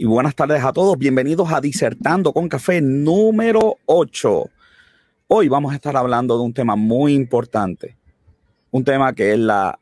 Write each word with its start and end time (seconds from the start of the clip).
y 0.00 0.06
buenas 0.06 0.34
tardes 0.34 0.64
a 0.64 0.72
todos. 0.72 0.96
Bienvenidos 0.96 1.52
a 1.52 1.60
Disertando 1.60 2.32
con 2.32 2.48
Café 2.48 2.80
número 2.80 3.76
8. 3.84 4.48
Hoy 5.26 5.48
vamos 5.48 5.72
a 5.72 5.74
estar 5.74 5.94
hablando 5.94 6.38
de 6.38 6.42
un 6.42 6.54
tema 6.54 6.74
muy 6.74 7.12
importante, 7.12 7.98
un 8.70 8.82
tema 8.82 9.12
que 9.12 9.34
es 9.34 9.38
la 9.38 9.78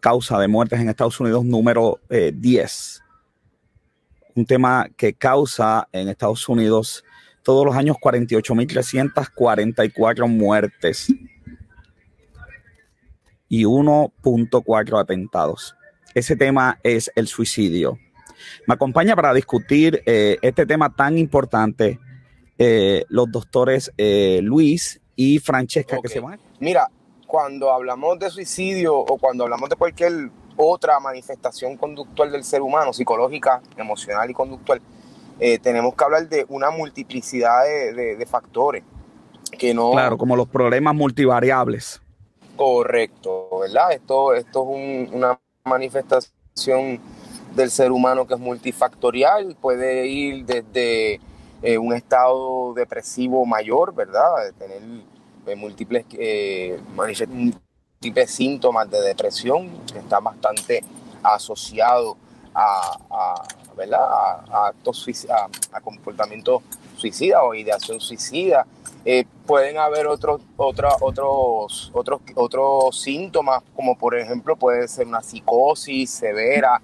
causa 0.00 0.38
de 0.38 0.48
muertes 0.48 0.80
en 0.80 0.88
Estados 0.88 1.20
Unidos 1.20 1.44
número 1.44 2.00
10. 2.08 2.32
Eh, 2.32 2.66
un 4.36 4.46
tema 4.46 4.88
que 4.96 5.12
causa 5.12 5.86
en 5.92 6.08
Estados 6.08 6.48
Unidos 6.48 7.04
todos 7.42 7.66
los 7.66 7.76
años 7.76 7.98
48.344 8.02 10.28
muertes 10.28 11.12
y 13.50 13.64
1.4 13.64 14.98
atentados. 14.98 15.76
Ese 16.14 16.36
tema 16.36 16.78
es 16.82 17.12
el 17.14 17.28
suicidio. 17.28 17.98
Me 18.66 18.74
acompaña 18.74 19.16
para 19.16 19.32
discutir 19.34 20.02
eh, 20.06 20.38
este 20.42 20.66
tema 20.66 20.94
tan 20.94 21.18
importante 21.18 21.98
eh, 22.58 23.04
los 23.08 23.30
doctores 23.30 23.92
eh, 23.98 24.40
Luis 24.42 25.00
y 25.16 25.38
Francesca 25.38 25.98
que 26.02 26.08
se 26.08 26.20
van. 26.20 26.38
Mira, 26.60 26.88
cuando 27.26 27.72
hablamos 27.72 28.18
de 28.18 28.30
suicidio 28.30 28.96
o 28.96 29.18
cuando 29.18 29.44
hablamos 29.44 29.68
de 29.68 29.76
cualquier 29.76 30.30
otra 30.56 31.00
manifestación 31.00 31.76
conductual 31.76 32.30
del 32.30 32.44
ser 32.44 32.62
humano, 32.62 32.92
psicológica, 32.92 33.62
emocional 33.76 34.30
y 34.30 34.34
conductual, 34.34 34.80
tenemos 35.60 35.94
que 35.96 36.04
hablar 36.04 36.28
de 36.28 36.46
una 36.50 36.70
multiplicidad 36.70 37.64
de, 37.64 38.26
factores. 38.30 38.84
Que 39.58 39.74
no... 39.74 39.90
Claro, 39.90 40.16
como 40.16 40.36
los 40.36 40.46
problemas 40.46 40.94
multivariables. 40.94 42.00
Correcto, 42.54 43.48
¿verdad? 43.60 43.92
Esto, 43.92 44.34
esto 44.34 44.62
es 44.76 45.10
una 45.10 45.40
manifestación 45.64 47.00
del 47.54 47.70
ser 47.70 47.92
humano 47.92 48.26
que 48.26 48.34
es 48.34 48.40
multifactorial, 48.40 49.56
puede 49.60 50.06
ir 50.06 50.44
desde 50.44 51.20
eh, 51.62 51.78
un 51.78 51.94
estado 51.94 52.74
depresivo 52.74 53.46
mayor, 53.46 53.94
¿verdad? 53.94 54.52
Tener 54.58 54.82
eh, 55.46 55.54
múltiples, 55.54 56.04
eh, 56.12 56.80
múltiples 56.94 58.30
síntomas 58.30 58.90
de 58.90 59.00
depresión, 59.00 59.70
que 59.92 59.98
está 59.98 60.18
bastante 60.18 60.82
asociado 61.22 62.16
a, 62.54 63.44
¿verdad? 63.76 64.00
a, 64.02 64.66
actos 64.68 65.06
a, 65.30 65.48
a 65.76 65.80
comportamientos 65.80 66.62
suicida 66.96 67.42
o 67.42 67.54
ideación 67.54 68.00
suicida. 68.00 68.66
pueden 69.46 69.78
haber 69.78 70.06
otros, 70.06 70.40
otros, 70.56 70.94
otros, 71.00 71.90
otros, 71.94 72.20
otros 72.34 73.00
síntomas, 73.00 73.62
como 73.74 73.96
por 73.96 74.16
ejemplo 74.16 74.56
puede 74.56 74.88
ser 74.88 75.06
una 75.06 75.22
psicosis 75.22 76.10
severa, 76.10 76.80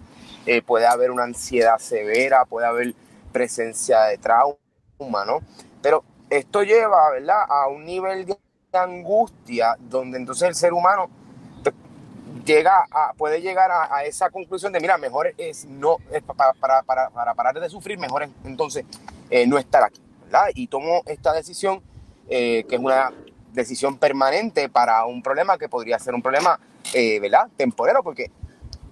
eh, 0.47 0.62
puede 0.62 0.86
haber 0.86 1.11
una 1.11 1.25
ansiedad 1.25 1.78
severa, 1.78 2.44
puede 2.44 2.67
haber 2.67 2.94
presencia 3.33 4.05
de 4.05 4.19
trauma, 4.19 5.25
¿no? 5.27 5.41
Pero 5.83 6.05
esto 6.30 6.62
lleva, 6.62 7.11
¿verdad?, 7.11 7.45
a 7.48 7.69
un 7.69 7.84
nivel 7.84 8.27
de 8.27 8.39
angustia 8.72 9.77
donde 9.78 10.19
entonces 10.19 10.48
el 10.48 10.55
ser 10.55 10.72
humano 10.72 11.11
llega 12.45 12.86
a, 12.91 13.12
puede 13.14 13.42
llegar 13.42 13.70
a, 13.70 14.05
esa 14.05 14.30
conclusión 14.30 14.72
de, 14.72 14.80
mira, 14.80 14.97
mejor 14.97 15.34
es 15.36 15.67
no, 15.67 15.98
para, 16.36 16.83
para, 16.83 17.11
para, 17.11 17.34
parar 17.34 17.61
de 17.61 17.69
sufrir, 17.69 17.98
mejor 17.98 18.23
es 18.23 18.30
entonces 18.45 18.84
eh, 19.30 19.47
no 19.47 19.58
estar 19.58 19.83
aquí, 19.83 20.00
¿verdad? 20.25 20.48
Y 20.55 20.67
tomo 20.69 21.02
esta 21.06 21.33
decisión, 21.34 21.83
eh, 22.28 22.64
que 22.69 22.77
es 22.77 22.80
una 22.80 23.12
decisión 23.52 23.98
permanente 23.98 24.69
para 24.69 25.05
un 25.05 25.23
problema 25.23 25.58
que 25.58 25.69
podría 25.69 25.98
ser 25.98 26.14
un 26.14 26.23
problema, 26.23 26.58
¿verdad?, 26.95 27.48
temporero, 27.56 28.02
porque 28.02 28.30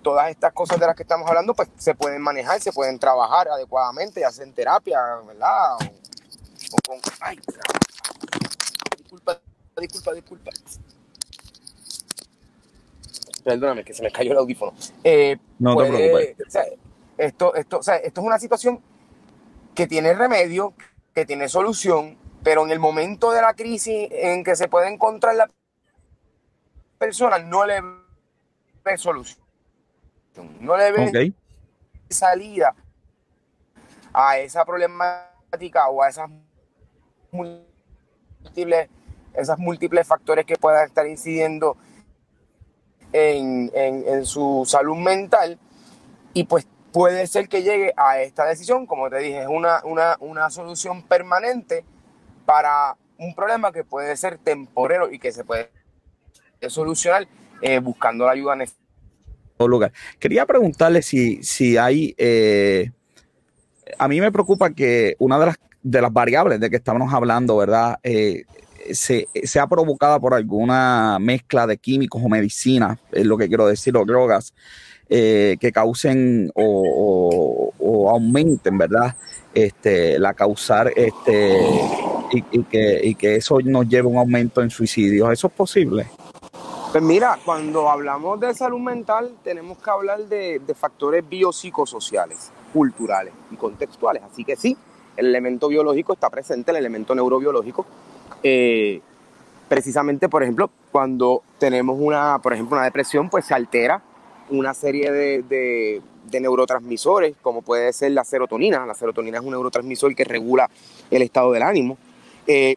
todas 0.06 0.30
estas 0.30 0.52
cosas 0.52 0.78
de 0.78 0.86
las 0.86 0.94
que 0.94 1.02
estamos 1.02 1.28
hablando, 1.28 1.52
pues 1.52 1.68
se 1.78 1.92
pueden 1.92 2.22
manejar, 2.22 2.60
se 2.60 2.70
pueden 2.70 2.96
trabajar 2.96 3.48
adecuadamente, 3.48 4.20
ya 4.20 4.30
sea 4.30 4.44
en 4.44 4.52
terapia, 4.52 5.00
¿verdad? 5.26 5.74
O, 5.74 6.76
con... 6.86 7.00
Ay, 7.18 7.40
disculpa, 8.98 9.40
disculpa, 9.76 10.12
disculpa. 10.12 10.50
Perdóname, 13.42 13.82
que 13.82 13.92
se 13.92 14.04
me 14.04 14.12
cayó 14.12 14.30
el 14.30 14.38
audífono. 14.38 14.74
Eh, 15.02 15.38
no 15.58 15.76
te 15.76 15.88
preocupes. 15.88 16.36
esto, 17.18 17.56
esto, 17.56 17.78
o 17.78 17.82
sea, 17.82 17.96
esto 17.96 18.20
es 18.20 18.26
una 18.28 18.38
situación 18.38 18.80
que 19.74 19.88
tiene 19.88 20.14
remedio, 20.14 20.72
que 21.16 21.26
tiene 21.26 21.48
solución, 21.48 22.16
pero 22.44 22.62
en 22.62 22.70
el 22.70 22.78
momento 22.78 23.32
de 23.32 23.42
la 23.42 23.54
crisis 23.54 24.08
en 24.12 24.44
que 24.44 24.54
se 24.54 24.68
puede 24.68 24.86
encontrar 24.86 25.34
la 25.34 25.50
persona, 26.96 27.40
no 27.40 27.66
le 27.66 27.80
ve 28.84 28.96
solución. 28.98 29.45
No 30.60 30.76
le 30.76 30.92
ven 30.92 31.34
salida 32.08 32.74
a 34.12 34.38
esa 34.38 34.64
problemática 34.64 35.88
o 35.88 36.02
a 36.02 36.08
esas 36.08 36.30
múltiples, 37.30 38.88
esas 39.34 39.58
múltiples 39.58 40.06
factores 40.06 40.46
que 40.46 40.56
puedan 40.56 40.86
estar 40.86 41.06
incidiendo 41.06 41.76
en, 43.12 44.24
su 44.24 44.64
salud 44.66 44.96
mental. 44.96 45.58
Y 46.34 46.44
pues 46.44 46.66
puede 46.92 47.26
ser 47.26 47.48
que 47.48 47.62
llegue 47.62 47.92
a 47.96 48.20
esta 48.20 48.44
decisión, 48.46 48.86
como 48.86 49.10
te 49.10 49.18
dije, 49.18 49.42
es 49.42 49.48
una, 49.48 49.82
una, 50.20 50.50
solución 50.50 51.02
permanente 51.02 51.84
para 52.44 52.96
un 53.18 53.34
problema 53.34 53.72
que 53.72 53.84
puede 53.84 54.16
ser 54.16 54.38
temporero 54.38 55.10
y 55.10 55.18
que 55.18 55.32
se 55.32 55.44
puede 55.44 55.70
solucionar 56.68 57.26
eh, 57.62 57.78
buscando 57.80 58.26
la 58.26 58.32
ayuda 58.32 58.56
necesaria 58.56 58.85
lugar. 59.58 59.92
Quería 60.18 60.44
preguntarle 60.46 61.02
si, 61.02 61.42
si 61.42 61.76
hay, 61.76 62.14
eh, 62.18 62.90
a 63.98 64.08
mí 64.08 64.20
me 64.20 64.32
preocupa 64.32 64.70
que 64.70 65.16
una 65.18 65.38
de 65.38 65.46
las, 65.46 65.56
de 65.82 66.02
las 66.02 66.12
variables 66.12 66.60
de 66.60 66.70
que 66.70 66.76
estamos 66.76 67.12
hablando, 67.12 67.56
¿verdad? 67.56 67.98
Eh, 68.02 68.44
se, 68.92 69.28
sea 69.44 69.66
provocada 69.66 70.20
por 70.20 70.34
alguna 70.34 71.18
mezcla 71.20 71.66
de 71.66 71.78
químicos 71.78 72.22
o 72.24 72.28
medicinas, 72.28 72.98
es 73.12 73.24
lo 73.24 73.36
que 73.36 73.48
quiero 73.48 73.66
decir, 73.66 73.96
o 73.96 74.04
drogas, 74.04 74.52
eh, 75.08 75.56
que 75.60 75.72
causen 75.72 76.50
o, 76.54 77.72
aumenten, 78.10 78.78
¿verdad? 78.78 79.16
Este, 79.54 80.18
la 80.18 80.34
causar 80.34 80.92
este, 80.94 81.58
y, 82.30 82.62
que, 82.64 83.00
y 83.02 83.14
que 83.14 83.36
eso 83.36 83.58
nos 83.64 83.88
lleve 83.88 84.08
a 84.08 84.10
un 84.10 84.18
aumento 84.18 84.62
en 84.62 84.70
suicidios. 84.70 85.32
¿Eso 85.32 85.48
es 85.48 85.52
posible? 85.52 86.06
Pues 86.92 87.02
mira, 87.02 87.38
cuando 87.44 87.90
hablamos 87.90 88.40
de 88.40 88.54
salud 88.54 88.78
mental 88.78 89.34
tenemos 89.42 89.76
que 89.78 89.90
hablar 89.90 90.20
de, 90.28 90.60
factores 90.74 91.28
biopsicosociales, 91.28 92.50
culturales 92.72 93.34
y 93.50 93.56
contextuales. 93.56 94.22
Así 94.22 94.44
que 94.44 94.56
sí, 94.56 94.76
el 95.16 95.26
elemento 95.26 95.68
biológico 95.68 96.14
está 96.14 96.30
presente, 96.30 96.70
el 96.70 96.78
elemento 96.78 97.14
neurobiológico. 97.14 97.84
Eh, 98.42 99.00
precisamente, 99.68 100.28
por 100.28 100.42
ejemplo, 100.42 100.70
cuando 100.92 101.42
tenemos 101.58 101.98
una, 102.00 102.38
por 102.38 102.54
ejemplo, 102.54 102.76
una 102.76 102.84
depresión, 102.84 103.28
pues 103.28 103.44
se 103.44 103.54
altera 103.54 104.00
una 104.48 104.72
serie 104.72 105.10
de, 105.10 106.02
neurotransmisores, 106.40 107.34
como 107.42 107.62
puede 107.62 107.92
ser 107.92 108.12
la 108.12 108.24
serotonina. 108.24 108.86
La 108.86 108.94
serotonina 108.94 109.38
es 109.38 109.44
un 109.44 109.50
neurotransmisor 109.50 110.14
que 110.14 110.24
regula 110.24 110.70
el 111.10 111.22
estado 111.22 111.52
del 111.52 111.62
ánimo. 111.62 111.98
Eh, 112.46 112.76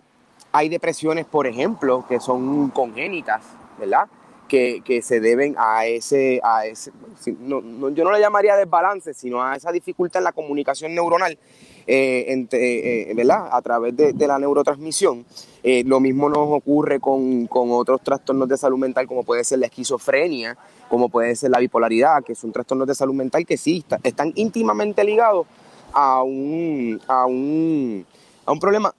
hay 0.52 0.68
depresiones, 0.68 1.26
por 1.26 1.46
ejemplo, 1.46 2.06
que 2.10 2.20
son 2.20 2.70
congénitas, 2.72 3.44
¿verdad? 3.80 4.08
Que, 4.48 5.02
se 5.04 5.20
deben 5.20 5.56
a 5.60 5.86
ese, 5.86 6.42
a 6.44 6.66
ese 6.66 6.92
yo 7.24 7.62
no 7.62 8.12
le 8.12 8.20
llamaría 8.20 8.56
desbalance, 8.56 9.14
sino 9.14 9.44
a 9.44 9.56
esa 9.56 9.72
dificultad 9.72 10.22
en 10.22 10.24
la 10.24 10.32
comunicación 10.32 10.96
neuronal, 10.96 11.38
eh, 11.86 12.48
eh, 12.52 13.14
¿verdad? 13.16 13.48
A 13.52 13.62
través 13.62 13.96
de, 13.96 14.28
la 14.28 14.40
neurotransmisión. 14.40 15.24
Eh, 15.62 15.84
lo 15.86 16.00
mismo 16.00 16.30
nos 16.30 16.48
ocurre 16.50 17.00
con, 17.00 17.48
otros 17.52 18.02
trastornos 18.02 18.50
de 18.50 18.58
salud 18.58 18.80
mental, 18.80 19.06
como 19.06 19.24
puede 19.24 19.44
ser 19.44 19.60
la 19.60 19.68
esquizofrenia, 19.68 20.58
como 20.90 21.10
puede 21.10 21.36
ser 21.36 21.52
la 21.52 21.60
bipolaridad, 21.60 22.24
que 22.24 22.34
son 22.34 22.52
trastornos 22.52 22.88
de 22.88 22.96
salud 22.96 23.14
mental 23.14 23.46
que 23.46 23.58
sí 23.58 23.86
están 24.04 24.32
íntimamente 24.36 25.04
ligados 25.04 25.46
a 25.94 26.24
un, 26.24 27.00
a 27.08 27.26
un, 27.26 28.06
a 28.50 28.52
un 28.52 28.60
problema, 28.60 28.92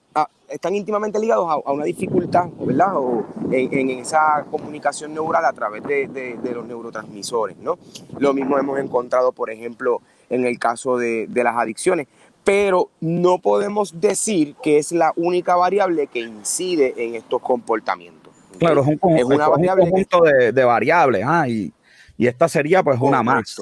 están 0.47 0.73
íntimamente 0.75 1.19
ligados 1.19 1.45
a, 1.49 1.71
una 1.73 1.83
dificultad, 1.83 2.47
¿verdad? 2.57 2.95
O 2.95 3.25
en, 3.51 3.89
esa 3.89 4.45
comunicación 4.49 5.13
neural 5.13 5.43
a 5.43 5.51
través 5.51 5.83
de, 5.83 6.39
los 6.53 6.65
neurotransmisores, 6.65 7.57
¿no? 7.57 7.77
Lo 8.17 8.33
mismo 8.33 8.57
hemos 8.57 8.79
encontrado, 8.79 9.33
por 9.33 9.49
ejemplo, 9.49 10.01
en 10.29 10.45
el 10.45 10.57
caso 10.57 10.97
de, 10.97 11.27
las 11.33 11.57
adicciones, 11.57 12.07
pero 12.45 12.91
no 13.01 13.39
podemos 13.39 13.99
decir 13.99 14.55
que 14.63 14.77
es 14.77 14.93
la 14.93 15.11
única 15.17 15.57
variable 15.57 16.07
que 16.07 16.19
incide 16.19 16.93
en 16.95 17.15
estos 17.15 17.41
comportamientos. 17.41 18.33
Claro, 18.57 18.83
es 18.83 18.87
un, 18.87 18.97
conjunto 18.97 20.21
de, 20.21 20.63
variables, 20.63 21.25
ah, 21.27 21.49
y, 21.49 21.73
esta 22.17 22.47
sería 22.47 22.83
pues 22.83 23.01
una 23.01 23.21
más. 23.21 23.61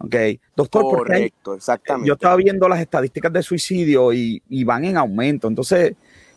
Ok, 0.00 0.14
doctor, 0.54 0.82
Correcto, 0.82 1.54
exactamente. 1.54 2.06
Yo 2.06 2.14
estaba 2.14 2.36
viendo 2.36 2.68
las 2.68 2.80
estadísticas 2.80 3.32
de 3.32 3.42
suicidio 3.42 4.12
y, 4.12 4.64
van 4.64 4.84
en 4.84 4.96
aumento. 4.96 5.48
Entonces, 5.48 5.94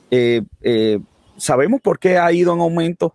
eh, 0.09 0.41
eh, 0.61 0.99
¿sabemos 1.37 1.79
por 1.79 1.99
qué 1.99 2.17
ha 2.17 2.31
ido 2.31 2.53
en 2.53 2.59
aumento? 2.59 3.13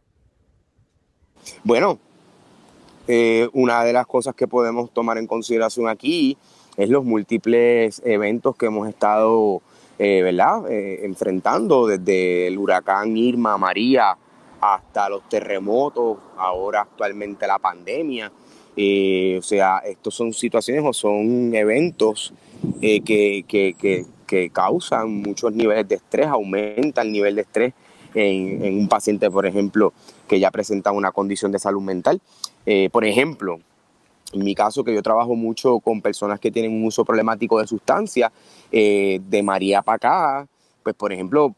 Bueno, 1.64 1.98
eh, 3.08 3.48
una 3.54 3.82
de 3.82 3.92
las 3.92 4.06
cosas 4.06 4.36
que 4.36 4.46
podemos 4.46 4.90
tomar 4.92 5.18
en 5.18 5.26
consideración 5.26 5.88
aquí 5.88 6.38
es 6.76 6.88
los 6.90 7.04
múltiples 7.04 8.00
eventos 8.04 8.56
que 8.56 8.66
hemos 8.66 8.88
estado 8.88 9.62
¿verdad? 9.98 10.70
Enfrentando 10.70 11.86
desde 11.86 12.48
el 12.48 12.58
huracán 12.58 13.16
Irma, 13.16 13.56
María, 13.56 14.14
hasta 14.60 15.08
los 15.08 15.26
terremotos, 15.26 16.18
ahora 16.36 16.82
actualmente 16.82 17.46
la 17.46 17.58
pandemia. 17.58 18.30
O 18.76 19.42
sea, 19.42 19.78
estos 19.78 20.14
son 20.14 20.32
situaciones 20.32 20.84
o 20.84 20.92
son 20.92 21.54
eventos 21.54 22.32
que, 22.80 23.44
que, 23.48 24.50
causan 24.52 25.22
muchos 25.22 25.52
niveles 25.52 25.88
de 25.88 25.94
estrés, 25.96 26.26
aumenta 26.26 27.02
el 27.02 27.12
nivel 27.12 27.36
de 27.36 27.42
estrés 27.42 27.74
en, 28.14 28.78
un 28.78 28.88
paciente, 28.88 29.30
por 29.30 29.46
ejemplo, 29.46 29.92
que 30.28 30.40
ya 30.40 30.50
presenta 30.50 30.92
una 30.92 31.12
condición 31.12 31.52
de 31.52 31.58
salud 31.58 31.82
mental. 31.82 32.20
por 32.90 33.04
ejemplo, 33.04 33.60
en 34.32 34.44
mi 34.44 34.54
caso, 34.54 34.84
que 34.84 34.94
yo 34.94 35.02
trabajo 35.02 35.34
mucho 35.34 35.78
con 35.80 36.02
personas 36.02 36.40
que 36.40 36.50
tienen 36.50 36.72
un 36.72 36.84
uso 36.84 37.04
problemático 37.04 37.60
de 37.60 37.66
sustancias, 37.66 38.32
eh, 38.72 39.20
de 39.28 39.42
María 39.42 39.82
para 39.82 39.96
acá, 39.96 40.48
pues 40.86 40.94
por 40.94 41.12
ejemplo, 41.12 41.52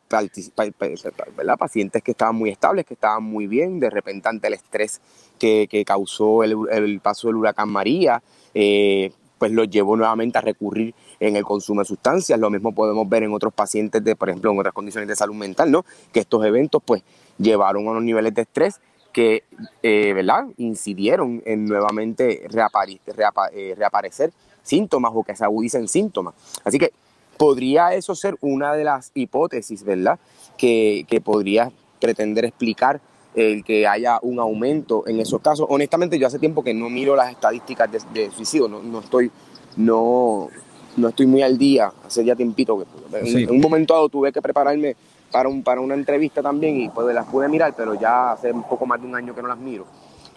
pacientes 1.59 2.03
que 2.03 2.13
estaban 2.13 2.35
muy 2.35 2.49
estables, 2.49 2.87
que 2.87 2.95
estaban 2.95 3.23
muy 3.23 3.47
bien, 3.47 3.79
de 3.79 3.91
repente 3.91 4.27
ante 4.27 4.47
el 4.47 4.55
estrés 4.55 5.03
que, 5.39 5.85
causó 5.87 6.45
el, 6.45 6.99
paso 7.03 7.27
del 7.27 7.37
huracán 7.37 7.69
María, 7.69 8.23
eh, 8.55 9.13
pues 9.37 9.53
los 9.53 9.69
llevó 9.69 9.99
nuevamente 9.99 10.39
a 10.39 10.41
recurrir 10.41 10.95
en 11.21 11.37
el 11.37 11.45
consumo 11.45 11.83
de 11.83 11.85
sustancias. 11.85 12.41
Lo 12.41 12.49
mismo 12.49 12.73
podemos 12.73 13.07
ver 13.07 13.23
en 13.23 13.35
otros 13.35 13.53
pacientes, 13.53 14.03
de, 14.03 14.17
por 14.17 14.31
ejemplo, 14.31 14.51
en 14.51 14.61
otras 14.61 14.73
condiciones 14.73 15.07
de 15.07 15.15
salud 15.15 15.35
mental, 15.35 15.71
¿no? 15.71 15.85
Que 16.11 16.21
estos 16.21 16.43
eventos 16.47 16.81
pues 16.83 17.03
llevaron 17.37 17.87
a 17.87 17.91
unos 17.91 18.05
niveles 18.05 18.33
de 18.33 18.41
estrés 18.41 18.81
que 19.13 19.45
eh, 19.83 20.15
¿verdad? 20.15 20.47
incidieron 20.57 21.43
en 21.45 21.67
nuevamente 21.67 22.47
eh, 22.47 23.75
reaparecer 23.77 24.33
síntomas 24.63 25.13
o 25.15 25.23
que 25.23 25.37
se 25.37 25.45
agudicen 25.45 25.87
síntomas. 25.87 26.33
Así 26.65 26.79
que 26.79 26.93
podría 27.39 27.95
eso 27.95 28.15
ser 28.15 28.37
una 28.41 28.75
de 28.75 28.85
las 28.85 29.13
hipótesis, 29.15 29.83
¿verdad? 29.85 30.19
Que, 30.59 31.07
podría 31.25 31.71
pretender 32.01 32.45
explicar 32.45 33.01
el 33.35 33.65
que 33.65 33.87
haya 33.87 34.19
un 34.23 34.41
aumento 34.41 35.05
en 35.07 35.21
esos 35.21 35.41
casos. 35.41 35.67
Honestamente, 35.71 36.19
yo 36.19 36.27
hace 36.27 36.39
tiempo 36.39 36.63
que 36.63 36.75
no 36.75 36.91
miro 36.91 37.17
las 37.17 37.31
estadísticas 37.31 37.89
de, 38.13 38.31
suicidio, 38.31 38.69
no, 38.69 38.99
estoy, 38.99 39.31
no, 39.77 40.49
no 40.97 41.09
estoy 41.09 41.27
muy 41.27 41.43
al 41.43 41.57
día, 41.57 41.93
hace 42.05 42.25
ya 42.25 42.35
tiempito 42.35 42.79
que 42.79 43.41
en, 43.41 43.51
un 43.51 43.61
momento 43.61 43.95
dado 43.95 44.09
tuve 44.09 44.33
que 44.33 44.43
prepararme 44.43 44.97
para, 45.31 45.49
un, 45.49 45.63
para 45.63 45.81
una 45.81 45.95
entrevista 45.95 46.43
también 46.43 46.81
y 46.81 46.89
pues 46.89 47.15
las 47.15 47.27
pude 47.27 47.49
mirar, 47.49 47.75
pero 47.77 47.95
ya 47.95 48.33
hace 48.33 48.51
un 48.51 48.65
poco 48.65 48.87
más 48.87 49.01
de 49.01 49.07
un 49.07 49.15
año 49.15 49.35
que 49.35 49.43
no 49.43 49.49
las 49.49 49.59
miro. 49.59 49.87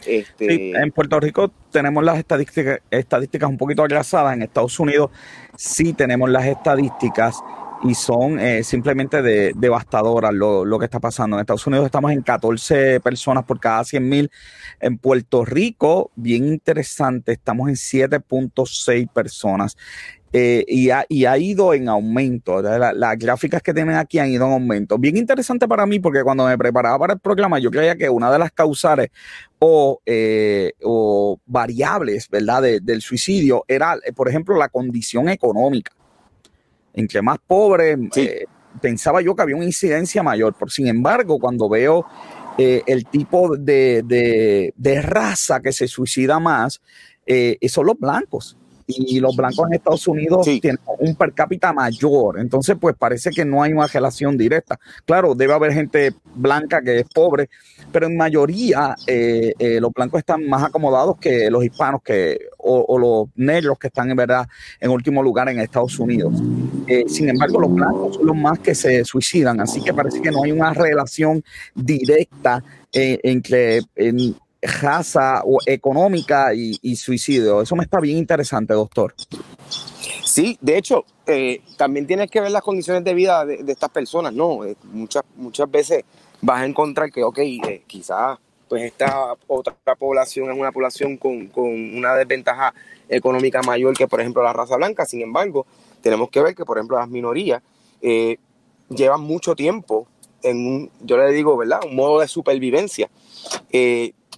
Este... 0.06 0.72
en 0.72 0.92
Puerto 0.92 1.20
Rico 1.20 1.52
tenemos 1.72 2.04
las 2.04 2.18
estadísticas, 2.18 2.80
estadísticas 2.90 3.50
un 3.50 3.58
poquito 3.58 3.84
atrasadas. 3.84 4.34
En 4.34 4.44
Estados 4.44 4.80
Unidos 4.80 5.12
sí 5.56 5.94
tenemos 5.94 6.30
las 6.30 6.46
estadísticas 6.46 7.38
y 7.84 7.96
son 7.96 8.40
eh, 8.40 8.64
simplemente 8.64 9.22
de, 9.22 9.54
devastadoras 9.56 10.34
lo, 10.34 10.66
lo, 10.66 10.78
que 10.78 10.86
está 10.86 11.00
pasando. 11.00 11.36
En 11.36 11.42
Estados 11.42 11.66
Unidos 11.66 11.86
estamos 11.86 12.12
en 12.12 12.22
14 12.22 13.00
personas 13.00 13.44
por 13.44 13.60
cada 13.60 13.84
100 13.84 14.08
mil. 14.08 14.32
En 14.80 14.98
Puerto 14.98 15.46
Rico, 15.46 16.12
bien 16.16 16.48
interesante, 16.48 17.32
estamos 17.32 17.70
en 17.70 17.76
7.6 17.76 19.10
personas. 19.10 19.78
Eh, 20.34 20.64
y, 20.66 20.90
ha, 20.92 21.06
y, 21.10 21.26
ha, 21.26 21.38
ido 21.38 21.74
en 21.74 21.90
aumento. 21.90 22.62
las 22.62 23.18
gráficas 23.18 23.62
que 23.62 23.74
tienen 23.74 23.96
aquí 23.96 24.18
han 24.18 24.30
ido 24.30 24.46
en 24.46 24.54
aumento. 24.54 24.98
Bien 24.98 25.18
interesante 25.18 25.68
para 25.68 25.86
mí 25.86 26.00
porque 26.00 26.24
cuando 26.24 26.46
me 26.46 26.58
preparaba 26.58 26.98
para 27.00 27.14
el 27.14 27.20
programa 27.20 27.60
yo 27.60 27.70
creía 27.70 27.98
que 27.98 28.10
una 28.10 28.32
de 28.32 28.40
las 28.40 28.52
causales 28.52 29.10
o, 29.60 30.00
eh, 30.06 30.72
o 30.84 31.38
variables 31.46 32.30
¿verdad? 32.30 32.64
del 32.82 33.02
suicidio 33.02 33.66
era, 33.68 33.98
eh, 34.06 34.14
por 34.14 34.30
ejemplo, 34.30 34.58
la 34.58 34.70
condición 34.70 35.28
económica. 35.28 35.92
Entre 36.94 37.22
más 37.22 37.38
pobre, 37.46 37.98
pensaba 38.82 39.22
yo 39.22 39.36
que 39.36 39.42
había 39.42 39.56
una 39.56 39.66
incidencia 39.66 40.24
mayor. 40.24 40.54
Por 40.54 40.72
sin 40.72 40.88
embargo, 40.88 41.40
cuando 41.40 41.68
veo 41.68 42.06
el 42.58 43.06
tipo 43.06 43.58
de, 43.58 44.04
de, 44.06 44.74
de, 44.76 45.02
raza 45.02 45.62
que 45.62 45.72
se 45.72 45.88
suicida 45.88 46.40
más, 46.40 46.82
son 47.68 47.86
los 47.86 47.98
blancos 47.98 48.58
y 48.98 49.20
los 49.20 49.36
blancos 49.36 49.68
en 49.68 49.76
Estados 49.76 50.08
Unidos 50.08 50.46
tienen 50.46 50.80
un 51.00 51.16
per 51.16 51.34
cápita 51.34 51.74
mayor. 51.74 52.40
Entonces, 52.40 52.76
pues 52.80 52.96
parece 52.98 53.32
que 53.32 53.46
no 53.46 53.64
hay 53.64 53.74
una 53.74 53.88
relación 53.88 54.38
directa. 54.38 54.80
Claro, 55.06 55.36
debe 55.36 55.54
haber 55.54 55.74
gente 55.74 56.14
blanca 56.36 56.82
que 56.82 57.00
es 57.00 57.06
pobre, 57.10 57.50
pero 57.92 58.08
en 58.08 58.18
mayoría 58.18 58.96
eh, 59.08 59.54
eh, 59.60 59.80
los 59.80 59.92
blancos 59.92 60.20
están 60.20 60.48
más 60.48 60.64
acomodados 60.64 61.18
que 61.18 61.50
los 61.50 61.64
hispanos 61.64 62.02
que, 62.04 62.40
o, 62.58 62.98
los 62.98 63.28
negros 63.36 63.78
que 63.80 63.88
están 63.88 64.10
en 64.12 64.18
verdad 64.18 64.48
en 64.80 64.92
último 64.92 65.22
lugar 65.24 65.50
en 65.50 65.60
Estados 65.60 65.98
Unidos. 66.00 66.42
Eh, 66.88 67.06
sin 67.08 67.30
embargo, 67.30 67.60
los 67.60 67.74
blancos 67.74 68.16
son 68.16 68.26
los 68.26 68.36
más 68.36 68.60
que 68.60 68.76
se 68.76 69.04
suicidan, 69.06 69.60
así 69.60 69.82
que 69.82 69.94
parece 69.94 70.22
que 70.22 70.32
no 70.32 70.44
hay 70.44 70.52
una 70.52 70.74
relación 70.74 71.44
directa 71.76 72.64
entre 72.94 73.82
raza 74.62 75.42
o 75.44 75.60
económica 75.66 76.54
y, 76.54 76.96
suicidio. 76.96 77.62
Eso 77.62 77.76
me 77.76 77.84
está 77.84 78.00
bien 78.00 78.18
interesante, 78.18 78.74
doctor. 78.74 79.14
Sí, 80.24 80.58
de 80.62 80.78
hecho, 80.78 81.06
eh, 81.26 81.62
también 81.78 82.08
tienes 82.08 82.30
que 82.30 82.40
ver 82.40 82.52
las 82.52 82.62
condiciones 82.62 83.04
de 83.04 83.14
vida 83.14 83.46
de, 83.46 83.64
estas 83.68 83.90
personas, 83.90 84.34
¿no? 84.34 84.64
Eh, 84.64 84.76
muchas, 84.84 85.24
muchas 85.36 85.70
veces 85.70 86.04
vas 86.42 86.62
a 86.62 86.66
encontrar 86.66 87.12
que, 87.12 87.24
ok, 87.24 87.40
eh, 87.40 87.84
quizás 87.88 88.38
pues 88.70 88.84
esta 88.84 89.36
otra 89.48 89.76
población 90.00 90.50
es 90.50 90.58
una 90.58 90.72
población 90.72 91.18
con, 91.18 91.48
con, 91.48 91.66
una 91.98 92.16
desventaja 92.16 92.74
económica 93.10 93.62
mayor 93.62 93.98
que, 93.98 94.08
por 94.08 94.22
ejemplo, 94.22 94.42
la 94.42 94.54
raza 94.54 94.78
blanca. 94.78 95.06
Sin 95.06 95.22
embargo, 95.22 95.66
tenemos 96.02 96.30
que 96.30 96.42
ver 96.42 96.56
que, 96.56 96.64
por 96.64 96.78
ejemplo, 96.78 96.98
las 96.98 97.10
minorías 97.10 97.62
llevan 98.90 99.22
mucho 99.22 99.56
tiempo 99.56 100.08
en 100.42 100.66
un, 100.66 100.92
yo 101.02 101.18
le 101.18 101.32
digo, 101.34 101.58
¿verdad? 101.58 101.82
Un 101.86 101.96
modo 101.96 102.22
de 102.22 102.30
supervivencia 102.30 103.10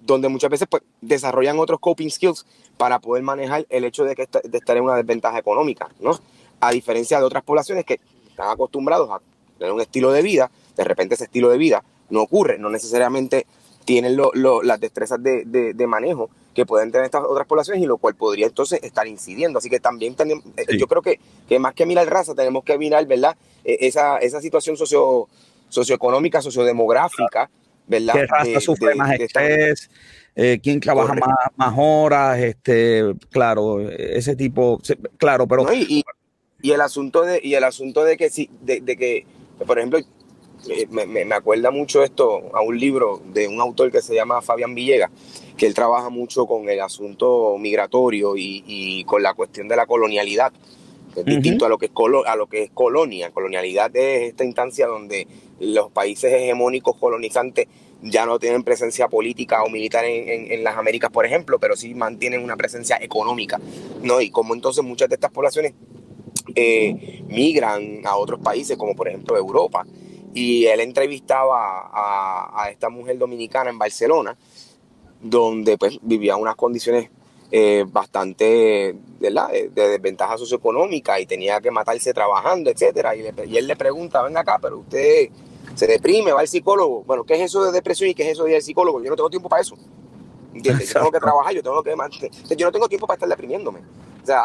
donde 0.06 0.30
muchas 0.30 0.50
veces 0.50 0.68
pues, 0.70 0.84
desarrollan 1.02 1.60
otros 1.60 1.80
coping 1.80 2.10
skills 2.10 2.46
para 2.78 3.00
poder 3.00 3.24
manejar 3.24 3.66
el 3.70 3.86
hecho 3.86 4.04
de, 4.04 4.16
que 4.16 4.28
de 4.44 4.58
estar 4.58 4.76
en 4.78 4.84
una 4.84 4.96
desventaja 4.96 5.38
económica, 5.38 5.90
¿no? 6.00 6.20
A 6.60 6.72
diferencia 6.72 7.20
de 7.20 7.26
otras 7.26 7.44
poblaciones 7.44 7.86
que 7.86 8.00
están 8.30 8.50
acostumbrados 8.50 9.10
a 9.10 9.22
tener 9.58 9.74
un 9.74 9.82
estilo 9.82 10.12
de 10.12 10.22
vida, 10.22 10.52
de 10.76 10.84
repente 10.84 11.16
ese 11.16 11.26
estilo 11.26 11.50
de 11.50 11.58
vida 11.58 11.84
no 12.10 12.22
ocurre, 12.22 12.58
no 12.58 12.70
necesariamente 12.70 13.46
tienen 13.86 14.18
las 14.64 14.80
destrezas 14.80 15.22
de, 15.22 15.86
manejo 15.88 16.30
que 16.54 16.66
pueden 16.66 16.92
tener 16.92 17.06
estas 17.06 17.24
otras 17.28 17.48
poblaciones 17.48 17.84
y 17.84 17.86
lo 17.88 17.98
cual 17.98 18.16
podría 18.16 18.46
entonces 18.46 18.80
estar 18.84 19.08
incidiendo. 19.08 19.60
Así 19.60 19.70
que 19.70 19.80
también 19.80 20.16
tenemos, 20.16 20.46
eh, 20.56 20.78
yo 20.78 20.88
creo 20.88 21.02
que, 21.02 21.20
que, 21.50 21.60
más 21.60 21.74
que 21.74 21.86
mirar 21.86 22.08
raza, 22.08 22.36
tenemos 22.36 22.64
que 22.64 22.78
mirar, 22.78 23.06
¿verdad? 23.08 23.36
E, 23.66 23.88
esa, 23.88 24.20
esa 24.20 24.40
situación 24.40 24.78
socio, 24.78 25.28
socioeconómica, 25.70 26.42
sociodemográfica 26.42 27.50
¿verdad? 27.88 28.14
¿Qué 28.14 28.26
raza 28.28 28.60
sufre 28.60 28.96
más 28.96 29.20
estrés? 29.20 29.90
Eh, 30.36 30.60
¿Quién 30.62 30.80
trabaja 30.80 31.14
más, 31.14 31.30
más, 31.56 31.74
horas? 31.78 32.40
Este, 32.40 33.14
claro, 33.30 33.88
ese 33.90 34.36
tipo, 34.36 34.82
claro, 35.18 35.48
pero... 35.48 35.72
y, 35.74 36.04
y, 36.62 36.72
el 36.72 36.82
asunto 36.82 37.22
de, 37.22 37.40
y 37.44 37.54
el 37.54 37.64
asunto 37.64 38.04
de 38.04 38.18
que, 38.18 38.30
sí, 38.30 38.50
de, 38.62 38.82
que 38.82 39.26
por 39.66 39.78
ejemplo, 39.78 40.00
eh, 40.70 40.88
me, 40.90 41.06
me, 41.06 41.36
acuerda 41.36 41.72
mucho 41.72 42.04
esto 42.04 42.50
a 42.56 42.62
un 42.62 42.80
libro 42.80 43.22
de 43.34 43.48
un 43.48 43.62
autor 43.62 43.92
que 43.92 44.02
se 44.02 44.16
llama 44.16 44.42
Fabián 44.42 44.74
Villegas, 44.74 45.12
que 45.56 45.68
él 45.68 45.74
trabaja 45.74 46.10
mucho 46.10 46.46
con 46.46 46.68
el 46.68 46.82
asunto 46.82 47.58
migratorio 47.60 48.36
y, 48.36 48.64
y 48.66 49.04
con 49.04 49.22
la 49.22 49.34
cuestión 49.34 49.68
de 49.68 49.76
la 49.76 49.86
colonialidad. 49.86 50.52
Es 51.16 51.26
distinto 51.26 51.66
a 51.66 51.70
lo 51.70 51.78
que 51.78 51.88
es 51.88 51.92
a 52.26 52.36
lo 52.36 52.48
que 52.48 52.64
es 52.64 52.72
colonia. 52.72 53.32
Colonialidad 53.32 53.96
es 53.96 54.30
esta 54.30 54.44
instancia 54.44 54.88
donde 54.88 55.28
los 55.60 55.92
países 55.92 56.34
hegemónicos 56.34 56.96
colonizantes 56.98 57.68
ya 58.04 58.26
no 58.26 58.38
tienen 58.38 58.64
presencia 58.64 59.08
política 59.08 59.64
o 59.64 59.70
militar 59.70 60.04
en, 60.06 60.64
las 60.64 60.78
Américas, 60.78 61.10
por 61.10 61.26
ejemplo, 61.26 61.58
pero 61.60 61.76
sí 61.76 61.96
mantienen 61.96 62.44
una 62.44 62.58
presencia 62.58 62.98
económica, 63.00 63.60
¿no? 64.02 64.20
Y 64.20 64.30
como 64.30 64.54
entonces 64.54 64.84
muchas 64.84 65.08
de 65.10 65.16
estas 65.16 65.32
poblaciones 65.32 65.74
eh, 66.56 67.24
migran 67.28 68.02
a 68.06 68.18
otros 68.18 68.42
países, 68.42 68.78
como 68.78 68.96
por 68.96 69.08
ejemplo 69.08 69.38
Europa. 69.38 69.86
Y 70.34 70.66
él 70.66 70.82
entrevistaba 70.82 71.90
a, 71.94 72.70
esta 72.70 72.90
mujer 72.90 73.18
dominicana 73.18 73.70
en 73.70 73.78
Barcelona, 73.78 74.36
donde 75.22 75.78
pues 75.78 76.00
vivía 76.02 76.36
unas 76.36 76.56
condiciones 76.56 77.10
eh, 77.56 77.86
bastante 77.88 78.96
De, 79.20 79.70
desventaja 79.76 80.40
socioeconómica 80.40 81.20
y 81.20 81.28
tenía 81.28 81.62
que 81.62 81.70
matarse 81.70 82.12
trabajando, 82.12 82.72
etcétera. 82.72 83.16
Y, 83.16 83.28
y, 83.46 83.58
él 83.58 83.68
le 83.68 83.76
pregunta, 83.76 84.24
ven 84.24 84.36
acá, 84.36 84.58
pero 84.60 84.80
usted 84.80 85.30
se 85.76 85.86
deprime, 85.86 86.32
va 86.32 86.40
al 86.40 86.48
psicólogo. 86.48 87.04
Bueno, 87.04 87.24
¿qué 87.24 87.36
es 87.36 87.42
eso 87.42 87.64
de 87.64 87.72
depresión 87.72 88.10
y 88.10 88.16
qué 88.16 88.24
es 88.24 88.30
eso 88.30 88.46
de 88.46 88.52
ir 88.52 88.56
al 88.56 88.64
psicólogo? 88.64 89.04
Yo 89.04 89.12
no 89.12 89.16
tengo 89.16 89.30
tiempo 89.30 89.50
para 89.50 89.62
eso. 89.62 89.78
Yo 90.56 90.74
tengo 90.92 91.12
que 91.12 91.20
trabajar, 91.20 91.54
yo 91.54 91.62
tengo 91.62 91.84
que 91.84 91.96
mantener. 91.96 92.32
Yo 92.32 92.66
no 92.66 92.72
tengo 92.72 92.88
tiempo 92.90 93.06
para 93.06 93.18
estar 93.18 93.30
deprimiéndome. 93.30 93.82
O 94.24 94.26
sea, 94.26 94.42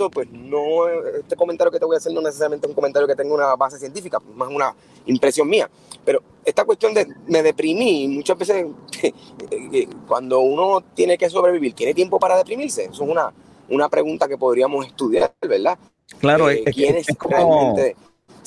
esto, 0.00 0.10
pues 0.10 0.28
no, 0.30 0.88
este 1.18 1.36
comentario 1.36 1.70
que 1.70 1.78
te 1.78 1.84
voy 1.84 1.94
a 1.94 1.98
hacer 1.98 2.12
no 2.12 2.22
necesariamente 2.22 2.66
es 2.66 2.70
un 2.70 2.74
comentario 2.74 3.06
que 3.06 3.14
tenga 3.14 3.34
una 3.34 3.54
base 3.54 3.78
científica, 3.78 4.18
más 4.34 4.48
una 4.48 4.74
impresión 5.06 5.48
mía. 5.48 5.68
Pero 6.04 6.22
esta 6.44 6.64
cuestión 6.64 6.94
de 6.94 7.06
me 7.26 7.42
deprimí, 7.42 8.08
muchas 8.08 8.38
veces 8.38 8.66
cuando 10.08 10.40
uno 10.40 10.82
tiene 10.94 11.18
que 11.18 11.28
sobrevivir, 11.28 11.74
¿tiene 11.74 11.92
tiempo 11.92 12.18
para 12.18 12.38
deprimirse? 12.38 12.84
Eso 12.84 13.04
es 13.04 13.10
una, 13.10 13.30
una 13.68 13.88
pregunta 13.90 14.26
que 14.26 14.38
podríamos 14.38 14.86
estudiar, 14.86 15.34
¿verdad? 15.42 15.78
Claro, 16.18 16.48
es, 16.48 17.06
como, 17.18 17.76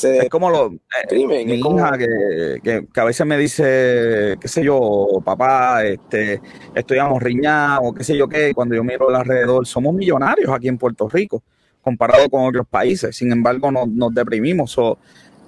es 0.01 0.29
como 0.29 0.49
lo, 0.49 0.73
eh, 1.09 1.45
mi 1.45 1.55
hija 1.55 1.97
que, 1.97 2.87
a 2.95 3.03
veces 3.03 3.25
me 3.25 3.37
dice, 3.37 4.37
qué 4.39 4.47
sé 4.47 4.63
yo, 4.63 5.21
papá, 5.23 5.83
este, 5.83 6.41
estoy 6.73 6.97
amorriñado, 6.97 7.83
o 7.83 7.93
qué 7.93 8.03
sé 8.03 8.17
yo 8.17 8.27
qué, 8.27 8.53
cuando 8.53 8.75
yo 8.75 8.83
miro 8.83 9.09
alrededor, 9.15 9.65
somos 9.67 9.93
millonarios 9.93 10.51
aquí 10.51 10.67
en 10.67 10.77
Puerto 10.77 11.07
Rico, 11.07 11.43
comparado 11.81 12.29
con 12.29 12.45
otros 12.45 12.67
países, 12.67 13.15
sin 13.15 13.31
embargo 13.31 13.71
nos, 13.71 14.13
deprimimos. 14.13 14.77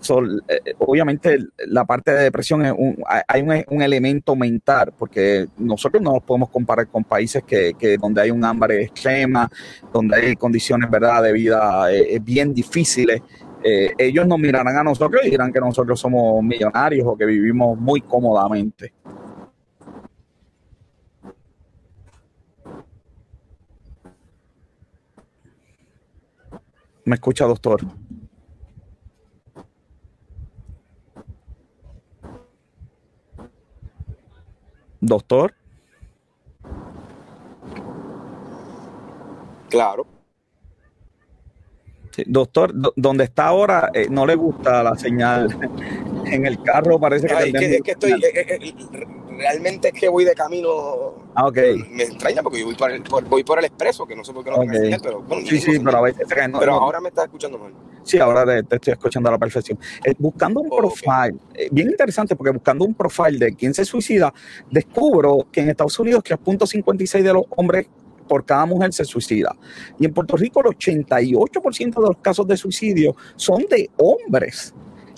Eh, 0.07 0.75
obviamente 0.77 1.39
la 1.65 1.83
parte 1.83 2.11
de 2.11 2.25
depresión 2.25 2.63
es 2.63 2.71
un, 2.77 2.95
hay 3.27 3.41
un, 3.41 3.81
elemento 3.81 4.35
mental, 4.35 4.93
porque 4.95 5.47
nosotros 5.57 6.03
no 6.03 6.13
nos 6.13 6.23
podemos 6.23 6.49
comparar 6.51 6.87
con 6.87 7.03
países 7.03 7.43
que, 7.43 7.97
donde 7.99 8.21
hay 8.21 8.29
un 8.29 8.45
hambre 8.45 8.83
extrema, 8.83 9.49
donde 9.91 10.17
hay 10.17 10.35
condiciones 10.35 10.91
¿verdad? 10.91 11.23
de 11.23 11.33
vida 11.33 11.91
eh, 11.91 12.19
bien 12.21 12.53
difíciles. 12.53 13.21
Eh, 13.67 13.95
ellos 13.97 14.27
nos 14.27 14.37
mirarán 14.37 14.77
a 14.77 14.83
nosotros 14.83 15.25
y 15.25 15.31
dirán 15.31 15.51
que 15.51 15.59
nosotros 15.59 15.99
somos 15.99 16.43
millonarios 16.43 17.07
o 17.07 17.17
que 17.17 17.25
vivimos 17.25 17.75
muy 17.79 17.99
cómodamente. 18.01 18.93
¿Me 27.05 27.15
escucha, 27.15 27.45
doctor? 27.45 27.81
Doctor. 35.01 35.55
Claro. 39.69 40.14
Doctor, 42.25 42.73
donde 42.95 43.23
está 43.25 43.47
ahora 43.47 43.89
eh, 43.93 44.07
no 44.09 44.25
le 44.25 44.35
gusta 44.35 44.83
la 44.83 44.95
señal. 44.95 45.47
en 46.25 46.45
el 46.45 46.61
carro 46.63 46.99
parece 46.99 47.27
que... 47.27 47.75
es 47.75 47.81
que 47.81 47.91
estoy, 47.91 48.13
eh, 48.13 48.17
eh, 48.33 48.73
realmente 49.37 49.89
es 49.89 49.93
que 49.93 50.09
voy 50.09 50.25
de 50.25 50.33
camino. 50.33 51.13
Ah, 51.35 51.47
ok. 51.47 51.57
Me 51.91 52.03
extraña 52.03 52.41
porque 52.41 52.59
yo 52.59 52.65
voy 52.65 52.75
por 52.75 52.91
el, 52.91 53.03
voy 53.29 53.43
por 53.43 53.59
el 53.59 53.65
expreso, 53.65 54.05
que 54.05 54.15
no 54.15 54.23
sé 54.23 54.33
por 54.33 54.43
qué 54.43 54.51
no 54.51 54.57
okay. 54.57 54.91
me 54.91 54.99
pero 54.99 55.21
bueno, 55.21 55.47
Sí, 55.47 55.59
sí, 55.59 55.79
pero 55.79 55.97
a 55.97 56.01
veces. 56.01 56.25
pero 56.27 56.73
ahora 56.73 56.99
me 56.99 57.09
está 57.09 57.23
escuchando 57.23 57.57
mal. 57.57 57.73
Sí, 58.03 58.19
ahora 58.19 58.45
te, 58.45 58.75
estoy 58.75 58.93
escuchando 58.93 59.29
a 59.29 59.33
la 59.33 59.37
perfección. 59.37 59.79
Eh, 60.03 60.13
buscando 60.17 60.61
un 60.61 60.69
profile, 60.69 61.35
eh, 61.53 61.69
bien 61.71 61.89
interesante 61.89 62.35
porque 62.35 62.51
buscando 62.51 62.85
un 62.85 62.93
profile 62.93 63.37
de 63.37 63.55
quién 63.55 63.73
se 63.73 63.83
suicida, 63.83 64.33
descubro 64.69 65.47
que 65.51 65.61
en 65.61 65.69
Estados 65.69 65.97
Unidos 65.99 66.23
3.56 66.23 67.21
de 67.23 67.33
los 67.33 67.45
hombres 67.49 67.87
por 68.27 68.45
cada 68.45 68.65
mujer 68.65 68.93
se 68.93 69.05
suicida. 69.05 69.55
Y 69.99 70.05
en 70.05 70.13
Puerto 70.13 70.35
Rico 70.37 70.61
el 70.61 70.75
88% 70.75 71.95
de 71.95 72.01
los 72.01 72.17
casos 72.17 72.47
de 72.47 72.57
suicidio 72.57 73.15
son 73.35 73.65
de 73.69 73.89
hombres. 73.97 74.73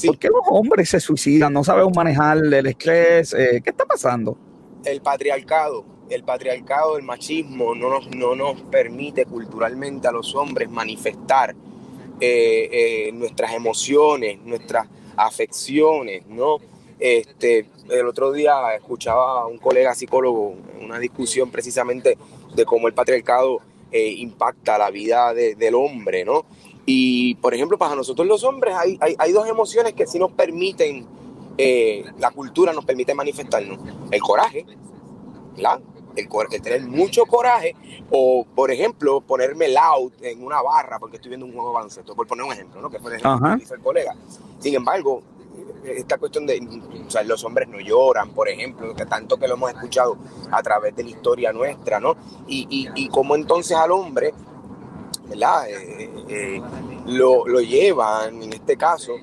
¿Por 0.05 0.17
qué 0.19 0.27
los 0.27 0.43
hombres 0.49 0.89
se 0.89 0.99
suicidan? 0.99 1.53
¿No 1.53 1.63
sabemos 1.63 1.91
manejar 1.95 2.37
el 2.37 2.67
estrés? 2.67 3.33
Eh, 3.33 3.61
¿Qué 3.63 3.71
está 3.71 3.85
pasando? 3.85 4.37
El 4.85 5.01
patriarcado, 5.01 5.83
el 6.09 6.23
patriarcado, 6.23 6.97
el 6.97 7.03
machismo 7.03 7.73
no 7.73 7.89
nos, 7.89 8.07
no 8.15 8.35
nos 8.35 8.61
permite 8.63 9.25
culturalmente 9.25 10.07
a 10.07 10.11
los 10.11 10.35
hombres 10.35 10.69
manifestar 10.69 11.55
eh, 12.19 13.07
eh, 13.09 13.11
nuestras 13.13 13.53
emociones, 13.53 14.39
nuestras 14.43 14.87
afecciones, 15.15 16.25
¿no? 16.27 16.57
Este, 16.99 17.69
el 17.89 18.07
otro 18.07 18.31
día 18.31 18.73
escuchaba 18.75 19.41
a 19.41 19.45
un 19.45 19.59
colega 19.59 19.93
psicólogo 19.93 20.55
una 20.81 20.97
discusión 20.97 21.51
precisamente 21.51 22.17
de 22.57 22.65
cómo 22.65 22.87
el 22.87 22.93
patriarcado 22.93 23.61
impacta 23.91 24.77
la 24.77 24.91
vida 24.91 25.33
del 25.33 25.73
hombre, 25.75 26.25
¿no? 26.25 26.45
Y, 26.89 27.35
por 27.35 27.53
ejemplo, 27.53 27.77
para 27.77 27.95
nosotros 27.95 28.25
los 28.25 28.45
hombres 28.45 28.73
hay, 28.73 28.97
hay, 29.01 29.31
dos 29.33 29.45
emociones 29.45 29.91
que 29.91 30.07
sí 30.07 30.17
nos 30.17 30.31
permiten, 30.31 31.05
eh, 31.57 32.05
la 32.17 32.31
cultura 32.31 32.71
nos 32.71 32.85
permite 32.85 33.13
manifestarnos. 33.13 33.77
El 34.09 34.21
coraje, 34.21 34.65
¿verdad? 35.57 35.81
El, 36.15 36.29
el, 36.49 36.61
tener 36.61 36.81
mucho 36.83 37.25
coraje, 37.25 37.75
o, 38.09 38.45
por 38.55 38.71
ejemplo, 38.71 39.19
ponerme 39.19 39.67
loud 39.67 40.13
en 40.21 40.41
una 40.41 40.61
barra 40.61 40.97
porque 40.97 41.17
estoy 41.17 41.27
viendo 41.27 41.45
un 41.45 41.51
juego 41.51 41.73
baloncesto, 41.73 42.15
por 42.15 42.25
poner 42.25 42.45
un 42.45 42.53
ejemplo, 42.53 42.81
¿no? 42.81 42.89
Que 42.89 42.99
fue 42.99 43.11
el 43.11 43.19
ejemplo 43.19 43.57
que 43.57 43.63
hizo 43.63 43.75
el 43.75 43.81
colega. 43.81 44.15
Sin 44.59 44.73
embargo, 44.73 45.23
esta 45.87 46.17
cuestión 46.17 46.45
de, 46.45 46.59
los 47.25 47.43
hombres 47.43 47.67
no 47.67 47.79
lloran, 47.79 48.31
por 48.31 48.49
ejemplo, 48.49 48.93
tanto 48.95 49.37
que 49.37 49.47
lo 49.47 49.55
hemos 49.55 49.71
escuchado 49.71 50.17
a 50.51 50.61
través 50.61 50.95
de 50.95 51.03
la 51.03 51.09
historia 51.09 51.51
nuestra, 51.51 51.99
¿no? 51.99 52.15
Y, 52.47 52.67
y, 52.69 52.89
y 52.95 53.09
cómo 53.09 53.35
entonces 53.35 53.75
al 53.77 53.91
hombre 53.91 54.33
¿verdad? 55.27 55.69
Eh, 55.69 56.09
eh, 56.29 56.61
lo, 57.07 57.47
lo, 57.47 57.59
llevan, 57.59 58.41
en 58.43 58.53
este 58.53 58.77
caso, 58.77 59.13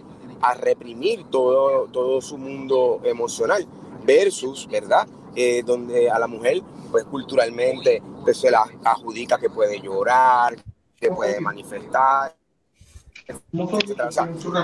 a 0.40 0.54
reprimir 0.54 1.25
todo, 1.30 1.87
todo 1.87 2.21
su 2.21 2.37
mundo 2.38 3.00
emocional, 3.04 3.66
versus, 4.04 4.68
¿verdad? 4.71 5.06
Eh, 5.35 5.62
donde 5.64 6.11
a 6.11 6.18
la 6.18 6.26
mujer, 6.26 6.62
pues 6.90 7.04
culturalmente, 7.04 8.02
pues, 8.23 8.38
se 8.38 8.50
la 8.50 8.64
adjudica 8.85 9.38
que 9.38 9.50
puede 9.50 9.80
llorar, 9.80 10.56
que 11.00 11.11
puede 11.11 11.40
manifestar, 11.40 12.37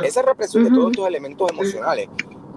esa 0.02 0.22
represión 0.22 0.64
de 0.64 0.70
todos 0.70 0.90
estos 0.90 1.06
elementos 1.06 1.50
emocionales 1.50 2.08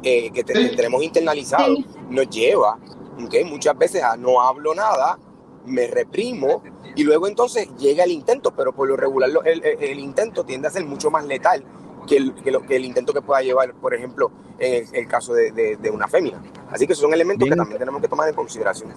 que 0.01 0.43
tenemos 0.75 1.01
internalizados 1.03 1.79
nos 2.09 2.29
lleva, 2.29 2.77
¿okay? 3.25 3.43
muchas 3.45 3.77
veces 3.77 4.03
a 4.03 4.17
no 4.17 4.41
hablo 4.41 4.75
nada, 4.75 5.17
me 5.65 5.87
reprimo 5.87 6.61
y 6.95 7.03
luego 7.03 7.27
entonces 7.27 7.69
llega 7.77 8.03
el 8.03 8.11
intento, 8.11 8.53
pero 8.55 8.73
por 8.73 8.87
lo 8.87 8.97
regular 8.97 9.29
el, 9.45 9.99
intento 9.99 10.43
tiende 10.43 10.67
a 10.67 10.71
ser 10.71 10.85
mucho 10.85 11.09
más 11.09 11.25
letal 11.25 11.63
que 12.07 12.17
el, 12.17 12.33
que, 12.35 12.51
lo, 12.51 12.61
que 12.61 12.75
el 12.75 12.85
intento 12.85 13.13
que 13.13 13.21
pueda 13.21 13.41
llevar, 13.41 13.73
por 13.75 13.93
ejemplo, 13.93 14.31
en 14.59 14.85
el, 14.93 15.07
caso 15.07 15.33
de, 15.33 15.89
una 15.91 16.07
fémina. 16.07 16.41
Así 16.69 16.85
que 16.85 16.93
esos 16.93 17.03
son 17.03 17.13
elementos 17.13 17.47
que 17.47 17.55
también 17.55 17.79
tenemos 17.79 18.01
que 18.01 18.07
tomar 18.07 18.27
en 18.29 18.35
consideración. 18.35 18.93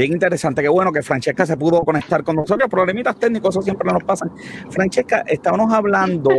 Bien 0.00 0.12
interesante, 0.12 0.62
qué 0.62 0.68
bueno 0.70 0.90
que 0.92 1.02
Francesca 1.02 1.44
se 1.44 1.58
pudo 1.58 1.82
conectar 1.82 2.24
con 2.24 2.36
nosotros. 2.36 2.70
Problemitas 2.70 3.18
técnicos, 3.18 3.54
eso 3.54 3.60
siempre 3.60 3.92
nos 3.92 4.02
pasan. 4.02 4.30
Francesca, 4.70 5.24
estábamos 5.26 5.70
hablando, 5.74 6.30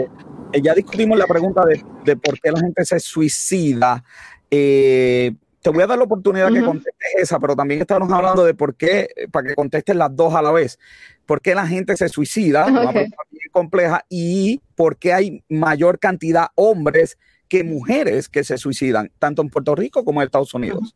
eh, 0.51 0.61
ya 0.63 0.73
discutimos 0.73 1.15
la 1.19 1.27
pregunta 1.27 1.63
de, 1.67 1.79
de 2.03 2.17
por 2.17 2.39
qué 2.39 2.51
la 2.51 2.59
gente 2.59 2.83
se 2.83 2.99
suicida. 2.99 4.03
Eh, 4.49 5.35
te 5.61 5.69
voy 5.69 5.83
a 5.83 5.85
dar 5.85 5.99
la 5.99 6.05
oportunidad 6.05 6.51
que 6.51 6.63
contestes 6.63 7.07
esa, 7.19 7.39
pero 7.39 7.55
también 7.55 7.81
estamos 7.81 8.11
hablando 8.11 8.43
de 8.45 8.55
por 8.55 8.73
qué, 8.73 9.09
para 9.31 9.49
que 9.49 9.53
contestes 9.53 9.95
las 9.95 10.15
dos 10.15 10.33
a 10.33 10.41
la 10.41 10.51
vez. 10.51 10.79
¿Por 11.27 11.39
qué 11.39 11.53
la 11.53 11.67
gente 11.67 11.95
se 11.95 12.09
suicida? 12.09 12.65
Una 12.65 12.91
pregunta 12.91 13.17
bien 13.29 13.49
compleja. 13.51 14.03
Y 14.09 14.59
por 14.73 14.97
qué 14.97 15.13
hay 15.13 15.43
mayor 15.49 15.99
cantidad 15.99 16.47
hombres 16.55 17.19
que 17.47 17.63
mujeres 17.63 18.27
que 18.27 18.43
se 18.43 18.57
suicidan, 18.57 19.11
tanto 19.19 19.43
en 19.43 19.49
Puerto 19.49 19.75
Rico 19.75 20.03
como 20.03 20.19
en 20.19 20.25
Estados 20.25 20.51
Unidos. 20.55 20.95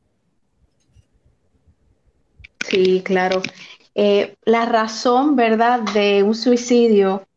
Sí, 2.70 3.02
claro. 3.04 3.42
Eh, 3.94 4.36
la 4.46 4.66
razón, 4.66 5.36
¿verdad?, 5.36 5.82
de 5.94 6.24
un 6.24 6.36
suicidio 6.36 7.28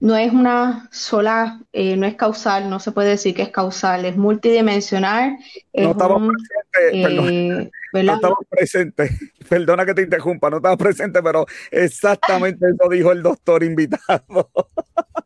no 0.00 0.16
es 0.16 0.32
una 0.32 0.88
sola, 0.92 1.60
eh, 1.72 1.96
no 1.96 2.06
es 2.06 2.14
causal, 2.14 2.68
no 2.68 2.78
se 2.78 2.92
puede 2.92 3.10
decir 3.10 3.34
que 3.34 3.42
es 3.42 3.48
causal, 3.50 4.04
es 4.04 4.16
multidimensional. 4.16 5.38
no 5.72 5.90
estaba 5.90 6.18
presente, 6.70 7.70
perdón, 7.92 8.06
no 8.06 8.14
estaba 8.14 8.36
presente, 8.48 9.10
perdona 9.48 9.86
que 9.86 9.94
te 9.94 10.02
interrumpa, 10.02 10.50
no 10.50 10.56
estaba 10.56 10.76
presente, 10.76 11.22
pero 11.22 11.46
exactamente 11.70 12.66
eso 12.68 12.88
dijo 12.90 13.12
el 13.12 13.22
doctor 13.22 13.64
invitado. 13.64 14.50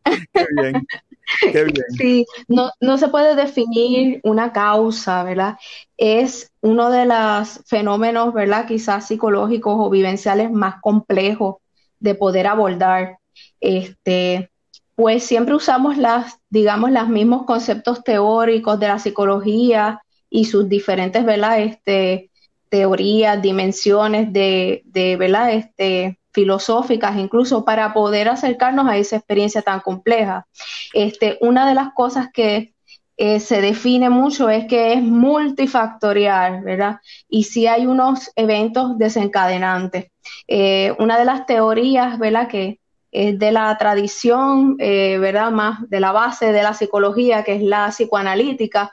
Qué 0.32 0.46
bien. 0.62 0.86
Sí, 1.96 2.26
no, 2.48 2.70
no 2.80 2.98
se 2.98 3.08
puede 3.08 3.34
definir 3.34 4.20
una 4.24 4.52
causa, 4.52 5.22
¿verdad? 5.22 5.58
Es 5.96 6.52
uno 6.60 6.90
de 6.90 7.06
los 7.06 7.60
fenómenos, 7.66 8.32
¿verdad? 8.32 8.66
Quizás 8.66 9.06
psicológicos 9.08 9.74
o 9.78 9.90
vivenciales 9.90 10.50
más 10.50 10.80
complejos 10.80 11.56
de 12.00 12.14
poder 12.14 12.46
abordar. 12.46 13.18
Este, 13.60 14.50
pues 14.94 15.22
siempre 15.24 15.54
usamos 15.54 15.96
las, 15.96 16.38
digamos, 16.50 16.90
los 16.90 17.08
mismos 17.08 17.44
conceptos 17.44 18.02
teóricos 18.02 18.80
de 18.80 18.88
la 18.88 18.98
psicología 18.98 20.02
y 20.30 20.46
sus 20.46 20.68
diferentes, 20.68 21.24
¿verdad? 21.24 21.60
Este, 21.60 22.30
teorías, 22.68 23.40
dimensiones 23.40 24.32
de, 24.32 24.82
de 24.84 25.16
¿verdad? 25.16 25.52
Este, 25.52 26.18
filosóficas, 26.38 27.16
incluso 27.16 27.64
para 27.64 27.92
poder 27.92 28.28
acercarnos 28.28 28.86
a 28.86 28.96
esa 28.96 29.16
experiencia 29.16 29.60
tan 29.60 29.80
compleja. 29.80 30.46
Este, 30.92 31.36
una 31.40 31.66
de 31.68 31.74
las 31.74 31.92
cosas 31.94 32.28
que 32.32 32.74
eh, 33.16 33.40
se 33.40 33.60
define 33.60 34.08
mucho 34.08 34.48
es 34.48 34.66
que 34.66 34.92
es 34.92 35.02
multifactorial, 35.02 36.62
¿verdad? 36.62 37.00
Y 37.28 37.42
si 37.42 37.66
hay 37.66 37.86
unos 37.86 38.30
eventos 38.36 38.96
desencadenantes. 38.98 40.12
Eh, 40.46 40.94
una 41.00 41.18
de 41.18 41.24
las 41.24 41.44
teorías, 41.44 42.20
¿verdad? 42.20 42.46
Que 42.46 42.78
es 43.10 43.36
de 43.36 43.50
la 43.50 43.76
tradición, 43.76 44.76
eh, 44.78 45.18
¿verdad? 45.18 45.50
Más 45.50 45.90
de 45.90 45.98
la 45.98 46.12
base 46.12 46.52
de 46.52 46.62
la 46.62 46.74
psicología, 46.74 47.42
que 47.42 47.56
es 47.56 47.62
la 47.62 47.88
psicoanalítica, 47.88 48.92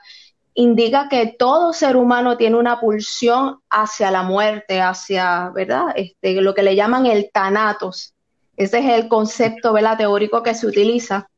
indica 0.55 1.09
que 1.09 1.35
todo 1.37 1.73
ser 1.73 1.97
humano 1.97 2.37
tiene 2.37 2.57
una 2.57 2.79
pulsión 2.79 3.59
hacia 3.69 4.09
la 4.09 4.23
muerte, 4.23 4.81
hacia, 4.81 5.49
¿verdad? 5.49 5.87
Este, 5.95 6.41
lo 6.41 6.53
que 6.53 6.63
le 6.63 6.75
llaman 6.75 7.05
el 7.05 7.29
tanatos. 7.31 8.13
ese 8.55 8.79
es 8.79 8.85
el 8.85 9.07
concepto 9.09 9.73
¿verdad? 9.73 9.97
teórico 9.97 10.41
que 10.41 10.55
se 10.55 10.65
utiliza, 10.65 11.29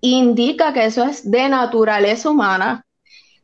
indica 0.00 0.72
que 0.72 0.84
eso 0.84 1.04
es 1.04 1.30
de 1.30 1.48
naturaleza 1.48 2.30
humana. 2.30 2.84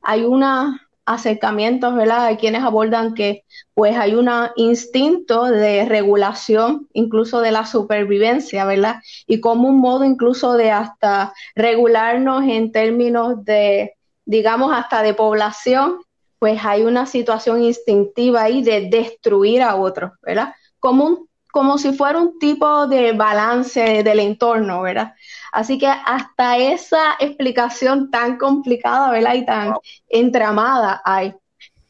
Hay 0.03 0.25
unos 0.25 0.75
acercamientos, 1.07 1.95
¿verdad? 1.95 2.27
Hay 2.27 2.37
quienes 2.37 2.63
abordan 2.63 3.15
que 3.15 3.45
pues 3.75 3.97
hay 3.97 4.15
un 4.15 4.29
instinto 4.57 5.45
de 5.45 5.85
regulación, 5.85 6.89
incluso 6.93 7.41
de 7.41 7.53
la 7.53 7.67
supervivencia, 7.67 8.65
¿verdad? 8.65 8.97
Y 9.29 9.41
como 9.41 9.69
un 9.69 9.79
modo 9.79 10.05
incluso 10.05 10.55
de 10.55 10.73
hasta 10.73 11.33
regularnos 11.55 12.43
en 12.45 12.73
términos 12.73 13.45
de, 13.45 13.95
digamos, 14.29 14.73
hasta 14.73 15.03
de 15.03 15.15
población, 15.15 16.03
pues 16.39 16.61
hay 16.63 16.83
una 16.83 17.07
situación 17.07 17.65
instintiva 17.65 18.43
ahí 18.43 18.63
de 18.63 18.89
destruir 18.91 19.63
a 19.63 19.75
otros, 19.75 20.13
¿verdad? 20.23 20.55
Como 20.79 21.05
un 21.07 21.29
como 21.51 21.79
si 21.79 21.93
fuera 21.93 22.19
un 22.19 22.39
tipo 22.39 22.87
de 22.87 23.13
balance 23.13 24.03
del 24.03 24.21
entorno, 24.21 24.83
¿verdad? 24.83 25.15
Así 25.51 25.79
que 25.79 25.87
hasta 25.87 26.59
esa 26.59 27.17
explicación 27.19 28.11
tan 28.11 28.37
complicada, 28.37 29.11
¿verdad? 29.11 29.35
Y 29.35 29.47
tan 29.47 29.75
entramada 30.09 31.01
hay. 31.05 31.35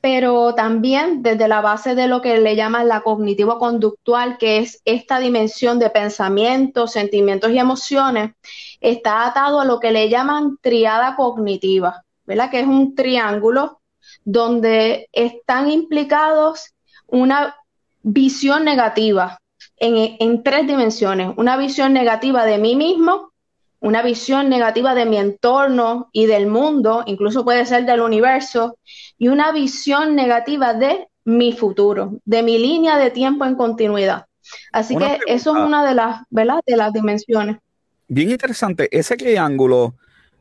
Pero 0.01 0.55
también 0.55 1.23
desde 1.23 1.49
la 1.49 1.61
base 1.61 1.97
de 1.97 2.07
lo 2.07 2.23
que 2.23 2.39
le 2.39 2.55
llaman 2.55 2.87
la 2.87 3.01
cognitivo-conductual, 3.01 4.39
que 4.39 4.59
es 4.59 4.81
esta 4.85 5.19
dimensión 5.19 5.81
de 5.81 5.91
pensamientos, 5.91 6.93
sentimientos 6.93 7.51
y 7.51 7.59
emociones, 7.59 8.31
está 8.81 9.27
atado 9.27 9.61
a 9.61 9.65
lo 9.65 9.81
que 9.81 9.91
le 9.91 10.09
llaman 10.09 10.57
triada 10.63 11.17
cognitiva, 11.17 12.05
¿verdad? 12.29 12.51
Que 12.51 12.61
es 12.61 12.67
un 12.67 12.95
triángulo 12.95 13.81
donde 14.25 15.09
están 15.13 15.71
implicados 15.71 16.75
una 17.07 17.57
visión 18.03 18.65
negativa, 18.65 19.41
en, 19.79 20.43
tres 20.43 20.67
dimensiones. 20.67 21.33
Una 21.37 21.57
visión 21.57 21.95
negativa 21.95 22.45
de 22.45 22.59
mí 22.59 22.77
mismo, 22.77 23.33
una 23.81 24.03
visión 24.03 24.51
negativa 24.51 24.95
de 24.95 25.07
mi 25.07 25.17
entorno 25.17 26.11
y 26.13 26.27
del 26.27 26.47
mundo, 26.47 27.03
incluso 27.07 27.45
puede 27.45 27.65
ser 27.65 27.87
del 27.87 28.03
universo, 28.03 28.77
y 29.17 29.29
una 29.29 29.51
visión 29.51 30.15
negativa 30.15 30.75
de 30.75 31.09
mi 31.25 31.53
futuro, 31.53 32.19
de 32.27 32.43
mi 32.43 32.59
línea 32.59 32.99
de 32.99 33.11
tiempo 33.11 33.47
en 33.47 33.55
continuidad. 33.55 34.27
Así 34.71 34.97
que 34.97 35.19
eso 35.27 35.57
es 35.57 35.65
una 35.65 35.87
de 35.87 35.95
las, 35.95 36.23
¿verdad? 36.29 36.61
De 36.67 36.77
las 36.77 36.93
dimensiones. 36.93 37.57
Bien 38.07 38.31
interesante. 38.31 38.89
Ese 38.91 39.17
triángulo 39.17 39.95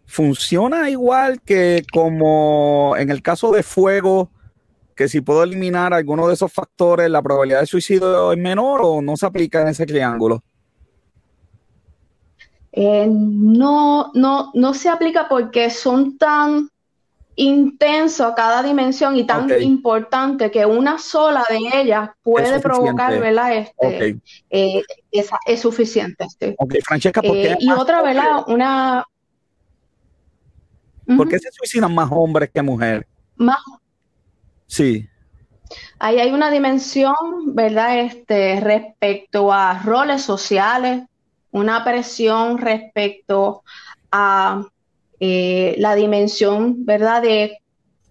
funciona 0.08 0.90
igual 0.90 1.42
que 1.42 1.86
como 1.94 2.96
en 2.98 3.12
el 3.12 3.22
caso 3.22 3.52
de 3.52 3.62
fuego 3.62 4.32
que 4.96 5.08
si 5.08 5.22
puedo 5.22 5.44
eliminar 5.44 5.94
alguno 5.94 6.28
de 6.28 6.34
esos 6.34 6.52
factores, 6.52 7.08
la 7.10 7.22
probabilidad 7.22 7.60
de 7.60 7.68
suicidio 7.68 8.32
es 8.32 8.38
menor 8.40 8.82
o 8.84 9.02
no 9.02 9.16
se 9.16 9.28
aplica 9.28 9.62
en 9.62 9.68
ese 9.68 9.86
triángulo? 9.86 10.42
Eh, 12.72 13.08
no, 13.08 14.12
no, 14.16 14.52
no 14.56 14.74
se 14.74 14.90
aplica 14.90 15.28
porque 15.30 15.70
son 15.70 16.18
tan 16.18 16.70
intensos 17.36 18.34
cada 18.36 18.64
dimensión 18.64 19.16
y 19.16 19.24
tan 19.24 19.50
importante 19.62 20.50
que 20.50 20.66
una 20.66 20.98
sola 20.98 21.46
de 21.48 21.82
ellas 21.82 22.10
puede 22.24 22.60
provocar, 22.60 23.20
¿verdad? 23.20 23.56
Este, 23.56 24.20
eh, 24.50 24.82
es, 25.12 25.62
suficiente. 25.62 26.26
Francesca, 26.84 27.22
¿por 27.22 27.34
qué? 27.34 27.52
Eh, 27.52 27.58
y 27.60 27.72
otra, 27.72 28.02
¿verdad? 28.02 28.44
Una... 28.48 29.06
¿Por 31.16 31.30
qué 31.30 31.40
se 31.40 31.52
suicidan 31.52 31.96
más 31.96 32.10
hombres 32.12 32.50
que 32.54 32.62
mujeres? 32.62 33.06
Más, 33.38 33.60
Sí. 34.68 35.08
Ahí 36.00 36.20
hay 36.20 36.32
una 36.32 36.52
dimensión, 36.52 37.16
¿verdad? 37.48 38.00
Este, 38.00 38.60
respecto 38.60 39.52
a 39.52 39.80
roles 39.80 40.22
sociales, 40.22 41.04
una 41.52 41.84
presión 41.84 42.58
respecto 42.58 43.64
a 44.12 44.66
eh, 45.20 45.76
la 45.80 45.96
dimensión, 45.96 46.86
¿verdad? 46.86 47.22
De 47.22 47.58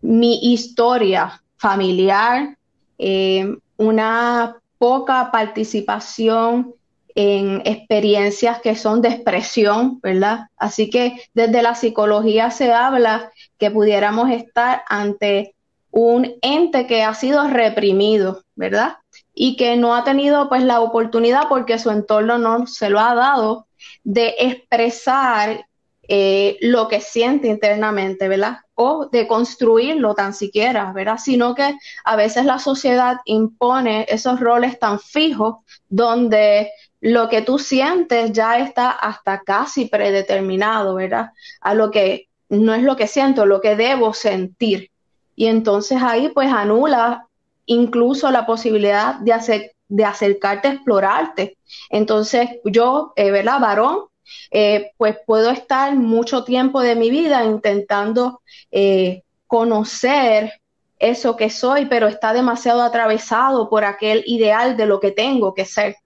mi 0.01 0.53
historia 0.53 1.43
familiar, 1.57 2.57
eh, 2.99 3.57
una 3.77 4.57
poca 4.79 5.31
participación 5.31 6.75
en 7.17 7.63
experiencias 7.65 8.61
que 8.61 8.77
son 8.77 9.01
de 9.01 9.09
expresión, 9.09 9.99
¿verdad? 10.03 10.49
Así 10.59 10.91
que 10.91 11.19
desde 11.33 11.63
la 11.63 11.75
psicología 11.75 12.51
se 12.51 12.73
habla 12.73 13.33
que 13.59 13.71
pudiéramos 13.71 14.31
estar 14.31 14.83
ante 14.87 15.55
un 15.91 16.35
ente 16.43 16.87
que 16.87 17.03
ha 17.03 17.15
sido 17.15 17.49
reprimido, 17.49 18.45
¿verdad? 18.55 18.99
Y 19.35 19.57
que 19.57 19.77
no 19.77 19.95
ha 19.95 20.05
tenido 20.05 20.51
pues 20.51 20.63
la 20.63 20.81
oportunidad 20.81 21.49
porque 21.49 21.79
su 21.79 21.91
entorno 21.91 22.37
no 22.37 22.67
se 22.67 22.91
lo 22.91 23.01
ha 23.01 23.15
dado 23.15 23.67
de 24.05 24.35
expresar 24.39 25.65
eh, 26.09 26.59
lo 26.61 26.87
que 26.87 27.01
siente 27.01 27.49
internamente, 27.49 28.29
¿verdad? 28.29 28.59
O 28.75 29.09
de 29.11 29.27
construirlo 29.27 30.15
tan 30.15 30.35
siquiera, 30.35 30.93
¿verdad? 30.93 31.17
Sino 31.17 31.55
que 31.55 31.79
a 32.05 32.15
veces 32.15 32.45
la 32.45 32.59
sociedad 32.59 33.17
impone 33.25 34.05
esos 34.11 34.39
roles 34.39 34.79
tan 34.79 35.01
fijos 35.01 35.57
donde 35.89 36.71
lo 37.01 37.29
que 37.29 37.43
tú 37.43 37.59
sientes 37.59 38.33
ya 38.33 38.59
está 38.59 38.91
hasta 38.91 39.43
casi 39.43 39.87
predeterminado, 39.87 40.95
¿verdad? 40.95 41.31
A 41.61 41.75
lo 41.75 41.91
que 41.91 42.29
no 42.49 42.75
es 42.75 42.83
lo 42.83 42.97
que 42.97 43.07
siento, 43.07 43.47
lo 43.47 43.61
que 43.61 43.77
debo 43.77 44.15
sentir. 44.15 44.91
Y 45.35 45.47
entonces 45.47 46.03
ahí 46.03 46.31
pues 46.31 46.51
anula 46.51 47.27
incluso 47.67 48.31
la 48.31 48.47
posibilidad 48.47 49.17
de, 49.17 49.73
de 49.89 50.05
acercarte 50.05 50.69
a 50.69 50.73
explorarte. 50.73 51.59
Entonces 51.91 52.49
yo, 52.65 53.13
eh, 53.17 53.31
¿verdad? 53.31 53.61
Varón, 53.61 54.05
eh, 54.51 54.93
pues 54.97 55.17
puedo 55.27 55.51
estar 55.51 55.95
mucho 55.95 56.45
tiempo 56.45 56.81
de 56.81 56.97
mi 56.97 57.11
vida 57.11 57.45
intentando 57.45 58.41
eh, 58.71 59.23
conocer 59.47 60.53
eso 60.99 61.37
que 61.37 61.51
soy, 61.51 61.87
pero 61.87 62.09
está 62.09 62.33
demasiado 62.33 62.83
atravesado 62.83 63.69
por 63.69 63.85
aquel 63.85 64.23
ideal 64.27 64.77
de 64.77 64.87
lo 64.87 64.99
que 64.99 65.13
tengo 65.13 65.55
que 65.55 65.65
ser, 65.65 65.97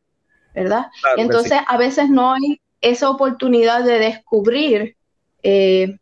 ¿verdad? 0.54 0.86
Entonces 1.16 1.60
a 1.66 1.76
veces 1.76 2.10
no 2.10 2.32
hay 2.32 2.60
esa 2.80 3.10
oportunidad 3.10 3.84
de 3.84 3.98
descubrir 3.98 4.96
eh, 5.42 5.98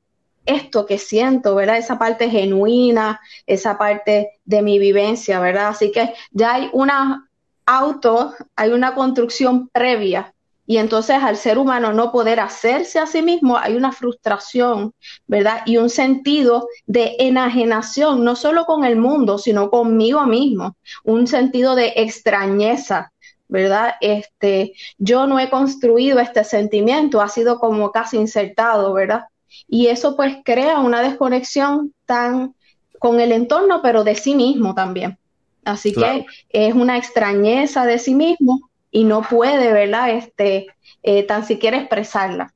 esto 0.46 0.86
que 0.86 0.98
siento, 0.98 1.54
¿verdad? 1.54 1.76
Esa 1.76 1.98
parte 1.98 2.30
genuina, 2.30 3.20
esa 3.46 3.76
parte 3.76 4.30
de 4.44 4.62
mi 4.62 4.78
vivencia, 4.78 5.40
¿verdad? 5.40 5.68
Así 5.68 5.92
que 5.92 6.14
ya 6.30 6.54
hay 6.54 6.70
una 6.72 7.28
auto, 7.66 8.34
hay 8.56 8.70
una 8.70 8.94
construcción 8.94 9.68
previa 9.68 10.32
y 10.68 10.76
entonces 10.76 11.16
al 11.22 11.38
ser 11.38 11.56
humano 11.56 11.94
no 11.94 12.12
poder 12.12 12.40
hacerse 12.40 12.98
a 12.98 13.06
sí 13.06 13.22
mismo, 13.22 13.56
hay 13.56 13.74
una 13.74 13.90
frustración, 13.90 14.92
¿verdad? 15.26 15.62
Y 15.64 15.78
un 15.78 15.88
sentido 15.88 16.68
de 16.86 17.16
enajenación, 17.20 18.22
no 18.22 18.36
solo 18.36 18.66
con 18.66 18.84
el 18.84 18.96
mundo, 18.96 19.38
sino 19.38 19.70
conmigo 19.70 20.26
mismo, 20.26 20.76
un 21.04 21.26
sentido 21.26 21.74
de 21.74 21.94
extrañeza, 21.96 23.12
¿verdad? 23.48 23.94
Este, 24.00 24.74
yo 24.98 25.26
no 25.26 25.38
he 25.38 25.50
construido 25.50 26.20
este 26.20 26.44
sentimiento, 26.44 27.20
ha 27.20 27.28
sido 27.28 27.58
como 27.58 27.90
casi 27.90 28.16
insertado, 28.16 28.92
¿verdad? 28.92 29.24
Y 29.66 29.88
eso 29.88 30.16
pues 30.16 30.36
crea 30.44 30.78
una 30.78 31.02
desconexión 31.02 31.92
tan 32.06 32.54
con 32.98 33.20
el 33.20 33.32
entorno, 33.32 33.80
pero 33.82 34.04
de 34.04 34.14
sí 34.14 34.34
mismo 34.34 34.74
también. 34.74 35.18
Así 35.64 35.92
que 35.92 36.26
es 36.50 36.74
una 36.74 36.96
extrañeza 36.96 37.84
de 37.84 37.98
sí 37.98 38.14
mismo 38.14 38.70
y 38.90 39.04
no 39.04 39.22
puede, 39.22 39.72
¿verdad? 39.72 40.10
Este, 40.10 40.66
eh, 41.02 41.22
tan 41.24 41.44
siquiera 41.44 41.78
expresarla. 41.78 42.54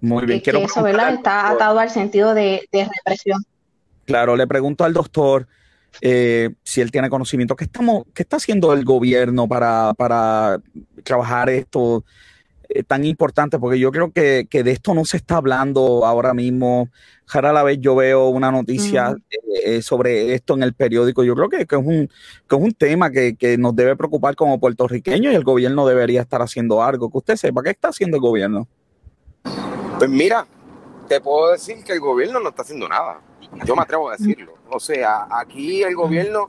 Muy 0.00 0.26
bien. 0.26 0.40
Que, 0.40 0.50
eso, 0.50 0.82
¿verdad? 0.82 1.14
Está 1.14 1.50
atado 1.50 1.78
al 1.78 1.90
sentido 1.90 2.34
de, 2.34 2.66
represión. 2.72 3.44
Claro, 4.04 4.36
le 4.36 4.46
pregunto 4.46 4.84
al 4.84 4.92
doctor 4.92 5.46
eh, 6.00 6.50
si 6.62 6.80
él 6.80 6.90
tiene 6.90 7.10
conocimiento. 7.10 7.56
¿Qué, 7.56 7.64
estamos, 7.64 8.04
qué 8.14 8.22
está 8.22 8.36
haciendo 8.36 8.72
el 8.72 8.84
gobierno 8.84 9.48
para, 9.48 9.94
para 9.94 10.60
trabajar 11.04 11.50
esto? 11.50 12.04
Eh, 12.72 12.84
tan 12.84 13.04
importante, 13.04 13.58
porque 13.58 13.80
yo 13.80 13.90
creo 13.90 14.12
que, 14.12 14.46
de 14.48 14.70
esto 14.70 14.94
no 14.94 15.04
se 15.04 15.16
está 15.16 15.38
hablando 15.38 16.06
ahora 16.06 16.34
mismo. 16.34 16.88
Jara 17.26 17.50
a 17.50 17.52
la 17.52 17.64
vez 17.64 17.78
yo 17.80 17.96
veo 17.96 18.28
una 18.28 18.52
noticia 18.52 19.16
eh, 19.28 19.38
eh, 19.64 19.82
sobre 19.82 20.34
esto 20.34 20.54
en 20.54 20.62
el 20.62 20.74
periódico. 20.74 21.24
Yo 21.24 21.34
creo 21.34 21.48
que, 21.48 21.66
que 21.66 21.74
es, 21.74 21.82
un, 21.84 22.08
que 22.48 22.56
es 22.56 22.62
un 22.62 22.72
tema 22.72 23.10
que, 23.10 23.56
nos 23.58 23.74
debe 23.74 23.96
preocupar 23.96 24.36
como 24.36 24.60
puertorriqueños 24.60 25.32
y 25.32 25.36
el 25.36 25.42
gobierno 25.42 25.84
debería 25.84 26.20
estar 26.20 26.42
haciendo 26.42 26.80
algo. 26.80 27.10
Que 27.10 27.18
usted 27.18 27.36
sepa, 27.36 27.60
¿qué 27.64 27.70
está 27.70 27.88
haciendo 27.88 28.18
el 28.18 28.20
gobierno? 28.20 28.68
Pues 29.98 30.08
mira, 30.08 30.46
te 31.08 31.20
puedo 31.20 31.50
decir 31.50 31.82
que 31.82 31.94
el 31.94 32.00
gobierno 32.00 32.38
no 32.38 32.50
está 32.50 32.62
haciendo 32.62 32.88
nada. 32.88 33.20
Yo 33.64 33.76
me 33.76 33.82
atrevo 33.82 34.10
a 34.10 34.16
decirlo. 34.16 34.54
O 34.68 34.80
sea, 34.80 35.26
aquí 35.30 35.82
el 35.82 35.94
gobierno, 35.94 36.48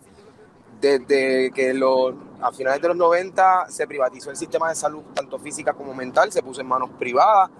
desde 0.80 1.52
que 1.52 1.74
los 1.74 2.16
a 2.42 2.52
finales 2.52 2.82
de 2.82 2.88
los 2.88 2.98
90 2.98 3.68
se 3.70 3.86
privatizó 3.88 4.32
el 4.32 4.36
sistema 4.36 4.70
de 4.70 4.76
salud, 4.76 5.04
tanto 5.14 5.38
física 5.38 5.74
como 5.74 5.94
mental, 5.94 6.32
se 6.32 6.42
puso 6.42 6.62
en 6.62 6.68
manos 6.68 6.90
privadas, 6.98 7.52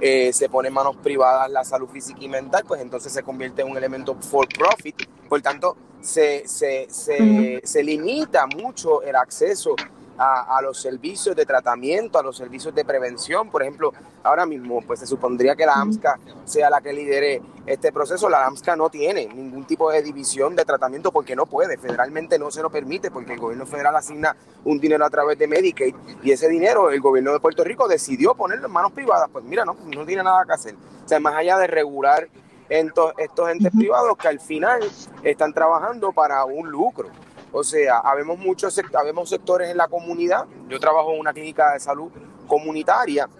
eh, 0.00 0.30
se 0.32 0.48
pone 0.48 0.68
en 0.68 0.74
manos 0.74 0.96
privadas 0.96 1.50
la 1.50 1.64
salud 1.64 1.88
física 1.88 2.18
y 2.20 2.28
mental, 2.28 2.64
pues 2.66 2.82
entonces 2.82 3.12
se 3.12 3.22
convierte 3.22 3.62
en 3.62 3.70
un 3.70 3.78
elemento 3.78 4.14
for 4.20 4.46
profit, 4.48 5.08
por 5.28 5.40
tanto 5.40 5.76
se, 6.00 6.46
se, 6.46 6.86
se, 6.90 7.62
se 7.64 7.82
limita 7.82 8.46
mucho 8.46 9.02
el 9.02 9.16
acceso 9.16 9.74
a, 10.18 10.60
los 10.62 10.80
servicios 10.80 11.36
de 11.36 11.44
tratamiento, 11.44 12.18
a 12.18 12.22
los 12.22 12.36
servicios 12.36 12.74
de 12.74 12.84
prevención. 12.84 13.50
Por 13.50 13.62
ejemplo, 13.62 13.92
ahora 14.22 14.46
mismo 14.46 14.82
pues 14.86 15.00
se 15.00 15.06
supondría 15.06 15.54
que 15.54 15.66
la 15.66 15.74
AMSCA 15.74 16.18
sea 16.44 16.70
la 16.70 16.80
que 16.80 16.92
lidere 16.92 17.42
este 17.66 17.92
proceso. 17.92 18.28
La 18.28 18.46
AMSCA 18.46 18.76
no 18.76 18.88
tiene 18.88 19.26
ningún 19.26 19.64
tipo 19.64 19.90
de 19.90 20.02
división 20.02 20.56
de 20.56 20.64
tratamiento 20.64 21.12
porque 21.12 21.36
no 21.36 21.46
puede, 21.46 21.76
federalmente 21.78 22.38
no 22.38 22.50
se 22.50 22.62
lo 22.62 22.70
permite 22.70 23.10
porque 23.10 23.34
el 23.34 23.40
gobierno 23.40 23.66
federal 23.66 23.96
asigna 23.96 24.36
un 24.64 24.78
dinero 24.78 25.04
a 25.04 25.10
través 25.10 25.38
de 25.38 25.46
Medicaid 25.46 25.94
y 26.22 26.30
ese 26.30 26.48
dinero 26.48 26.90
el 26.90 27.00
gobierno 27.00 27.32
de 27.32 27.40
Puerto 27.40 27.64
Rico 27.64 27.88
decidió 27.88 28.34
ponerlo 28.34 28.66
en 28.66 28.72
manos 28.72 28.92
privadas. 28.92 29.28
Pues 29.32 29.44
mira, 29.44 29.64
no, 29.64 29.76
no 29.94 30.06
tiene 30.06 30.22
nada 30.22 30.44
que 30.46 30.52
hacer. 30.52 30.74
O 31.04 31.08
sea, 31.08 31.20
más 31.20 31.34
allá 31.34 31.58
de 31.58 31.66
regular 31.66 32.28
estos, 32.68 33.12
estos 33.18 33.50
entes 33.50 33.70
privados 33.76 34.16
que 34.16 34.28
al 34.28 34.40
final 34.40 34.80
están 35.22 35.52
trabajando 35.52 36.12
para 36.12 36.44
un 36.44 36.68
lucro. 36.70 37.08
O 37.58 37.64
sea, 37.64 38.00
habemos 38.00 38.38
muchos 38.38 38.78
habemos 38.92 39.30
sectores 39.30 39.70
en 39.70 39.78
la 39.78 39.88
comunidad. 39.88 40.44
Yo 40.68 40.78
trabajo 40.78 41.14
en 41.14 41.20
una 41.20 41.32
clínica 41.32 41.72
de 41.72 41.80
salud 41.80 42.10
comunitaria 42.46 43.30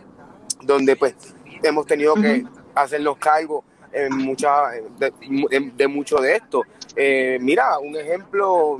donde 0.62 0.96
pues 0.96 1.14
hemos 1.62 1.84
tenido 1.84 2.14
que 2.14 2.46
hacer 2.74 3.02
los 3.02 3.18
cargos 3.18 3.62
en 3.92 4.16
mucha, 4.16 4.70
de, 4.98 5.86
mucho 5.86 6.16
de 6.16 6.36
esto. 6.36 6.62
Eh, 6.96 7.36
mira, 7.42 7.78
un 7.78 7.94
ejemplo, 7.94 8.70
o 8.70 8.78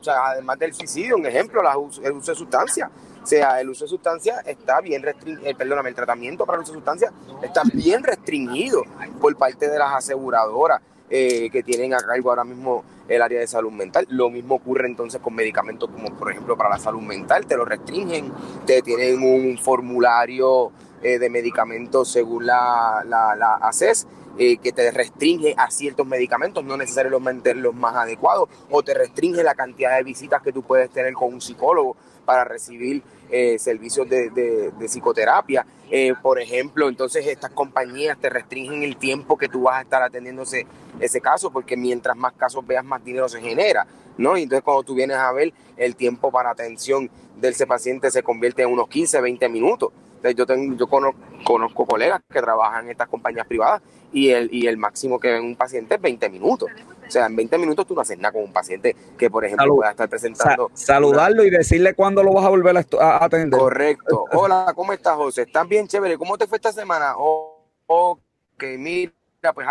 sea, 0.00 0.26
además 0.30 0.58
del 0.58 0.74
suicidio, 0.74 1.16
un 1.16 1.26
ejemplo, 1.26 1.62
el 2.02 2.12
uso 2.14 2.32
de 2.32 2.36
sustancias. 2.36 2.90
O 3.22 3.26
sea, 3.26 3.60
el 3.60 3.68
uso 3.68 3.84
de 3.84 3.88
sustancias 3.88 4.44
está 4.48 4.80
bien 4.80 5.04
restringido, 5.04 5.48
eh, 5.48 5.54
perdóname, 5.54 5.90
el 5.90 5.94
tratamiento 5.94 6.44
para 6.44 6.56
el 6.56 6.64
uso 6.64 6.72
de 6.72 6.78
sustancias 6.78 7.12
está 7.40 7.62
bien 7.72 8.02
restringido 8.02 8.82
por 9.20 9.36
parte 9.36 9.68
de 9.68 9.78
las 9.78 9.94
aseguradoras. 9.94 10.80
Eh, 11.14 11.50
que 11.50 11.62
tienen 11.62 11.92
a 11.92 11.98
cargo 11.98 12.30
ahora 12.30 12.42
mismo 12.42 12.82
el 13.08 13.22
área 13.22 13.40
de 13.40 13.46
salud 13.46 13.72
mental. 13.72 14.06
Lo 14.08 14.30
mismo 14.30 14.56
ocurre 14.56 14.86
entonces 14.86 15.20
con 15.20 15.34
medicamentos 15.34 15.90
como 15.90 16.16
por 16.16 16.30
ejemplo 16.30 16.56
para 16.56 16.70
la 16.70 16.78
salud 16.78 17.02
mental, 17.02 17.46
te 17.46 17.56
lo 17.56 17.64
restringen, 17.64 18.32
te 18.66 18.82
tienen 18.82 19.22
un 19.22 19.58
formulario 19.58 20.72
eh, 21.02 21.18
de 21.18 21.30
medicamentos 21.30 22.10
según 22.10 22.46
la, 22.46 23.04
la, 23.06 23.58
ACES. 23.62 24.06
Eh, 24.38 24.56
que 24.56 24.72
te 24.72 24.90
restringe 24.90 25.54
a 25.58 25.70
ciertos 25.70 26.06
medicamentos, 26.06 26.64
no 26.64 26.78
necesariamente 26.78 27.54
los 27.54 27.74
más 27.74 27.94
adecuados, 27.96 28.48
o 28.70 28.82
te 28.82 28.94
restringe 28.94 29.42
la 29.42 29.54
cantidad 29.54 29.94
de 29.94 30.04
visitas 30.04 30.40
que 30.40 30.54
tú 30.54 30.62
puedes 30.62 30.88
tener 30.88 31.12
con 31.12 31.34
un 31.34 31.42
psicólogo 31.42 31.96
para 32.24 32.44
recibir 32.44 33.02
eh, 33.30 33.58
servicios 33.58 34.08
de, 34.08 34.72
psicoterapia. 34.86 35.66
Eh, 35.94 36.14
por 36.22 36.40
ejemplo, 36.40 36.88
entonces 36.88 37.26
estas 37.26 37.50
compañías 37.50 38.16
te 38.18 38.30
restringen 38.30 38.82
el 38.82 38.96
tiempo 38.96 39.36
que 39.36 39.46
tú 39.46 39.64
vas 39.64 39.76
a 39.76 39.82
estar 39.82 40.02
atendiendo 40.02 40.40
ese, 40.40 40.66
ese 40.98 41.20
caso, 41.20 41.50
porque 41.50 41.76
mientras 41.76 42.16
más 42.16 42.32
casos 42.32 42.66
veas, 42.66 42.82
más 42.82 43.04
dinero 43.04 43.28
se 43.28 43.42
genera, 43.42 43.86
¿no? 44.16 44.38
Y 44.38 44.44
entonces 44.44 44.64
cuando 44.64 44.84
tú 44.84 44.94
vienes 44.94 45.18
a 45.18 45.30
ver, 45.32 45.52
el 45.76 45.94
tiempo 45.94 46.32
para 46.32 46.48
atención 46.48 47.10
de 47.36 47.50
ese 47.50 47.66
paciente 47.66 48.10
se 48.10 48.22
convierte 48.22 48.62
en 48.62 48.70
unos 48.70 48.88
15, 48.88 49.20
20 49.20 49.48
minutos. 49.50 49.90
Yo, 50.34 50.46
tengo, 50.46 50.76
yo 50.76 50.86
conozco, 50.86 51.20
conozco 51.44 51.86
colegas 51.86 52.20
que 52.30 52.40
trabajan 52.40 52.84
en 52.84 52.92
estas 52.92 53.08
compañías 53.08 53.46
privadas 53.46 53.82
y 54.12 54.30
el, 54.30 54.52
y 54.52 54.66
el 54.66 54.76
máximo 54.76 55.18
que 55.18 55.32
ven 55.32 55.44
un 55.44 55.56
paciente 55.56 55.96
es 55.96 56.00
20 56.00 56.28
minutos. 56.30 56.70
O 57.06 57.10
sea, 57.10 57.26
en 57.26 57.36
20 57.36 57.58
minutos 57.58 57.86
tú 57.86 57.94
no 57.94 58.00
haces 58.00 58.16
nada 58.18 58.32
con 58.32 58.42
un 58.42 58.52
paciente 58.52 58.96
que, 59.18 59.28
por 59.28 59.44
ejemplo, 59.44 59.74
pueda 59.76 59.90
estar 59.90 60.08
presentando. 60.08 60.70
saludarlo 60.72 61.44
y 61.44 61.50
decirle 61.50 61.94
cuándo 61.94 62.22
lo 62.22 62.32
vas 62.32 62.46
a 62.46 62.48
volver 62.48 62.76
a, 62.76 63.24
atender. 63.24 63.58
Correcto. 63.58 64.24
Hola, 64.32 64.72
¿cómo 64.74 64.92
estás, 64.92 65.16
José? 65.16 65.42
¿Estás 65.42 65.68
bien, 65.68 65.88
chévere? 65.88 66.16
¿Cómo 66.16 66.38
te 66.38 66.46
fue 66.46 66.56
esta 66.56 66.72
semana? 66.72 67.14
Oh, 67.18 67.58
ok, 67.86 68.64
mira, 68.78 69.12
pues 69.52 69.66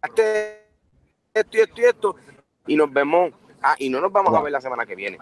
hazte 0.00 0.62
esto 1.34 1.56
y 1.56 1.60
esto 1.60 1.80
y 1.80 1.84
esto. 1.84 2.16
Y 2.66 2.76
nos 2.76 2.92
vemos. 2.92 3.32
Ah, 3.62 3.76
y 3.78 3.88
no 3.88 4.00
nos 4.00 4.12
vamos 4.12 4.34
a 4.34 4.42
ver 4.42 4.52
la 4.52 4.60
semana 4.60 4.84
que 4.84 4.94
viene. 4.94 5.18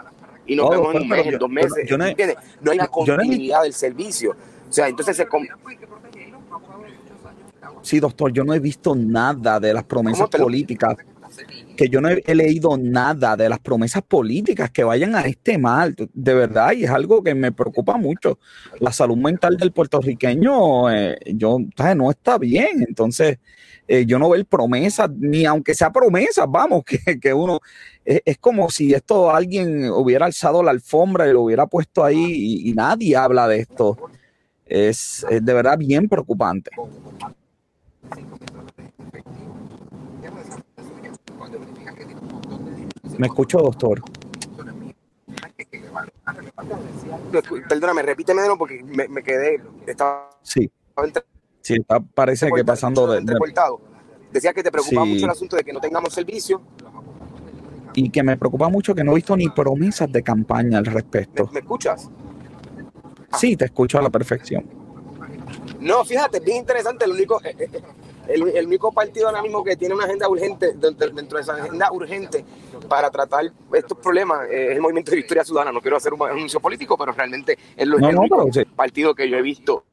Y 0.46 0.56
nos 0.56 0.70
vemos 0.70 0.94
en 0.94 1.02
un 1.02 1.08
mes, 1.08 1.26
en 1.26 1.38
dos 1.38 1.50
meses. 1.50 1.90
no, 2.60 2.70
hay 2.70 2.78
una 2.78 2.88
continuidad 2.88 3.62
del 3.62 3.74
servicio. 3.74 4.32
O 4.68 4.72
sea, 4.72 4.88
entonces 4.88 5.16
se. 5.16 5.26
Sí, 7.82 7.98
doctor, 7.98 8.32
yo 8.32 8.44
no 8.44 8.54
he 8.54 8.58
visto 8.58 8.94
nada 8.94 9.58
de 9.58 9.72
las 9.72 9.84
promesas 9.84 10.28
políticas 10.28 10.96
que 11.76 11.88
yo 11.88 12.00
no 12.00 12.08
he, 12.08 12.34
leído 12.34 12.76
nada 12.76 13.36
de 13.36 13.48
las 13.48 13.58
promesas 13.58 14.02
políticas 14.02 14.70
que 14.70 14.84
vayan 14.84 15.14
a 15.14 15.22
este 15.22 15.56
mal, 15.58 15.94
de 16.12 16.34
verdad, 16.34 16.72
y 16.72 16.84
es 16.84 16.90
algo 16.90 17.22
que 17.22 17.34
me 17.34 17.52
preocupa 17.52 17.96
mucho. 17.96 18.38
La 18.80 18.92
salud 18.92 19.16
mental 19.16 19.56
del 19.56 19.72
puertorriqueño, 19.72 20.90
eh, 20.90 21.18
yo, 21.34 21.58
no 21.96 22.10
está 22.10 22.38
bien, 22.38 22.84
entonces 22.86 23.38
eh, 23.88 24.04
yo 24.06 24.18
no 24.18 24.28
veo 24.28 24.44
promesas, 24.44 25.10
ni 25.10 25.44
aunque 25.46 25.74
sea 25.74 25.90
promesas, 25.90 26.46
vamos, 26.48 26.84
que, 27.20 27.32
uno, 27.32 27.60
es, 28.04 28.38
como 28.38 28.68
si 28.70 28.92
esto 28.92 29.30
alguien 29.30 29.90
hubiera 29.90 30.26
alzado 30.26 30.62
la 30.62 30.72
alfombra 30.72 31.28
y 31.28 31.32
lo 31.32 31.42
hubiera 31.42 31.66
puesto 31.66 32.04
ahí 32.04 32.68
y, 32.68 32.72
nadie 32.74 33.16
habla 33.16 33.48
de 33.48 33.60
esto. 33.60 33.96
es 34.66 35.24
de 35.28 35.54
verdad 35.54 35.78
bien 35.78 36.08
preocupante. 36.08 36.70
Me 43.18 43.26
escucho, 43.26 43.58
doctor. 43.58 44.02
Perdóname, 47.68 48.02
repíteme 48.02 48.42
de 48.42 48.48
nuevo 48.48 48.58
porque 48.58 48.82
me, 48.82 49.22
quedé. 49.22 49.60
Estaba, 49.86 50.30
sí. 50.42 50.70
sí, 51.60 51.74
está, 51.74 52.00
parece 52.00 52.50
que 52.50 52.64
pasando 52.64 53.06
de. 53.06 53.22
Decía 54.32 54.52
que 54.52 54.62
te 54.62 54.70
preocupa 54.70 55.04
mucho 55.04 55.24
el 55.24 55.30
asunto 55.30 55.56
de 55.56 55.64
que 55.64 55.72
no 55.72 55.80
tengamos 55.80 56.14
servicio. 56.14 56.62
Y 57.94 58.10
que 58.10 58.22
me 58.22 58.36
preocupa 58.36 58.68
mucho 58.68 58.94
que 58.94 59.02
no 59.02 59.12
he 59.12 59.16
visto 59.16 59.36
ni 59.36 59.48
promesas 59.48 60.10
de 60.10 60.22
campaña 60.22 60.78
al 60.78 60.86
respecto. 60.86 61.50
¿Me, 61.52 61.60
escuchas? 61.60 62.08
Sí, 63.36 63.56
te 63.56 63.64
escucho 63.64 63.98
a 63.98 64.02
la 64.02 64.10
perfección. 64.10 64.64
No, 65.80 66.04
fíjate, 66.04 66.38
es 66.38 66.44
bien 66.44 66.58
interesante. 66.58 67.04
El 67.04 67.12
único, 67.12 67.42
eh, 67.42 67.56
eh, 67.58 67.68
el, 68.34 68.66
único 68.66 68.92
partido 68.92 69.28
ahora 69.28 69.42
mismo 69.42 69.62
que 69.64 69.76
tiene 69.76 69.94
una 69.94 70.04
agenda 70.04 70.28
urgente, 70.28 70.72
dentro, 70.74 71.36
de 71.36 71.42
esa 71.42 71.54
agenda 71.54 71.90
urgente 71.92 72.44
para 72.88 73.10
tratar 73.10 73.50
estos 73.72 73.98
problemas, 73.98 74.48
eh, 74.48 74.70
es 74.70 74.76
el 74.76 74.80
Movimiento 74.80 75.10
de 75.10 75.18
Victoria 75.18 75.44
Ciudadana. 75.44 75.72
No 75.72 75.80
quiero 75.80 75.96
hacer 75.96 76.12
un 76.12 76.22
anuncio 76.22 76.60
político, 76.60 76.96
pero 76.96 77.12
realmente 77.12 77.52
es 77.52 77.58
el 77.76 77.94
único 77.94 78.48
partido 78.74 79.14
que 79.14 79.28
yo 79.28 79.36
he 79.36 79.42
visto 79.42 79.84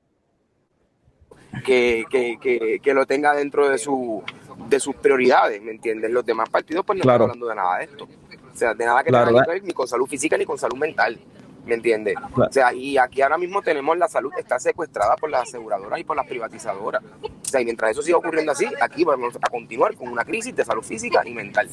que, 1.64 2.06
que, 2.10 2.80
que, 2.82 2.94
lo 2.94 3.06
tenga 3.06 3.34
dentro 3.34 3.70
de, 3.70 3.78
su, 3.78 4.24
de 4.70 4.80
sus 4.80 4.96
prioridades, 4.96 5.62
¿me 5.62 5.72
entiendes? 5.72 6.12
Los 6.12 6.26
demás 6.26 6.50
partidos 6.50 6.86
pues 6.86 6.98
no 6.98 7.02
están 7.02 7.22
hablando 7.22 7.48
de 7.48 7.56
nada 7.56 7.78
de 7.80 7.86
esto. 7.86 8.06
O 8.06 8.58
sea, 8.58 8.74
de 8.74 8.86
nada 8.86 9.04
que 9.04 9.12
tenga 9.12 9.44
que 9.46 9.52
ver 9.52 9.64
ni 9.64 9.74
con 9.74 9.88
salud 9.88 10.08
física 10.08 10.38
ni 10.38 10.46
con 10.46 10.58
salud 10.58 10.78
mental. 10.78 11.20
¿Me 11.68 11.76
entiendes? 11.76 12.16
O 12.36 12.52
sea, 12.52 12.74
y 12.74 12.98
aquí 12.98 13.22
ahora 13.22 13.38
mismo 13.38 13.62
tenemos 13.62 13.98
la 13.98 14.08
salud, 14.08 14.32
está 14.38 14.58
secuestrada 14.60 15.16
por 15.16 15.30
las 15.30 15.44
aseguradoras 15.44 16.00
y 16.00 16.04
por 16.04 16.16
las 16.16 16.26
privatizadoras. 16.26 17.04
O 17.22 17.30
sea, 17.44 17.62
y 17.62 17.66
mientras 17.66 17.92
eso 17.92 18.02
siga 18.02 18.18
ocurriendo 18.18 18.52
así, 18.52 18.66
aquí 18.82 19.04
vamos 19.04 19.36
a 19.36 19.50
continuar 19.50 19.96
con 19.96 20.08
una 20.10 20.24
crisis 20.24 20.56
de 20.56 20.66
salud 20.66 20.84
física 20.84 21.22
y 21.26 21.34
mental. 21.34 21.70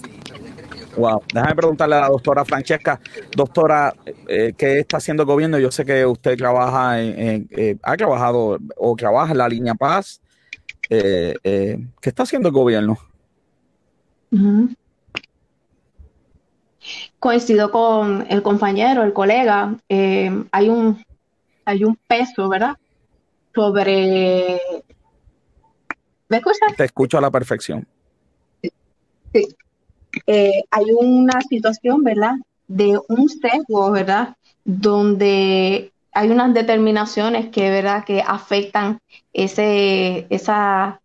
Wow, 0.97 1.23
déjame 1.33 1.55
preguntarle 1.55 1.97
a 1.97 2.01
la 2.01 2.09
doctora 2.09 2.45
Francesca, 2.45 3.01
doctora, 3.35 3.95
eh, 4.29 4.53
¿qué 4.57 4.79
está 4.79 4.99
haciendo 4.99 5.23
el 5.23 5.27
gobierno? 5.27 5.59
Yo 5.59 5.71
sé 5.71 5.85
que 5.85 6.05
usted 6.07 6.37
trabaja 6.37 7.01
en, 7.01 7.49
eh, 7.51 7.77
ha 7.83 7.97
trabajado 7.97 8.59
o 8.77 8.97
trabaja 8.97 9.33
en 9.33 9.39
la 9.39 9.49
línea 9.49 9.75
Paz. 9.75 10.21
Eh, 10.91 11.35
¿Qué 11.43 12.09
está 12.09 12.25
haciendo 12.25 12.49
el 12.49 12.55
gobierno? 12.55 12.99
Coincido 17.25 17.71
con 17.71 18.27
el 18.29 18.43
compañero, 18.43 19.03
el 19.03 19.15
colega, 19.15 19.75
eh, 19.89 20.31
hay, 20.53 20.69
un, 20.69 21.03
hay 21.65 21.83
un 21.83 21.97
peso, 22.07 22.51
¿verdad? 22.51 22.77
Sobre... 23.55 24.61
¿Me 26.29 26.37
escuchas? 26.37 26.77
Te 26.77 26.85
escucho 26.85 27.17
a 27.17 27.23
la 27.23 27.31
perfección. 27.31 27.89
Sí. 29.33 29.57
Eh, 30.27 30.65
hay 30.71 30.85
una 31.01 31.41
situación, 31.41 32.05
¿verdad? 32.05 32.35
De 32.69 33.01
un 33.09 33.31
sesgo, 33.31 33.91
¿verdad? 33.91 34.37
Donde 34.63 35.93
hay 36.13 36.31
unas 36.31 36.53
determinaciones 36.53 37.49
que, 37.49 37.71
¿verdad? 37.71 38.05
Que 38.05 38.21
afectan 38.21 38.99
ese, 39.33 40.27
esa 40.29 41.01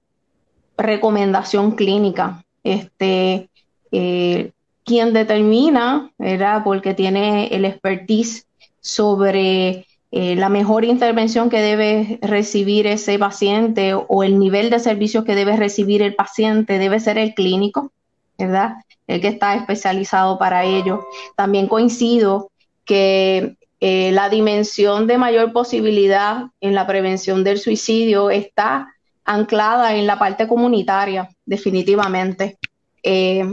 recomendación 0.75 1.77
clínica. 1.77 2.43
Este, 2.61 3.49
eh, 3.93 4.51
quien 4.89 5.13
determina, 5.13 6.11
¿verdad? 6.17 6.63
Porque 6.63 6.95
tiene 6.95 7.45
el 7.49 7.63
expertise 7.63 8.47
sobre 8.81 9.85
eh, 10.11 10.35
la 10.35 10.49
mejor 10.49 10.83
intervención 10.83 11.51
que 11.51 11.61
debe 11.61 12.17
recibir 12.23 12.87
ese 12.87 13.19
paciente 13.19 13.93
o 13.93 14.23
el 14.23 14.39
nivel 14.39 14.71
de 14.71 14.79
servicios 14.79 15.25
que 15.25 15.35
debe 15.35 15.55
recibir 15.57 16.01
el 16.01 16.15
paciente 16.15 16.79
debe 16.79 16.99
ser 16.99 17.19
el 17.19 17.35
clínico, 17.35 17.91
¿verdad? 18.35 18.77
El 19.05 19.21
que 19.21 19.27
está 19.27 19.53
especializado 19.53 20.39
para 20.39 20.65
ello. 20.65 21.05
También 21.35 21.67
coincido 21.67 22.49
que 22.83 23.57
eh, 23.79 24.11
la 24.11 24.27
dimensión 24.29 25.05
de 25.05 25.19
mayor 25.19 25.53
posibilidad 25.53 26.45
en 26.61 26.73
la 26.73 26.87
prevención 26.87 27.43
del 27.43 27.59
suicidio 27.59 28.31
está 28.31 28.87
anclada 29.23 29.95
en 29.95 30.07
la 30.07 30.17
parte 30.17 30.47
comunitaria, 30.47 31.29
definitivamente. 31.45 32.57
Eh, 33.03 33.45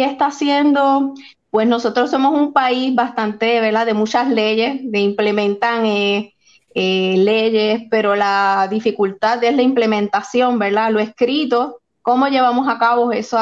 ¿Qué 0.00 0.06
está 0.06 0.28
haciendo 0.28 1.12
pues 1.50 1.68
nosotros 1.68 2.10
somos 2.10 2.32
un 2.32 2.54
país 2.54 2.94
bastante, 2.94 3.60
¿verdad? 3.60 3.84
De 3.84 3.92
muchas 3.92 4.30
leyes, 4.30 4.80
de 4.82 4.98
implementan 4.98 5.84
eh, 5.84 6.34
eh, 6.74 7.16
leyes, 7.18 7.82
pero 7.90 8.16
la 8.16 8.66
dificultad 8.70 9.44
es 9.44 9.54
la 9.54 9.60
implementación, 9.60 10.58
¿verdad? 10.58 10.90
Lo 10.90 11.00
escrito, 11.00 11.82
cómo 12.00 12.28
llevamos 12.28 12.66
a 12.66 12.78
cabo 12.78 13.12
eso, 13.12 13.38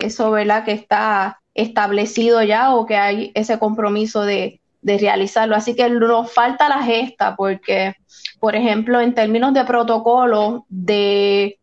eso 0.00 0.32
¿verdad? 0.32 0.64
Que 0.64 0.72
está 0.72 1.40
establecido 1.54 2.42
ya 2.42 2.74
o 2.74 2.84
que 2.84 2.96
hay 2.96 3.30
ese 3.36 3.60
compromiso 3.60 4.22
de, 4.22 4.60
de 4.80 4.98
realizarlo. 4.98 5.54
Así 5.54 5.76
que 5.76 5.88
nos 5.88 6.32
falta 6.32 6.68
la 6.68 6.82
gesta 6.82 7.36
porque, 7.36 7.94
por 8.40 8.56
ejemplo, 8.56 9.00
en 9.00 9.14
términos 9.14 9.54
de 9.54 9.64
protocolo 9.64 10.66
de 10.68 11.60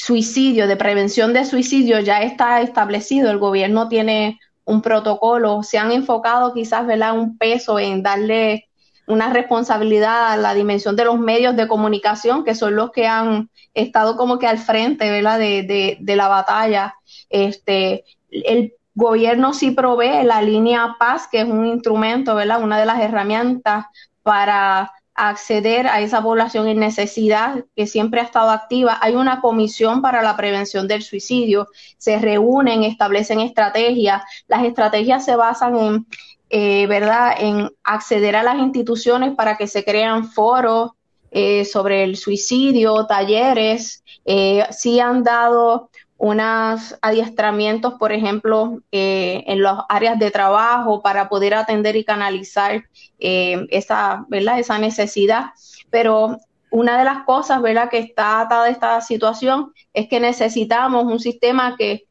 suicidio, 0.00 0.66
de 0.66 0.76
prevención 0.76 1.34
de 1.34 1.44
suicidio, 1.44 2.00
ya 2.00 2.22
está 2.22 2.62
establecido. 2.62 3.30
El 3.30 3.38
gobierno 3.38 3.88
tiene 3.88 4.40
un 4.64 4.80
protocolo, 4.80 5.62
se 5.62 5.76
han 5.76 5.92
enfocado 5.92 6.54
quizás, 6.54 6.86
¿verdad?, 6.86 7.18
un 7.18 7.36
peso 7.36 7.78
en 7.78 8.02
darle 8.02 8.68
una 9.06 9.30
responsabilidad 9.30 10.32
a 10.32 10.36
la 10.38 10.54
dimensión 10.54 10.96
de 10.96 11.04
los 11.04 11.18
medios 11.18 11.54
de 11.54 11.68
comunicación, 11.68 12.44
que 12.44 12.54
son 12.54 12.76
los 12.76 12.92
que 12.92 13.06
han 13.06 13.50
estado 13.74 14.16
como 14.16 14.38
que 14.38 14.46
al 14.46 14.56
frente, 14.56 15.10
¿verdad?, 15.10 15.38
de, 15.38 15.98
de, 16.00 16.16
la 16.16 16.28
batalla. 16.28 16.94
Este, 17.28 18.04
el 18.30 18.72
gobierno 18.94 19.52
sí 19.52 19.72
provee 19.72 20.24
la 20.24 20.40
línea 20.40 20.96
Paz, 20.98 21.28
que 21.30 21.42
es 21.42 21.46
un 21.46 21.66
instrumento, 21.66 22.34
¿verdad?, 22.34 22.62
una 22.62 22.78
de 22.78 22.86
las 22.86 23.00
herramientas 23.00 23.84
para 24.22 24.92
acceder 25.14 25.86
a 25.86 26.00
esa 26.00 26.22
población 26.22 26.68
en 26.68 26.78
necesidad 26.78 27.64
que 27.76 27.86
siempre 27.86 28.20
ha 28.20 28.24
estado 28.24 28.50
activa. 28.50 28.98
Hay 29.00 29.14
una 29.14 29.40
comisión 29.40 30.02
para 30.02 30.22
la 30.22 30.36
prevención 30.36 30.88
del 30.88 31.02
suicidio, 31.02 31.68
se 31.98 32.18
reúnen, 32.18 32.84
establecen 32.84 33.40
estrategias. 33.40 34.22
Las 34.48 34.64
estrategias 34.64 35.24
se 35.24 35.36
basan 35.36 35.76
en, 35.76 36.06
eh, 36.48 36.86
¿verdad?, 36.86 37.34
en 37.38 37.70
acceder 37.84 38.36
a 38.36 38.42
las 38.42 38.58
instituciones 38.58 39.34
para 39.34 39.56
que 39.56 39.66
se 39.66 39.84
crean 39.84 40.28
foros 40.30 40.92
eh, 41.30 41.64
sobre 41.64 42.02
el 42.02 42.16
suicidio, 42.16 43.06
talleres. 43.06 44.02
Eh, 44.24 44.64
sí 44.70 45.00
han 45.00 45.22
dado 45.22 45.90
unos 46.20 46.98
adiestramientos, 47.00 47.94
por 47.94 48.12
ejemplo, 48.12 48.82
eh, 48.92 49.42
en 49.46 49.62
las 49.62 49.78
áreas 49.88 50.18
de 50.18 50.30
trabajo 50.30 51.00
para 51.00 51.30
poder 51.30 51.54
atender 51.54 51.96
y 51.96 52.04
canalizar 52.04 52.84
eh, 53.18 53.66
esa, 53.70 54.26
¿verdad? 54.28 54.58
esa 54.58 54.78
necesidad. 54.78 55.46
Pero 55.88 56.36
una 56.70 56.98
de 56.98 57.06
las 57.06 57.24
cosas 57.24 57.62
¿verdad? 57.62 57.88
que 57.88 57.98
está 57.98 58.42
atada 58.42 58.68
esta 58.68 59.00
situación 59.00 59.72
es 59.94 60.08
que 60.08 60.20
necesitamos 60.20 61.04
un 61.06 61.20
sistema 61.20 61.74
que 61.78 62.04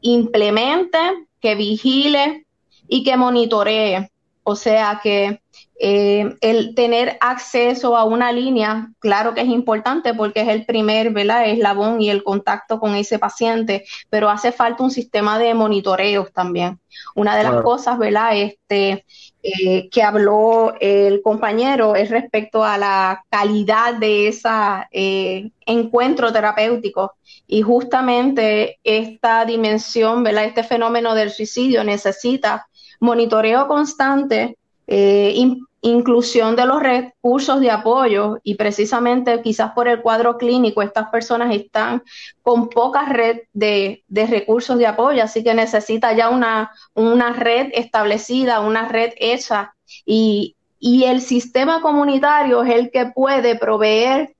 implemente, 0.00 0.98
que 1.40 1.56
vigile 1.56 2.46
y 2.86 3.02
que 3.02 3.16
monitoree. 3.16 4.12
O 4.44 4.54
sea, 4.54 5.00
que 5.02 5.40
eh, 5.78 6.36
el 6.40 6.74
tener 6.74 7.18
acceso 7.20 7.98
a 7.98 8.04
una 8.04 8.32
línea, 8.32 8.88
claro 8.98 9.34
que 9.34 9.42
es 9.42 9.48
importante 9.48 10.14
porque 10.14 10.40
es 10.40 10.48
el 10.48 10.64
primer 10.64 11.10
¿verdad? 11.10 11.46
eslabón 11.46 12.00
y 12.00 12.08
el 12.08 12.24
contacto 12.24 12.80
con 12.80 12.94
ese 12.94 13.18
paciente, 13.18 13.84
pero 14.08 14.30
hace 14.30 14.52
falta 14.52 14.82
un 14.82 14.90
sistema 14.90 15.38
de 15.38 15.52
monitoreos 15.52 16.32
también. 16.32 16.80
Una 17.14 17.36
de 17.36 17.42
las 17.42 17.60
cosas 17.60 17.98
¿verdad? 17.98 18.30
Este, 18.34 19.04
eh, 19.42 19.90
que 19.90 20.02
habló 20.02 20.74
el 20.80 21.20
compañero 21.20 21.94
es 21.94 22.08
respecto 22.08 22.64
a 22.64 22.78
la 22.78 23.22
calidad 23.28 23.94
de 23.94 24.28
ese 24.28 24.48
eh, 24.92 25.50
encuentro 25.66 26.32
terapéutico 26.32 27.16
y 27.46 27.60
justamente 27.60 28.78
esta 28.82 29.44
dimensión, 29.44 30.24
¿verdad? 30.24 30.46
este 30.46 30.64
fenómeno 30.64 31.14
del 31.14 31.30
suicidio 31.30 31.84
necesita 31.84 32.66
monitoreo 32.98 33.68
constante 33.68 34.56
eh, 34.86 35.34
inclusión 35.82 36.56
de 36.56 36.66
los 36.66 36.82
recursos 36.82 37.60
de 37.60 37.70
apoyo 37.70 38.38
y 38.42 38.56
precisamente 38.56 39.40
quizás 39.42 39.72
por 39.72 39.88
el 39.88 40.02
cuadro 40.02 40.36
clínico 40.36 40.82
estas 40.82 41.08
personas 41.10 41.54
están 41.54 42.02
con 42.42 42.68
poca 42.68 43.04
red 43.04 43.42
de, 43.52 44.02
recursos 44.08 44.78
de 44.78 44.86
apoyo, 44.86 45.22
así 45.22 45.44
que 45.44 45.54
necesita 45.54 46.12
ya 46.12 46.28
una, 46.28 46.72
una 46.94 47.32
red 47.32 47.68
establecida, 47.72 48.60
una 48.60 48.88
red 48.88 49.12
hecha 49.16 49.74
y, 50.04 50.56
y 50.80 51.04
el 51.04 51.20
sistema 51.20 51.80
comunitario 51.80 52.62
es 52.62 52.74
el 52.74 52.90
que 52.90 53.06
puede 53.06 53.56
proveer 53.56 54.34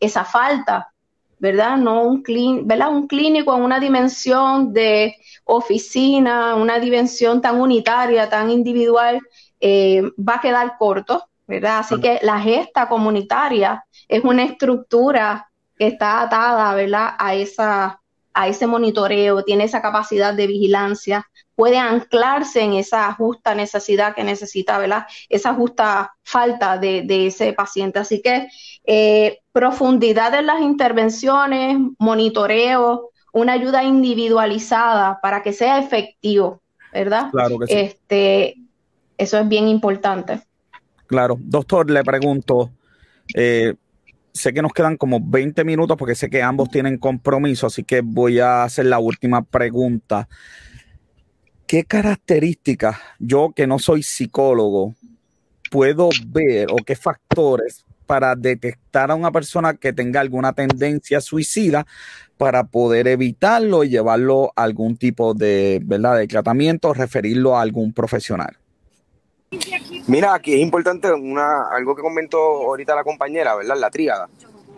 esa 0.00 0.24
falta, 0.24 0.92
¿verdad? 1.38 1.76
No 1.78 2.02
un, 2.02 2.22
¿verdad? 2.64 2.90
un 2.90 3.06
clínico 3.06 3.54
en 3.56 3.62
una 3.62 3.80
dimensión 3.80 4.72
de 4.72 5.16
oficina, 5.44 6.54
una 6.56 6.78
dimensión 6.78 7.40
tan 7.40 7.60
unitaria, 7.60 8.28
tan 8.28 8.50
individual, 8.50 9.20
eh, 9.60 10.02
va 10.18 10.36
a 10.36 10.40
quedar 10.40 10.76
corto, 10.78 11.28
¿verdad? 11.46 11.80
Así 11.80 12.00
que 12.00 12.18
la 12.22 12.40
gesta 12.40 12.88
comunitaria 12.88 13.84
es 14.08 14.24
una 14.24 14.44
estructura 14.44 15.50
que 15.76 15.88
está 15.88 16.22
atada, 16.22 16.74
¿verdad? 16.74 17.14
A, 17.18 17.34
esa, 17.34 18.00
a 18.34 18.48
ese 18.48 18.66
monitoreo, 18.66 19.42
tiene 19.42 19.64
esa 19.64 19.82
capacidad 19.82 20.32
de 20.32 20.46
vigilancia, 20.46 21.26
puede 21.56 21.78
anclarse 21.78 22.62
en 22.62 22.74
esa 22.74 23.12
justa 23.14 23.54
necesidad 23.54 24.14
que 24.14 24.24
necesita, 24.24 24.78
¿verdad? 24.78 25.06
Esa 25.28 25.52
justa 25.54 26.14
falta 26.22 26.78
de, 26.78 27.26
ese 27.26 27.52
paciente. 27.52 27.98
Así 27.98 28.22
que 28.22 28.48
eh, 28.84 29.40
profundidad 29.52 30.34
en 30.34 30.46
las 30.46 30.60
intervenciones, 30.60 31.78
monitoreo, 31.98 33.10
una 33.32 33.52
ayuda 33.52 33.84
individualizada 33.84 35.18
para 35.20 35.42
que 35.42 35.52
sea 35.52 35.78
efectivo, 35.78 36.60
¿verdad? 36.92 37.30
Claro 37.30 37.58
que 37.58 37.66
sí. 37.66 37.72
Este, 37.74 38.56
eso 39.20 39.38
es 39.38 39.46
bien 39.46 39.68
importante. 39.68 40.40
Claro. 41.06 41.36
Doctor, 41.38 41.90
le 41.90 42.02
pregunto, 42.02 42.70
eh, 43.34 43.74
sé 44.32 44.54
que 44.54 44.62
nos 44.62 44.72
quedan 44.72 44.96
como 44.96 45.20
20 45.22 45.62
minutos 45.62 45.96
porque 45.98 46.14
sé 46.14 46.30
que 46.30 46.42
ambos 46.42 46.70
tienen 46.70 46.96
compromiso, 46.96 47.66
así 47.66 47.84
que 47.84 48.00
voy 48.00 48.40
a 48.40 48.64
hacer 48.64 48.86
la 48.86 48.98
última 48.98 49.42
pregunta. 49.42 50.26
¿Qué 51.66 51.84
características 51.84 52.96
yo 53.18 53.52
que 53.54 53.66
no 53.66 53.78
soy 53.78 54.02
psicólogo 54.02 54.94
puedo 55.70 56.08
ver 56.28 56.68
o 56.72 56.76
qué 56.76 56.96
factores 56.96 57.84
para 58.06 58.34
detectar 58.34 59.10
a 59.10 59.14
una 59.14 59.30
persona 59.30 59.74
que 59.74 59.92
tenga 59.92 60.20
alguna 60.20 60.54
tendencia 60.54 61.20
suicida 61.20 61.86
para 62.38 62.64
poder 62.64 63.06
evitarlo 63.06 63.84
y 63.84 63.90
llevarlo 63.90 64.50
a 64.56 64.62
algún 64.62 64.96
tipo 64.96 65.34
de, 65.34 65.80
¿verdad? 65.84 66.16
de 66.16 66.26
tratamiento, 66.26 66.94
referirlo 66.94 67.56
a 67.56 67.60
algún 67.60 67.92
profesional? 67.92 68.59
Mira, 70.06 70.34
aquí 70.34 70.54
es 70.54 70.60
importante 70.60 71.12
una, 71.12 71.68
algo 71.72 71.96
que 71.96 72.02
comentó 72.02 72.38
ahorita 72.38 72.94
la 72.94 73.02
compañera, 73.02 73.56
¿verdad? 73.56 73.76
La 73.76 73.90
tríada. 73.90 74.28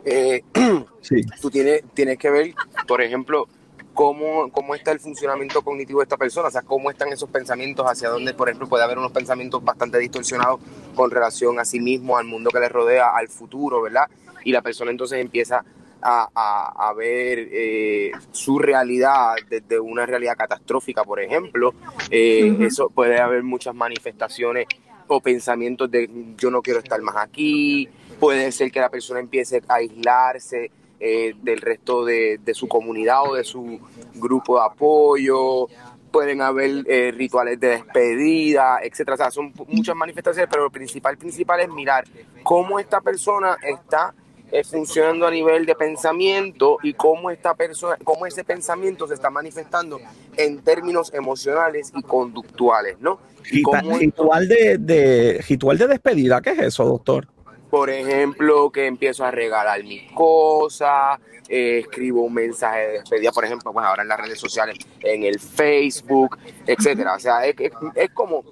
Eh, 0.02 0.42
sí. 1.02 1.16
Tú 1.42 1.50
tienes, 1.50 1.82
tienes 1.92 2.16
que 2.16 2.30
ver, 2.30 2.54
por 2.88 3.02
ejemplo, 3.02 3.46
cómo, 3.92 4.50
cómo 4.50 4.74
está 4.74 4.90
el 4.92 4.98
funcionamiento 4.98 5.60
cognitivo 5.60 6.00
de 6.00 6.04
esta 6.04 6.16
persona, 6.16 6.48
o 6.48 6.50
sea, 6.50 6.62
cómo 6.62 6.90
están 6.90 7.12
esos 7.12 7.28
pensamientos, 7.28 7.84
hacia 7.86 8.08
dónde, 8.08 8.32
por 8.32 8.48
ejemplo, 8.48 8.66
puede 8.66 8.82
haber 8.84 8.96
unos 8.96 9.12
pensamientos 9.12 9.62
bastante 9.62 9.98
distorsionados 9.98 10.58
con 10.94 11.10
relación 11.10 11.58
a 11.60 11.66
sí 11.66 11.78
mismo, 11.78 12.16
al 12.16 12.24
mundo 12.24 12.48
que 12.50 12.60
le 12.60 12.70
rodea, 12.70 13.10
al 13.14 13.28
futuro, 13.28 13.82
¿verdad? 13.82 14.08
Y 14.42 14.52
la 14.52 14.62
persona 14.62 14.90
entonces 14.90 15.18
empieza 15.20 15.64
a, 16.02 16.92
ver 16.96 17.48
eh, 17.52 18.12
su 18.30 18.58
realidad 18.58 19.34
desde 19.48 19.78
una 19.78 20.06
realidad 20.06 20.36
catastrófica, 20.36 21.04
por 21.04 21.20
ejemplo. 21.20 21.74
Eh, 22.10 22.56
eso 22.60 22.90
puede 22.90 23.20
haber 23.20 23.42
muchas 23.42 23.74
manifestaciones 23.74 24.66
o 25.06 25.20
pensamientos 25.20 25.90
de 25.90 26.08
yo 26.36 26.50
no 26.50 26.62
quiero 26.62 26.80
estar 26.80 27.00
más 27.02 27.16
aquí. 27.16 27.88
Puede 28.18 28.52
ser 28.52 28.70
que 28.70 28.80
la 28.80 28.88
persona 28.88 29.20
empiece 29.20 29.62
a 29.68 29.74
aislarse 29.74 30.70
eh, 31.00 31.34
del 31.42 31.60
resto 31.60 32.04
de, 32.04 32.40
su 32.52 32.68
comunidad 32.68 33.30
o 33.30 33.34
de 33.34 33.44
su 33.44 33.80
grupo 34.14 34.58
de 34.58 34.66
apoyo. 34.66 35.66
Pueden 36.10 36.42
haber 36.42 36.84
rituales 37.14 37.58
de 37.58 37.68
despedida, 37.68 38.80
etcétera. 38.82 39.14
O 39.14 39.16
sea, 39.16 39.30
son 39.30 39.52
muchas 39.68 39.96
manifestaciones, 39.96 40.48
pero 40.50 40.64
lo 40.64 40.70
principal, 40.70 41.16
principal 41.16 41.60
es 41.60 41.70
mirar 41.70 42.04
cómo 42.42 42.78
esta 42.78 43.00
persona 43.00 43.56
está 43.62 44.14
funcionando 44.64 45.26
a 45.26 45.30
nivel 45.30 45.64
de 45.64 45.74
pensamiento 45.74 46.78
y 46.82 46.92
cómo 46.94 47.30
esta 47.30 47.54
persona, 47.54 47.96
cómo 48.04 48.26
ese 48.26 48.44
pensamiento 48.44 49.06
se 49.06 49.14
está 49.14 49.30
manifestando 49.30 49.98
en 50.36 50.60
términos 50.62 51.12
emocionales 51.14 51.92
y 51.94 52.02
conductuales, 52.02 52.96
¿no? 53.00 53.18
Y 53.50 53.62
ritual 53.98 54.48
de, 54.48 54.78
de 54.78 55.44
ritual 55.48 55.78
de 55.78 55.88
despedida, 55.88 56.40
¿qué 56.40 56.50
es 56.50 56.58
eso, 56.58 56.84
doctor? 56.84 57.26
Por 57.70 57.88
ejemplo, 57.88 58.70
que 58.70 58.86
empiezo 58.86 59.24
a 59.24 59.30
regalar 59.30 59.82
mis 59.82 60.12
cosas, 60.12 61.18
eh, 61.48 61.80
escribo 61.80 62.22
un 62.22 62.34
mensaje 62.34 62.80
de 62.80 62.92
despedida, 62.92 63.32
por 63.32 63.44
ejemplo, 63.44 63.72
pues 63.72 63.86
ahora 63.86 64.02
en 64.02 64.08
las 64.08 64.20
redes 64.20 64.38
sociales, 64.38 64.76
en 65.00 65.24
el 65.24 65.40
Facebook, 65.40 66.38
etcétera. 66.66 67.14
O 67.14 67.18
sea, 67.18 67.44
es, 67.44 67.54
es, 67.94 68.10
como, 68.10 68.44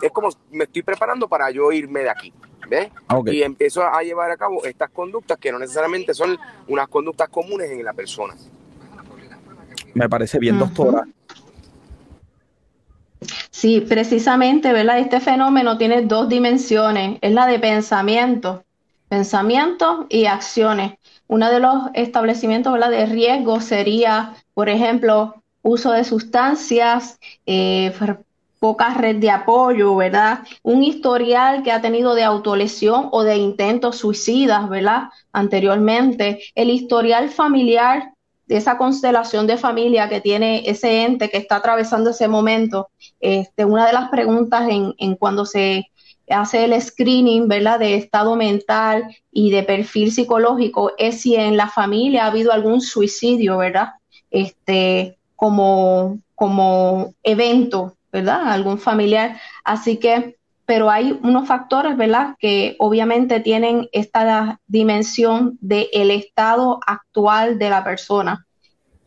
es 0.00 0.12
como 0.12 0.28
me 0.50 0.64
estoy 0.64 0.82
preparando 0.82 1.28
para 1.28 1.50
yo 1.50 1.72
irme 1.72 2.00
de 2.00 2.10
aquí. 2.10 2.32
¿Ves? 2.68 2.90
Y 3.26 3.42
empiezo 3.42 3.82
a 3.82 4.02
llevar 4.02 4.30
a 4.30 4.36
cabo 4.36 4.64
estas 4.64 4.90
conductas 4.90 5.38
que 5.38 5.52
no 5.52 5.58
necesariamente 5.58 6.14
son 6.14 6.38
unas 6.68 6.88
conductas 6.88 7.28
comunes 7.28 7.70
en 7.70 7.84
la 7.84 7.92
persona. 7.92 8.34
Me 9.94 10.08
parece 10.08 10.38
bien, 10.38 10.58
doctora. 10.58 11.06
Sí, 13.50 13.80
precisamente, 13.80 14.72
¿verdad? 14.72 14.98
Este 14.98 15.20
fenómeno 15.20 15.78
tiene 15.78 16.02
dos 16.02 16.28
dimensiones, 16.28 17.18
es 17.20 17.32
la 17.32 17.46
de 17.46 17.58
pensamiento, 17.58 18.64
pensamiento 19.08 20.06
y 20.08 20.26
acciones. 20.26 20.94
Uno 21.26 21.50
de 21.50 21.60
los 21.60 21.74
establecimientos 21.94 22.72
¿verdad? 22.72 22.90
de 22.90 23.06
riesgo 23.06 23.60
sería, 23.60 24.34
por 24.52 24.68
ejemplo, 24.68 25.42
uso 25.62 25.92
de 25.92 26.04
sustancias, 26.04 27.18
eh, 27.46 27.92
poca 28.64 28.94
red 28.94 29.16
de 29.16 29.30
apoyo, 29.30 29.94
¿verdad? 29.94 30.38
Un 30.62 30.82
historial 30.82 31.62
que 31.62 31.70
ha 31.70 31.82
tenido 31.82 32.14
de 32.14 32.24
autolesión 32.24 33.10
o 33.12 33.22
de 33.22 33.36
intentos 33.36 33.98
suicidas, 33.98 34.70
¿verdad? 34.70 35.10
Anteriormente, 35.34 36.40
el 36.54 36.70
historial 36.70 37.28
familiar 37.28 38.14
de 38.46 38.56
esa 38.56 38.78
constelación 38.78 39.46
de 39.46 39.58
familia 39.58 40.08
que 40.08 40.22
tiene 40.22 40.62
ese 40.64 41.02
ente 41.02 41.28
que 41.28 41.36
está 41.36 41.56
atravesando 41.56 42.08
ese 42.08 42.26
momento, 42.26 42.88
este, 43.20 43.66
una 43.66 43.86
de 43.86 43.92
las 43.92 44.08
preguntas 44.08 44.66
en, 44.70 44.94
en 44.96 45.14
cuando 45.16 45.44
se 45.44 45.90
hace 46.30 46.64
el 46.64 46.80
screening, 46.80 47.48
¿verdad? 47.48 47.78
De 47.78 47.96
estado 47.96 48.34
mental 48.34 49.14
y 49.30 49.50
de 49.50 49.62
perfil 49.62 50.10
psicológico 50.10 50.92
es 50.96 51.20
si 51.20 51.36
en 51.36 51.58
la 51.58 51.68
familia 51.68 52.24
ha 52.24 52.28
habido 52.28 52.50
algún 52.50 52.80
suicidio, 52.80 53.58
¿verdad? 53.58 53.90
Este, 54.30 55.18
como, 55.36 56.18
como 56.34 57.12
evento, 57.22 57.92
¿verdad? 58.14 58.52
Algún 58.52 58.78
familiar. 58.78 59.40
Así 59.64 59.96
que, 59.96 60.36
pero 60.66 60.88
hay 60.88 61.18
unos 61.24 61.48
factores, 61.48 61.96
¿verdad? 61.96 62.36
Que 62.38 62.76
obviamente 62.78 63.40
tienen 63.40 63.88
esta 63.90 64.60
dimensión 64.68 65.58
del 65.60 65.88
el 65.92 66.12
estado 66.12 66.78
actual 66.86 67.58
de 67.58 67.70
la 67.70 67.82
persona. 67.82 68.46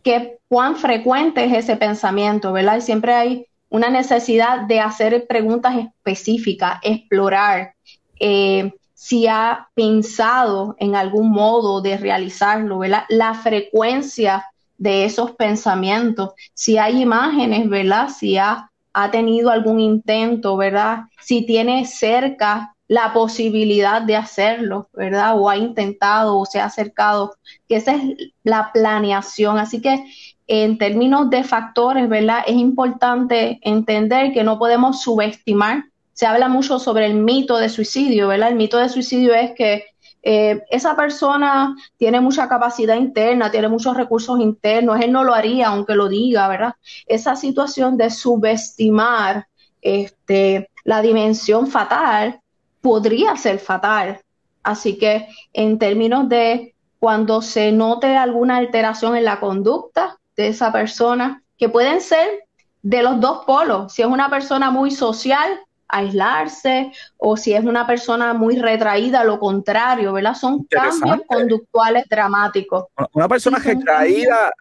Que 0.04 0.40
cuán 0.50 0.76
frecuente 0.76 1.46
es 1.46 1.54
ese 1.54 1.78
pensamiento, 1.78 2.52
¿verdad? 2.52 2.78
Y 2.78 2.82
siempre 2.82 3.14
hay 3.14 3.46
una 3.70 3.90
necesidad 3.90 4.68
de 4.68 4.82
hacer 4.82 5.26
preguntas 5.26 5.76
específicas, 5.78 6.80
explorar 6.84 7.76
eh, 8.20 8.74
si 8.94 9.28
ha 9.28 9.70
pensado 9.74 10.76
en 10.80 10.96
algún 10.96 11.32
modo 11.32 11.82
de 11.82 11.96
realizarlo, 11.96 12.80
¿verdad? 12.80 13.04
La 13.08 13.34
frecuencia 13.36 14.46
de 14.78 15.06
esos 15.06 15.32
pensamientos, 15.32 16.32
si 16.54 16.78
hay 16.78 17.02
imágenes, 17.02 17.70
¿verdad? 17.70 18.10
Si 18.10 18.38
ha, 18.38 18.70
ha 19.00 19.12
tenido 19.12 19.52
algún 19.52 19.80
intento, 19.80 20.58
¿verdad? 20.58 21.04
Si 21.22 21.46
tiene 21.46 21.86
cerca 21.86 22.74
la 22.88 23.14
posibilidad 23.14 24.02
de 24.02 24.16
hacerlo, 24.16 24.90
¿verdad? 24.92 25.40
O 25.40 25.52
ha 25.52 25.56
intentado 25.56 26.40
o 26.40 26.48
se 26.48 26.60
ha 26.60 26.66
acercado, 26.66 27.36
que 27.70 27.76
esa 27.76 27.94
es 27.94 28.02
la 28.44 28.72
planeación. 28.74 29.60
Así 29.60 29.82
que 29.82 30.04
en 30.48 30.80
términos 30.80 31.30
de 31.30 31.44
factores, 31.44 32.10
¿verdad? 32.10 32.40
Es 32.48 32.56
importante 32.56 33.60
entender 33.62 34.34
que 34.34 34.44
no 34.44 34.58
podemos 34.58 35.04
subestimar. 35.04 35.84
Se 36.14 36.26
habla 36.26 36.48
mucho 36.50 36.80
sobre 36.80 37.06
el 37.06 37.14
mito 37.14 37.60
de 37.60 37.70
suicidio, 37.70 38.30
¿verdad? 38.30 38.50
El 38.50 38.56
mito 38.56 38.80
de 38.80 38.90
suicidio 38.90 39.36
es 39.36 39.52
que 39.52 39.84
eh, 40.30 40.66
esa 40.70 40.94
persona 40.94 41.74
tiene 41.96 42.20
mucha 42.20 42.50
capacidad 42.50 42.98
interna, 42.98 43.50
tiene 43.50 43.70
muchos 43.70 43.96
recursos 43.96 44.42
internos, 44.42 45.00
él 45.00 45.14
no 45.14 45.24
lo 45.24 45.34
haría 45.34 45.70
aunque 45.70 45.96
lo 45.96 46.10
diga, 46.10 46.50
¿verdad? 46.50 46.74
Esa 47.06 47.38
situación 47.38 47.96
de 47.96 48.10
subestimar 48.10 49.48
este, 49.82 50.70
la 50.84 51.02
dimensión 51.02 51.68
fatal 51.68 52.42
podría 52.82 53.38
ser 53.38 53.60
fatal. 53.60 54.20
Así 54.64 54.98
que 54.98 55.30
en 55.54 55.80
términos 55.80 56.28
de 56.28 56.76
cuando 57.00 57.42
se 57.42 57.72
note 57.72 58.18
alguna 58.18 58.58
alteración 58.58 59.16
en 59.16 59.24
la 59.24 59.40
conducta, 59.40 60.18
de 60.36 60.50
esa 60.50 60.74
persona, 60.74 61.42
que 61.58 61.70
pueden 61.70 62.02
ser 62.02 62.44
de 62.82 63.02
los 63.02 63.22
dos 63.22 63.46
polos. 63.46 63.94
Si 63.94 64.02
es 64.02 64.08
una 64.10 64.30
persona 64.30 64.72
muy 64.72 64.92
social, 64.92 65.62
aislarse, 65.88 66.92
o 67.18 67.38
si 67.38 67.54
es 67.54 67.64
una 67.64 67.88
persona 67.88 68.34
muy 68.34 68.58
retraída, 68.58 69.24
lo 69.24 69.40
contrario, 69.40 70.14
¿verdad? 70.14 70.36
Son 70.36 70.64
cambios 70.66 71.22
conductuales 71.28 72.06
dramáticos. 72.10 72.86
Una 73.14 73.28
persona 73.28 73.60
retraída 73.60 74.52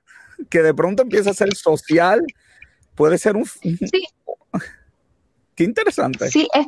que 0.48 0.62
de 0.62 0.74
pronto 0.74 1.02
empieza 1.02 1.30
a 1.30 1.34
ser 1.34 1.54
social, 1.54 2.24
puede 2.94 3.18
ser 3.18 3.36
un... 3.36 3.44
Sí. 3.44 4.06
Qué 5.54 5.64
interesante. 5.64 6.30
Sí, 6.30 6.48
es 6.52 6.66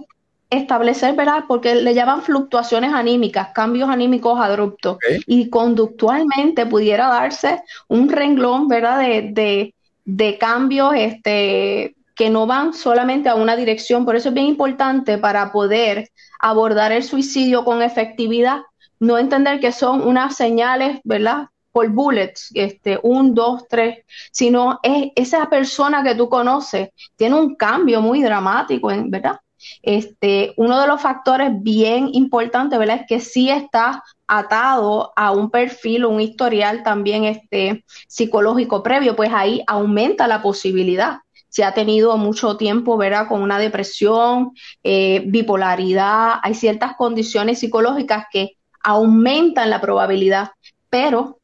establecer, 0.51 1.15
¿verdad? 1.15 1.45
Porque 1.47 1.75
le 1.75 1.95
llaman 1.95 2.23
fluctuaciones 2.23 2.93
anímicas, 2.93 3.51
cambios 3.55 3.89
anímicos 3.91 4.41
abruptos. 4.41 4.99
Y 5.27 5.51
conductualmente 5.51 6.67
pudiera 6.67 7.09
darse 7.09 7.63
un 7.89 8.09
renglón, 8.09 8.67
¿verdad? 8.67 8.99
De, 9.01 9.31
de, 9.33 9.75
de, 10.05 10.39
cambios 10.39 10.95
este, 10.97 11.95
que 12.19 12.31
no 12.31 12.47
van 12.49 12.75
solamente 12.75 13.29
a 13.29 13.37
una 13.37 13.55
dirección. 13.55 14.05
Por 14.05 14.17
eso 14.17 14.31
es 14.31 14.35
bien 14.35 14.47
importante 14.47 15.19
para 15.19 15.53
poder 15.53 16.11
abordar 16.41 16.91
el 16.91 17.05
suicidio 17.05 17.65
con 17.65 17.81
efectividad, 17.81 18.63
no 18.99 19.19
entender 19.19 19.61
que 19.61 19.71
son 19.71 20.03
unas 20.07 20.35
señales, 20.35 21.01
¿verdad? 21.05 21.47
Por 21.71 21.91
bullets, 21.91 22.51
este, 22.55 22.99
un, 23.05 23.35
dos, 23.35 23.69
tres, 23.69 24.05
sino 24.33 24.81
es 24.83 25.13
esa 25.15 25.49
persona 25.49 26.03
que 26.03 26.17
tú 26.17 26.29
conoces, 26.29 26.91
tiene 27.15 27.37
un 27.37 27.55
cambio 27.55 28.01
muy 28.01 28.21
dramático, 28.21 28.89
¿verdad? 29.07 29.39
Este, 29.83 30.55
uno 30.57 30.81
de 30.81 30.89
los 30.89 31.01
factores 31.01 31.51
bien 31.63 32.11
importantes, 32.13 32.79
¿verdad? 32.79 33.01
Es 33.03 33.07
que 33.07 33.21
sí 33.21 33.49
está 33.49 34.03
atado 34.27 35.13
a 35.15 35.31
un 35.31 35.51
perfil 35.51 36.05
un 36.05 36.21
historial 36.21 36.83
también 36.83 37.25
este, 37.25 37.85
psicológico 38.09 38.83
previo, 38.83 39.15
pues 39.15 39.31
ahí 39.33 39.63
aumenta 39.69 40.27
la 40.27 40.43
posibilidad. 40.43 41.19
Si 41.49 41.63
ha 41.63 41.73
tenido 41.73 42.17
mucho 42.17 42.57
tiempo, 42.57 42.97
¿verdad? 42.97 43.29
Con 43.29 43.43
una 43.43 43.59
depresión, 43.59 44.53
eh, 44.83 45.23
bipolaridad, 45.27 46.35
hay 46.43 46.55
ciertas 46.55 46.97
condiciones 46.97 47.61
psicológicas 47.61 48.27
que 48.33 48.57
aumentan 48.83 49.71
la 49.71 49.81
probabilidad, 49.81 50.51
pero 50.91 51.39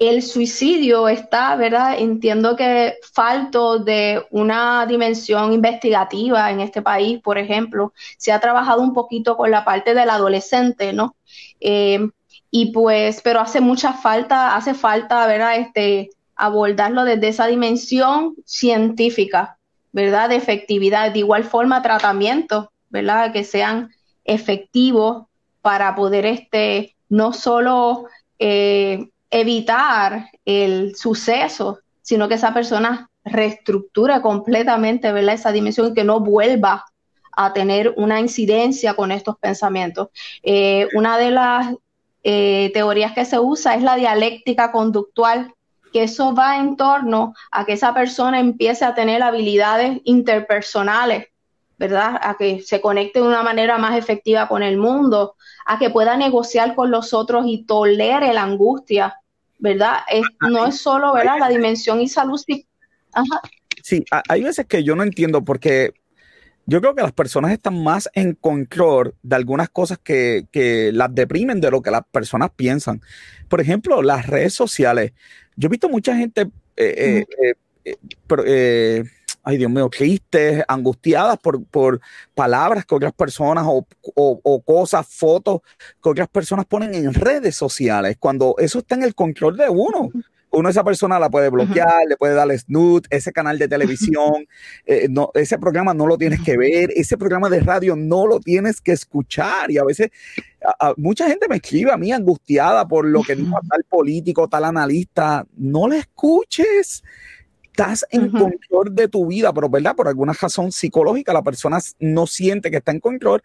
el 0.00 0.22
suicidio 0.22 1.08
está, 1.08 1.54
¿verdad? 1.56 1.98
Entiendo 1.98 2.56
que 2.56 2.94
falto 3.12 3.78
de 3.78 4.24
una 4.30 4.86
dimensión 4.86 5.52
investigativa 5.52 6.50
en 6.50 6.60
este 6.60 6.80
país, 6.80 7.20
por 7.20 7.36
ejemplo, 7.36 7.92
se 8.16 8.32
ha 8.32 8.40
trabajado 8.40 8.80
un 8.80 8.94
poquito 8.94 9.36
con 9.36 9.50
la 9.50 9.62
parte 9.62 9.92
del 9.92 10.08
adolescente, 10.08 10.94
¿no? 10.94 11.16
Eh, 11.60 12.00
y 12.50 12.72
pues, 12.72 13.20
pero 13.22 13.40
hace 13.40 13.60
mucha 13.60 13.92
falta, 13.92 14.56
hace 14.56 14.72
falta, 14.72 15.26
¿verdad? 15.26 15.56
Este, 15.56 16.10
abordarlo 16.40 17.04
desde 17.04 17.28
esa 17.28 17.46
dimensión 17.46 18.34
científica, 18.46 19.58
¿verdad? 19.92 20.30
De 20.30 20.36
efectividad, 20.36 21.12
de 21.12 21.18
igual 21.18 21.44
forma 21.44 21.82
tratamientos, 21.82 22.68
¿verdad? 22.88 23.32
Que 23.32 23.44
sean 23.44 23.90
efectivos 24.24 25.26
para 25.60 25.94
poder, 25.94 26.24
este, 26.24 26.96
no 27.10 27.34
solo 27.34 28.06
eh, 28.38 29.10
evitar 29.30 30.30
el 30.46 30.96
suceso, 30.96 31.80
sino 32.00 32.26
que 32.26 32.34
esa 32.34 32.54
persona 32.54 33.10
reestructure 33.22 34.22
completamente 34.22 35.12
¿verdad? 35.12 35.34
esa 35.34 35.52
dimensión 35.52 35.88
y 35.88 35.94
que 35.94 36.04
no 36.04 36.20
vuelva 36.20 36.86
a 37.32 37.52
tener 37.52 37.92
una 37.98 38.18
incidencia 38.18 38.94
con 38.94 39.12
estos 39.12 39.36
pensamientos. 39.38 40.08
Eh, 40.42 40.88
una 40.94 41.18
de 41.18 41.30
las 41.30 41.74
eh, 42.22 42.70
teorías 42.72 43.12
que 43.12 43.24
se 43.26 43.38
usa 43.38 43.74
es 43.74 43.82
la 43.82 43.96
dialéctica 43.96 44.72
conductual, 44.72 45.52
que 45.92 46.04
eso 46.04 46.34
va 46.34 46.58
en 46.58 46.76
torno 46.76 47.34
a 47.50 47.64
que 47.64 47.72
esa 47.72 47.92
persona 47.94 48.40
empiece 48.40 48.84
a 48.84 48.94
tener 48.94 49.22
habilidades 49.22 50.00
interpersonales, 50.04 51.28
¿verdad? 51.78 52.18
A 52.22 52.36
que 52.36 52.60
se 52.62 52.80
conecte 52.80 53.20
de 53.20 53.26
una 53.26 53.42
manera 53.42 53.78
más 53.78 53.96
efectiva 53.96 54.48
con 54.48 54.62
el 54.62 54.76
mundo, 54.76 55.36
a 55.66 55.78
que 55.78 55.90
pueda 55.90 56.16
negociar 56.16 56.74
con 56.74 56.90
los 56.90 57.12
otros 57.14 57.44
y 57.46 57.64
tolere 57.64 58.32
la 58.32 58.42
angustia 58.42 59.16
¿verdad? 59.60 59.98
no 60.48 60.66
es 60.66 60.80
solo, 60.80 61.12
¿verdad? 61.12 61.38
La 61.38 61.48
dimensión 61.48 62.00
y 62.00 62.08
salud. 62.08 62.40
Ajá. 63.12 63.40
Sí, 63.82 64.04
hay 64.28 64.42
veces 64.42 64.66
que 64.66 64.82
yo 64.82 64.96
no 64.96 65.02
entiendo 65.02 65.44
porque 65.44 65.92
yo 66.66 66.80
creo 66.80 66.94
que 66.94 67.02
las 67.02 67.12
personas 67.12 67.52
están 67.52 67.82
más 67.82 68.08
en 68.14 68.34
control 68.34 69.14
de 69.22 69.36
algunas 69.36 69.68
cosas 69.68 69.98
que, 69.98 70.46
que, 70.50 70.92
las 70.92 71.14
deprimen 71.14 71.60
de 71.60 71.70
lo 71.70 71.82
que 71.82 71.90
las 71.90 72.02
personas 72.10 72.50
piensan. 72.54 73.00
Por 73.48 73.60
ejemplo, 73.60 74.02
las 74.02 74.26
redes 74.26 74.54
sociales. 74.54 75.12
Yo 75.60 75.66
he 75.66 75.70
visto 75.70 75.90
mucha 75.90 76.16
gente 76.16 76.50
eh, 76.74 77.24
eh, 77.36 77.54
eh, 77.84 77.94
eh 78.46 79.04
ay 79.42 79.58
Dios 79.58 79.70
mío, 79.70 79.90
tristes, 79.90 80.64
angustiadas 80.66 81.38
por, 81.38 81.62
por 81.66 82.00
palabras 82.34 82.86
que 82.86 82.94
otras 82.94 83.12
personas 83.12 83.64
o, 83.66 83.86
o, 84.14 84.62
cosas, 84.62 85.06
fotos 85.06 85.60
que 86.02 86.08
otras 86.08 86.28
personas 86.28 86.64
ponen 86.64 86.94
en 86.94 87.12
redes 87.12 87.56
sociales, 87.56 88.16
cuando 88.18 88.54
eso 88.58 88.78
está 88.78 88.94
en 88.94 89.02
el 89.02 89.14
control 89.14 89.58
de 89.58 89.68
uno 89.68 90.10
uno 90.52 90.68
esa 90.68 90.84
persona 90.84 91.18
la 91.18 91.30
puede 91.30 91.48
bloquear, 91.48 92.06
le 92.08 92.16
puede 92.16 92.34
dar 92.34 92.50
snoot, 92.58 93.06
ese 93.10 93.32
canal 93.32 93.58
de 93.58 93.68
televisión, 93.68 94.46
eh, 94.84 95.06
no, 95.08 95.30
ese 95.34 95.58
programa 95.58 95.94
no 95.94 96.06
lo 96.06 96.18
tienes 96.18 96.42
que 96.42 96.56
ver, 96.56 96.90
ese 96.94 97.16
programa 97.16 97.48
de 97.48 97.60
radio 97.60 97.96
no 97.96 98.26
lo 98.26 98.40
tienes 98.40 98.80
que 98.80 98.92
escuchar. 98.92 99.70
Y 99.70 99.78
a 99.78 99.84
veces 99.84 100.10
mucha 100.96 101.28
gente 101.28 101.48
me 101.48 101.56
escribe 101.56 101.92
a 101.92 101.96
mí 101.96 102.12
angustiada 102.12 102.86
por 102.86 103.06
lo 103.06 103.22
que 103.22 103.36
dijo 103.36 103.58
tal 103.68 103.84
político, 103.88 104.48
tal 104.48 104.64
analista. 104.64 105.46
No 105.56 105.88
le 105.88 105.98
escuches 105.98 107.02
estás 107.80 108.06
en 108.10 108.30
control 108.30 108.94
de 108.94 109.08
tu 109.08 109.26
vida, 109.26 109.52
pero 109.52 109.68
verdad, 109.68 109.96
por 109.96 110.06
alguna 110.06 110.32
razón 110.32 110.70
psicológica, 110.70 111.32
la 111.32 111.42
persona 111.42 111.78
no 111.98 112.26
siente 112.26 112.70
que 112.70 112.76
está 112.78 112.92
en 112.92 113.00
control 113.00 113.42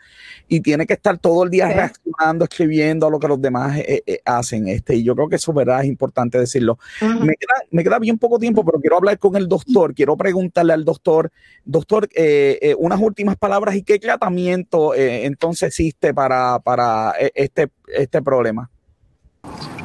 y 0.48 0.60
tiene 0.60 0.86
que 0.86 0.94
estar 0.94 1.18
todo 1.18 1.44
el 1.44 1.50
día 1.50 1.68
reaccionando, 1.70 2.44
escribiendo 2.44 3.08
a 3.08 3.10
lo 3.10 3.20
que 3.20 3.28
los 3.28 3.42
demás 3.42 3.78
eh, 3.78 4.04
eh, 4.06 4.20
hacen. 4.26 4.68
Este, 4.68 4.96
y 4.96 5.04
yo 5.04 5.16
creo 5.16 5.30
que 5.30 5.38
eso, 5.38 5.54
verdad, 5.54 5.82
es 5.82 5.88
importante 5.88 6.38
decirlo. 6.38 6.78
me, 7.02 7.34
queda, 7.36 7.54
me, 7.72 7.84
queda, 7.84 8.00
bien 8.00 8.18
poco 8.18 8.38
tiempo, 8.38 8.66
pero 8.66 8.80
quiero 8.80 8.98
hablar 8.98 9.18
con 9.20 9.36
el 9.38 9.48
doctor, 9.48 9.94
quiero 9.94 10.18
preguntarle 10.18 10.74
al 10.74 10.84
doctor, 10.84 11.32
doctor, 11.64 12.10
eh, 12.14 12.76
unas 12.78 13.00
últimas 13.00 13.38
palabras 13.38 13.76
y 13.76 13.84
qué 13.84 14.00
tratamiento 14.00 14.94
entonces 14.96 15.68
existe 15.70 16.14
para, 16.14 16.60
para 16.60 17.14
este, 17.34 17.70
este 17.88 18.22
problema. 18.22 18.70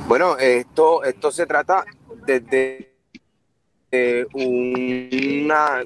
Bueno, 0.09 0.36
esto, 0.38 1.05
esto 1.05 1.30
se 1.30 1.46
trata 1.46 1.84
desde 2.26 2.89
eh, 3.93 4.24
una, 4.34 5.82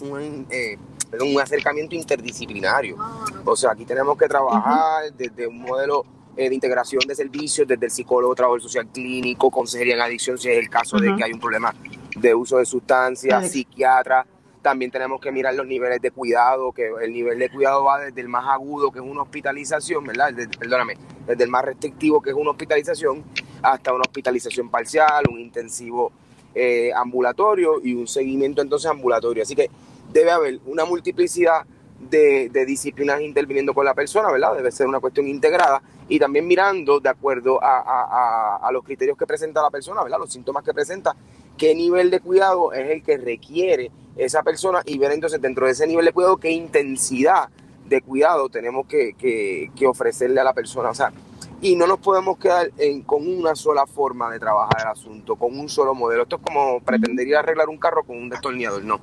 un, 0.00 0.46
eh, 0.50 0.78
un, 1.20 1.40
acercamiento 1.40 1.94
interdisciplinario. 1.94 2.96
O 3.44 3.54
sea, 3.54 3.72
aquí 3.72 3.84
tenemos 3.84 4.16
que 4.16 4.26
trabajar 4.26 5.12
desde 5.12 5.46
un 5.46 5.60
modelo 5.60 6.04
eh, 6.36 6.48
de 6.48 6.54
integración 6.54 7.02
de 7.06 7.14
servicios, 7.14 7.68
desde 7.68 7.84
el 7.84 7.92
psicólogo, 7.92 8.34
trabajo 8.34 8.60
social 8.60 8.86
clínico, 8.88 9.50
consejería 9.50 9.94
en 9.94 10.00
adicción, 10.00 10.38
si 10.38 10.48
es 10.48 10.56
el 10.56 10.70
caso 10.70 10.98
de 10.98 11.14
que 11.14 11.24
hay 11.24 11.32
un 11.32 11.40
problema 11.40 11.74
de 12.16 12.34
uso 12.34 12.56
de 12.56 12.64
sustancias, 12.64 13.50
psiquiatra. 13.50 14.26
También 14.62 14.90
tenemos 14.90 15.20
que 15.20 15.30
mirar 15.30 15.54
los 15.54 15.66
niveles 15.66 16.00
de 16.00 16.10
cuidado, 16.10 16.72
que 16.72 16.90
el 17.02 17.12
nivel 17.12 17.38
de 17.38 17.50
cuidado 17.50 17.84
va 17.84 18.00
desde 18.00 18.22
el 18.22 18.28
más 18.28 18.46
agudo, 18.48 18.90
que 18.90 19.00
es 19.00 19.04
una 19.04 19.22
hospitalización, 19.22 20.02
¿verdad? 20.04 20.32
perdóname, 20.58 20.96
desde 21.26 21.44
el 21.44 21.50
más 21.50 21.64
restrictivo, 21.64 22.22
que 22.22 22.30
es 22.30 22.36
una 22.36 22.50
hospitalización, 22.52 23.22
hasta 23.62 23.92
una 23.92 24.02
hospitalización 24.02 24.70
parcial, 24.70 25.24
un 25.30 25.38
intensivo 25.38 26.10
eh, 26.58 26.90
ambulatorio 26.94 27.82
y 27.84 27.92
un 27.92 28.08
seguimiento 28.08 28.62
entonces 28.62 28.90
ambulatorio. 28.90 29.42
Así 29.42 29.54
que 29.54 29.68
debe 30.10 30.30
haber 30.30 30.58
una 30.64 30.86
multiplicidad 30.86 31.66
de, 32.08 32.48
disciplinas 32.66 33.20
interviniendo 33.20 33.74
con 33.74 33.84
la 33.84 33.92
persona, 33.92 34.32
¿verdad? 34.32 34.56
Debe 34.56 34.72
ser 34.72 34.86
una 34.86 34.98
cuestión 34.98 35.28
integrada 35.28 35.82
y 36.08 36.18
también 36.18 36.46
mirando 36.46 36.98
de 36.98 37.10
acuerdo 37.10 37.58
a, 37.62 38.70
los 38.72 38.82
criterios 38.84 39.18
que 39.18 39.26
presenta 39.26 39.60
la 39.60 39.68
persona, 39.68 40.02
¿verdad? 40.02 40.18
Los 40.18 40.32
síntomas 40.32 40.64
que 40.64 40.72
presenta, 40.72 41.14
qué 41.58 41.74
nivel 41.74 42.10
de 42.10 42.20
cuidado 42.20 42.72
es 42.72 42.90
el 42.90 43.02
que 43.02 43.18
requiere 43.18 43.90
esa 44.16 44.42
persona 44.42 44.80
y 44.86 44.96
ver 44.96 45.12
entonces 45.12 45.42
dentro 45.42 45.66
de 45.66 45.72
ese 45.72 45.86
nivel 45.86 46.06
de 46.06 46.12
cuidado 46.12 46.38
qué 46.38 46.50
intensidad 46.52 47.50
de 47.86 48.00
cuidado 48.00 48.48
tenemos 48.48 48.86
que, 48.86 49.12
que 49.14 49.86
ofrecerle 49.86 50.40
a 50.40 50.44
la 50.44 50.54
persona. 50.54 50.88
O 50.88 50.94
sea, 50.94 51.12
y 51.60 51.74
no 51.76 51.86
nos 51.86 51.98
podemos 51.98 52.38
quedar 52.38 52.70
con 53.06 53.26
una 53.26 53.54
sola 53.54 53.86
forma 53.86 54.30
de 54.30 54.38
trabajar 54.38 54.82
el 54.82 54.88
asunto, 54.88 55.36
con 55.36 55.58
un 55.58 55.68
solo 55.68 55.94
modelo. 55.94 56.24
Esto 56.24 56.36
es 56.36 56.42
como 56.42 56.80
pretender 56.80 57.26
ir 57.26 57.36
a 57.36 57.40
arreglar 57.40 57.68
un 57.68 57.78
carro 57.78 58.04
con 58.04 58.16
un 58.18 58.28
destornillador, 58.28 58.84
no. 58.84 58.96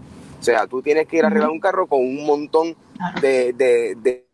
O 0.43 0.45
sea, 0.45 0.67
tú 0.67 0.81
tienes 0.81 1.07
que 1.07 1.17
ir 1.17 1.23
a 1.23 1.27
arreglar 1.27 1.49
un 1.49 1.59
carro 1.59 1.87
con 1.87 2.01
un 2.01 2.25
montón 2.25 2.75
de, 3.21 4.25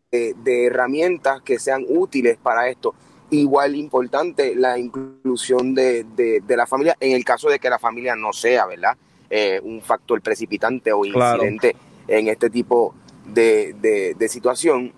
herramientas 0.44 1.40
que 1.42 1.58
sean 1.58 1.84
útiles 1.88 2.36
para 2.36 2.68
esto. 2.68 2.94
Igual 3.30 3.76
importante 3.76 4.56
la 4.56 4.76
inclusión 4.76 5.74
de, 5.74 6.42
la 6.48 6.66
familia, 6.66 6.96
en 6.98 7.12
el 7.12 7.24
caso 7.24 7.48
de 7.48 7.60
que 7.60 7.70
la 7.70 7.78
familia 7.78 8.16
no 8.16 8.32
sea, 8.32 8.66
¿verdad? 8.66 8.96
Eh, 9.30 9.60
un 9.62 9.80
factor 9.80 10.20
precipitante 10.20 10.92
o 10.92 11.04
incidente 11.04 11.76
en 12.08 12.26
este 12.26 12.50
tipo 12.50 12.92
de, 13.24 14.26
situación. 14.28 14.92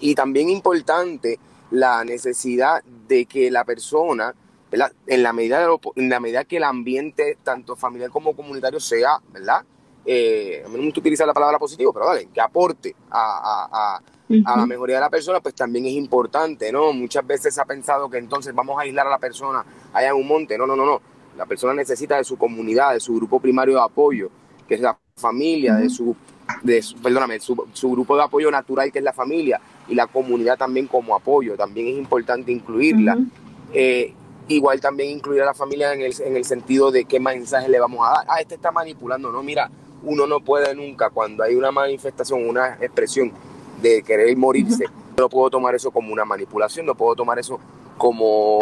Y 0.00 0.14
también 0.14 0.50
importante 0.50 1.38
la 1.70 2.04
necesidad 2.04 2.82
de 2.84 3.26
que 3.26 3.50
la 3.50 3.64
persona, 3.64 4.34
en 5.06 5.22
la 5.22 5.32
medida 5.32 5.68
en 5.96 6.08
la 6.08 6.20
medida 6.20 6.44
que 6.44 6.58
el 6.58 6.64
ambiente 6.64 7.38
tanto 7.42 7.76
familiar 7.76 8.10
como 8.10 8.34
comunitario 8.34 8.80
sea, 8.80 9.18
¿verdad? 9.32 9.64
Eh, 10.04 10.62
a 10.64 10.68
mí 10.68 10.74
no 10.74 10.80
me 10.80 10.84
gusta 10.86 11.00
utilizar 11.00 11.26
la 11.26 11.34
palabra 11.34 11.58
positivo, 11.58 11.92
pero 11.92 12.06
que 12.32 12.40
aporte 12.40 12.94
a, 13.10 14.00
la 14.28 14.66
mejoría 14.66 14.96
de 14.96 15.00
la 15.02 15.10
persona, 15.10 15.40
pues 15.40 15.54
también 15.54 15.86
es 15.86 15.92
importante, 15.92 16.72
¿no? 16.72 16.92
Muchas 16.92 17.26
veces 17.26 17.54
se 17.54 17.60
ha 17.60 17.64
pensado 17.64 18.08
que 18.08 18.18
entonces 18.18 18.54
vamos 18.54 18.78
a 18.78 18.82
aislar 18.82 19.06
a 19.06 19.10
la 19.10 19.18
persona 19.18 19.64
allá 19.92 20.08
en 20.08 20.16
un 20.16 20.26
monte. 20.26 20.56
No, 20.56 20.66
no, 20.66 20.76
no, 20.76 20.86
no. 20.86 21.00
La 21.36 21.46
persona 21.46 21.74
necesita 21.74 22.16
de 22.16 22.24
su 22.24 22.36
comunidad, 22.38 22.94
de 22.94 23.00
su 23.00 23.14
grupo 23.14 23.40
primario 23.40 23.74
de 23.74 23.82
apoyo, 23.82 24.30
que 24.68 24.74
es 24.74 24.80
la 24.80 24.96
familia, 25.16 25.74
de 25.74 25.90
su, 25.90 26.14
de 26.62 26.84
perdóname, 27.02 27.40
su, 27.40 27.66
su 27.72 27.90
grupo 27.90 28.16
de 28.16 28.22
apoyo 28.22 28.50
natural, 28.50 28.90
que 28.92 28.98
es 29.00 29.04
la 29.04 29.12
familia, 29.12 29.60
y 29.90 29.94
la 29.96 30.06
comunidad 30.06 30.56
también 30.56 30.86
como 30.86 31.14
apoyo, 31.14 31.56
también 31.56 31.88
es 31.88 31.94
importante 31.98 32.52
incluirla. 32.52 33.18
Eh, 33.74 34.14
igual 34.48 34.80
también 34.80 35.10
incluir 35.10 35.42
a 35.42 35.46
la 35.46 35.54
familia 35.54 35.92
en 35.92 36.00
el, 36.00 36.14
en 36.22 36.36
el 36.36 36.44
sentido 36.44 36.90
de 36.90 37.04
qué 37.04 37.20
mensaje 37.20 37.68
le 37.68 37.78
vamos 37.78 38.06
a 38.06 38.12
dar. 38.12 38.24
Ah, 38.28 38.40
este 38.40 38.54
está 38.54 38.70
manipulando, 38.70 39.30
no, 39.30 39.42
mira, 39.42 39.70
uno 40.02 40.26
no 40.26 40.40
puede 40.40 40.74
nunca, 40.74 41.10
cuando 41.10 41.42
hay 41.42 41.56
una 41.56 41.70
manifestación, 41.72 42.48
una 42.48 42.78
expresión 42.80 43.32
de 43.82 44.02
querer 44.02 44.34
morirse, 44.36 44.86
no 45.18 45.28
puedo 45.28 45.50
tomar 45.50 45.74
eso 45.74 45.90
como 45.90 46.12
una 46.12 46.24
manipulación, 46.24 46.86
no 46.86 46.94
puedo 46.94 47.16
tomar 47.16 47.38
eso 47.38 47.58
como, 47.98 48.58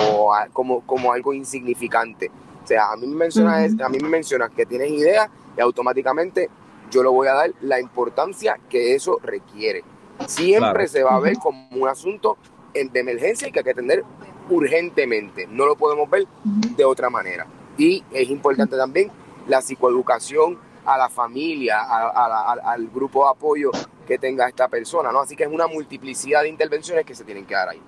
como, 0.53 0.81
como 0.81 1.13
algo 1.13 1.33
insignificante. 1.33 2.31
O 2.65 2.67
sea, 2.67 2.93
a 2.93 2.97
mí 2.97 3.07
me 3.07 3.17
mencionas, 3.17 3.73
a 3.81 3.89
mí 3.89 3.99
me 3.99 4.09
mencionas 4.09 4.51
que 4.51 4.67
tienes 4.67 4.91
ideas 4.91 5.31
y 5.57 5.61
automáticamente 5.61 6.51
yo 6.91 7.03
le 7.03 7.09
voy 7.09 7.29
a 7.29 7.35
dar 7.35 7.51
la 7.61 7.81
importancia 7.81 8.59
que 8.69 8.95
eso 8.95 9.19
requiere 9.23 9.85
siempre 10.27 10.89
se 10.89 11.03
va 11.03 11.17
a 11.17 11.21
ver 11.21 11.37
como 11.39 11.69
un 11.71 11.89
asunto 11.89 12.37
de 12.75 13.01
emergencia 13.01 13.49
y 13.49 13.53
que 13.53 13.61
hay 13.61 13.65
que 13.65 13.71
atender 13.71 14.05
urgentemente. 14.51 15.47
No 15.47 15.67
lo 15.67 15.77
podemos 15.77 16.09
ver 16.09 16.27
de 16.45 16.85
otra 16.85 17.11
manera. 17.11 17.47
Y 17.77 18.03
es 18.13 18.29
importante 18.31 18.77
también 18.77 19.11
la 19.47 19.61
psicoeducación 19.63 20.59
a 20.85 20.97
la 20.97 21.09
familia, 21.09 21.81
al 21.83 22.89
grupo 22.89 23.25
de 23.25 23.31
apoyo 23.31 23.71
que 24.07 24.19
tenga 24.19 24.49
esta 24.49 24.69
persona, 24.69 25.13
¿no? 25.13 25.21
Así 25.21 25.37
que 25.37 25.45
es 25.45 25.51
una 25.51 25.67
multiplicidad 25.67 26.43
de 26.43 26.49
intervenciones 26.49 27.05
que 27.05 27.15
se 27.15 27.25
tienen 27.25 27.45
que 27.45 27.55
dar 27.55 27.69
ahí. 27.69 27.83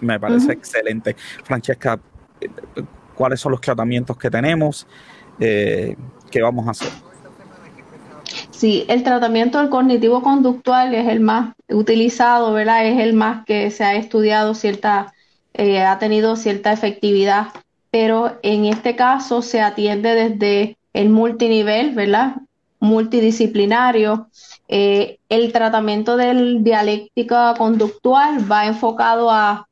Me 0.00 0.18
parece 0.18 0.52
excelente. 0.52 1.14
Francesca, 1.44 2.00
¿cuáles 3.14 3.38
son 3.38 3.52
los 3.52 3.60
tratamientos 3.60 4.16
que 4.16 4.30
tenemos? 4.30 4.86
Eh, 5.38 5.94
¿Qué 6.30 6.40
vamos 6.40 6.66
a 6.66 6.70
hacer? 6.70 6.88
Sí, 8.62 8.84
el 8.86 9.02
tratamiento 9.02 9.58
del 9.58 9.70
cognitivo 9.70 10.22
conductual 10.22 10.94
es 10.94 11.08
el 11.08 11.18
más 11.18 11.52
utilizado, 11.68 12.52
¿verdad? 12.52 12.86
Es 12.86 13.00
el 13.00 13.12
más 13.12 13.44
que 13.44 13.72
se 13.72 13.82
ha 13.82 13.96
estudiado 13.96 14.54
cierta, 14.54 15.12
eh, 15.52 15.80
ha 15.80 15.98
tenido 15.98 16.36
cierta 16.36 16.72
efectividad, 16.72 17.48
pero 17.90 18.38
en 18.44 18.66
este 18.66 18.94
caso 18.94 19.42
se 19.42 19.60
atiende 19.60 20.14
desde 20.14 20.76
el 20.92 21.08
multinivel, 21.08 21.92
¿verdad? 21.92 22.36
Multidisciplinario. 22.78 24.28
Eh, 24.68 25.18
el 25.28 25.52
tratamiento 25.52 26.16
del 26.16 26.62
dialéctica 26.62 27.54
conductual 27.58 28.48
va 28.48 28.66
enfocado 28.66 29.32
a 29.32 29.66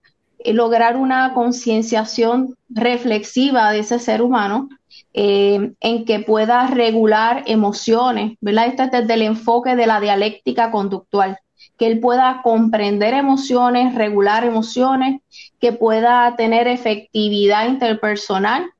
lograr 0.44 0.96
una 0.96 1.32
concienciación 1.32 2.56
reflexiva 2.68 3.70
de 3.70 3.78
ese 3.78 4.00
ser 4.00 4.20
humano 4.20 4.68
eh, 5.12 5.72
en 5.80 6.04
que 6.04 6.20
pueda 6.20 6.68
regular 6.68 7.42
emociones, 7.46 8.36
¿verdad? 8.40 8.66
Esto 8.66 8.84
es 8.84 8.90
desde 8.92 9.14
el 9.14 9.22
enfoque 9.22 9.74
de 9.74 9.86
la 9.86 10.00
dialéctica 10.00 10.70
conductual, 10.70 11.38
que 11.76 11.88
él 11.88 11.98
pueda 11.98 12.40
comprender 12.42 13.14
emociones, 13.14 13.94
regular 13.94 14.44
emociones, 14.44 15.20
que 15.58 15.72
pueda 15.72 16.36
tener 16.36 16.68
efectividad 16.68 17.68
interpersonal, 17.68 18.70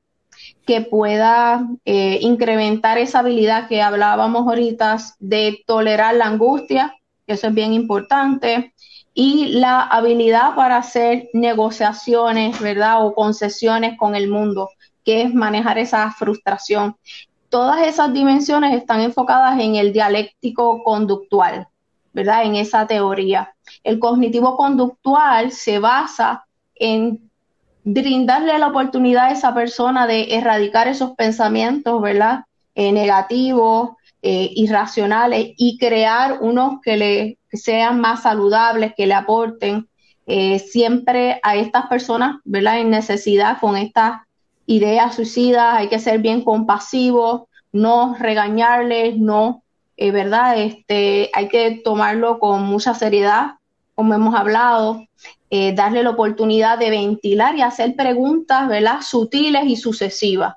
que 0.65 0.81
pueda 0.81 1.67
eh, 1.83 2.19
incrementar 2.21 2.97
esa 2.97 3.19
habilidad 3.19 3.67
que 3.67 3.81
hablábamos 3.81 4.47
ahorita 4.47 4.97
de 5.19 5.63
tolerar 5.65 6.15
la 6.15 6.27
angustia, 6.27 6.95
eso 7.27 7.47
es 7.47 7.53
bien 7.53 7.73
importante, 7.73 8.73
y 9.13 9.47
la 9.59 9.81
habilidad 9.81 10.55
para 10.55 10.77
hacer 10.77 11.29
negociaciones, 11.33 12.59
¿verdad? 12.61 13.05
O 13.05 13.13
concesiones 13.13 13.97
con 13.97 14.15
el 14.15 14.29
mundo 14.29 14.69
que 15.03 15.23
es 15.23 15.33
manejar 15.33 15.77
esa 15.77 16.11
frustración. 16.11 16.95
Todas 17.49 17.85
esas 17.87 18.13
dimensiones 18.13 18.75
están 18.75 19.01
enfocadas 19.01 19.59
en 19.59 19.75
el 19.75 19.91
dialéctico 19.91 20.83
conductual, 20.83 21.67
¿verdad? 22.13 22.43
En 22.43 22.55
esa 22.55 22.87
teoría. 22.87 23.53
El 23.83 23.99
cognitivo 23.99 24.55
conductual 24.55 25.51
se 25.51 25.79
basa 25.79 26.45
en 26.75 27.29
brindarle 27.83 28.57
la 28.57 28.67
oportunidad 28.67 29.25
a 29.25 29.31
esa 29.31 29.53
persona 29.53 30.07
de 30.07 30.35
erradicar 30.35 30.87
esos 30.87 31.11
pensamientos, 31.11 32.01
¿verdad? 32.01 32.45
Eh, 32.75 32.91
negativos, 32.91 33.91
eh, 34.21 34.51
irracionales 34.53 35.53
y 35.57 35.77
crear 35.77 36.37
unos 36.41 36.79
que 36.81 36.95
le 36.95 37.37
sean 37.51 37.99
más 37.99 38.23
saludables, 38.23 38.93
que 38.95 39.07
le 39.07 39.13
aporten 39.13 39.89
eh, 40.27 40.59
siempre 40.59 41.39
a 41.43 41.55
estas 41.55 41.87
personas, 41.87 42.37
¿verdad? 42.45 42.79
En 42.79 42.91
necesidad 42.91 43.59
con 43.59 43.75
estas 43.75 44.21
ideas 44.65 45.15
suicidas, 45.15 45.77
hay 45.77 45.89
que 45.89 45.99
ser 45.99 46.19
bien 46.19 46.43
compasivos, 46.43 47.43
no 47.71 48.15
regañarles, 48.19 49.17
no, 49.17 49.63
eh, 49.97 50.11
¿verdad? 50.11 50.57
Este, 50.57 51.29
hay 51.33 51.47
que 51.47 51.81
tomarlo 51.83 52.39
con 52.39 52.63
mucha 52.63 52.93
seriedad, 52.93 53.55
como 53.95 54.13
hemos 54.13 54.35
hablado, 54.35 55.05
eh, 55.49 55.73
darle 55.73 56.03
la 56.03 56.11
oportunidad 56.11 56.77
de 56.77 56.89
ventilar 56.89 57.55
y 57.55 57.61
hacer 57.61 57.95
preguntas, 57.95 58.67
¿verdad? 58.67 59.01
Sutiles 59.01 59.65
y 59.65 59.75
sucesivas, 59.75 60.55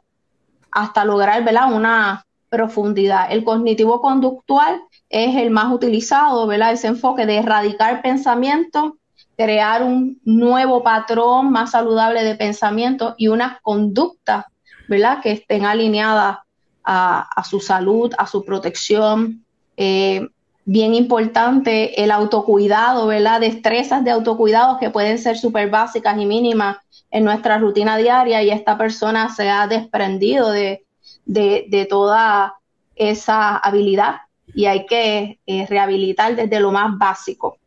hasta 0.71 1.05
lograr, 1.05 1.45
¿verdad? 1.45 1.73
Una, 1.73 2.25
profundidad. 2.55 3.33
El 3.33 3.43
cognitivo 3.43 4.01
conductual 4.01 4.81
es 5.11 5.35
el 5.37 5.51
más 5.51 5.73
utilizado, 5.73 6.47
¿verdad? 6.47 6.73
Ese 6.73 6.87
enfoque 6.87 7.27
de 7.27 7.39
erradicar 7.39 8.01
pensamiento, 8.01 8.97
crear 9.37 9.83
un 9.83 10.21
nuevo 10.25 10.83
patrón 10.83 11.51
más 11.51 11.73
saludable 11.73 12.25
de 12.25 12.35
pensamiento 12.35 13.15
y 13.19 13.29
unas 13.29 13.61
conductas, 13.63 14.45
¿verdad? 14.89 15.21
Que 15.23 15.33
estén 15.33 15.65
alineadas 15.65 16.39
a, 16.85 17.45
su 17.49 17.61
salud, 17.61 18.13
a 18.19 18.27
su 18.27 18.45
protección. 18.45 19.45
Eh, 19.77 20.29
bien 20.65 20.95
importante 20.95 22.03
el 22.03 22.11
autocuidado, 22.11 23.07
¿verdad? 23.07 23.41
Destrezas 23.41 24.05
de 24.05 24.11
autocuidado 24.11 24.79
que 24.79 24.91
pueden 24.91 25.19
ser 25.19 25.37
súper 25.37 25.71
básicas 25.71 26.19
y 26.19 26.27
mínimas 26.27 26.79
en 27.11 27.25
nuestra 27.25 27.59
rutina 27.59 27.97
diaria 27.97 28.43
y 28.43 28.51
esta 28.51 28.77
persona 28.79 29.35
se 29.35 29.51
ha 29.51 29.67
desprendido 29.67 30.51
de, 30.51 30.85
de, 31.27 31.87
toda 31.89 32.55
esa 32.97 33.57
habilidad 33.57 34.17
y 34.55 34.67
hay 34.67 34.87
que 34.87 35.39
eh, 35.47 35.67
rehabilitar 35.67 36.35
desde 36.35 36.61
lo 36.61 36.73
más 36.73 36.97
básico. 36.99 37.59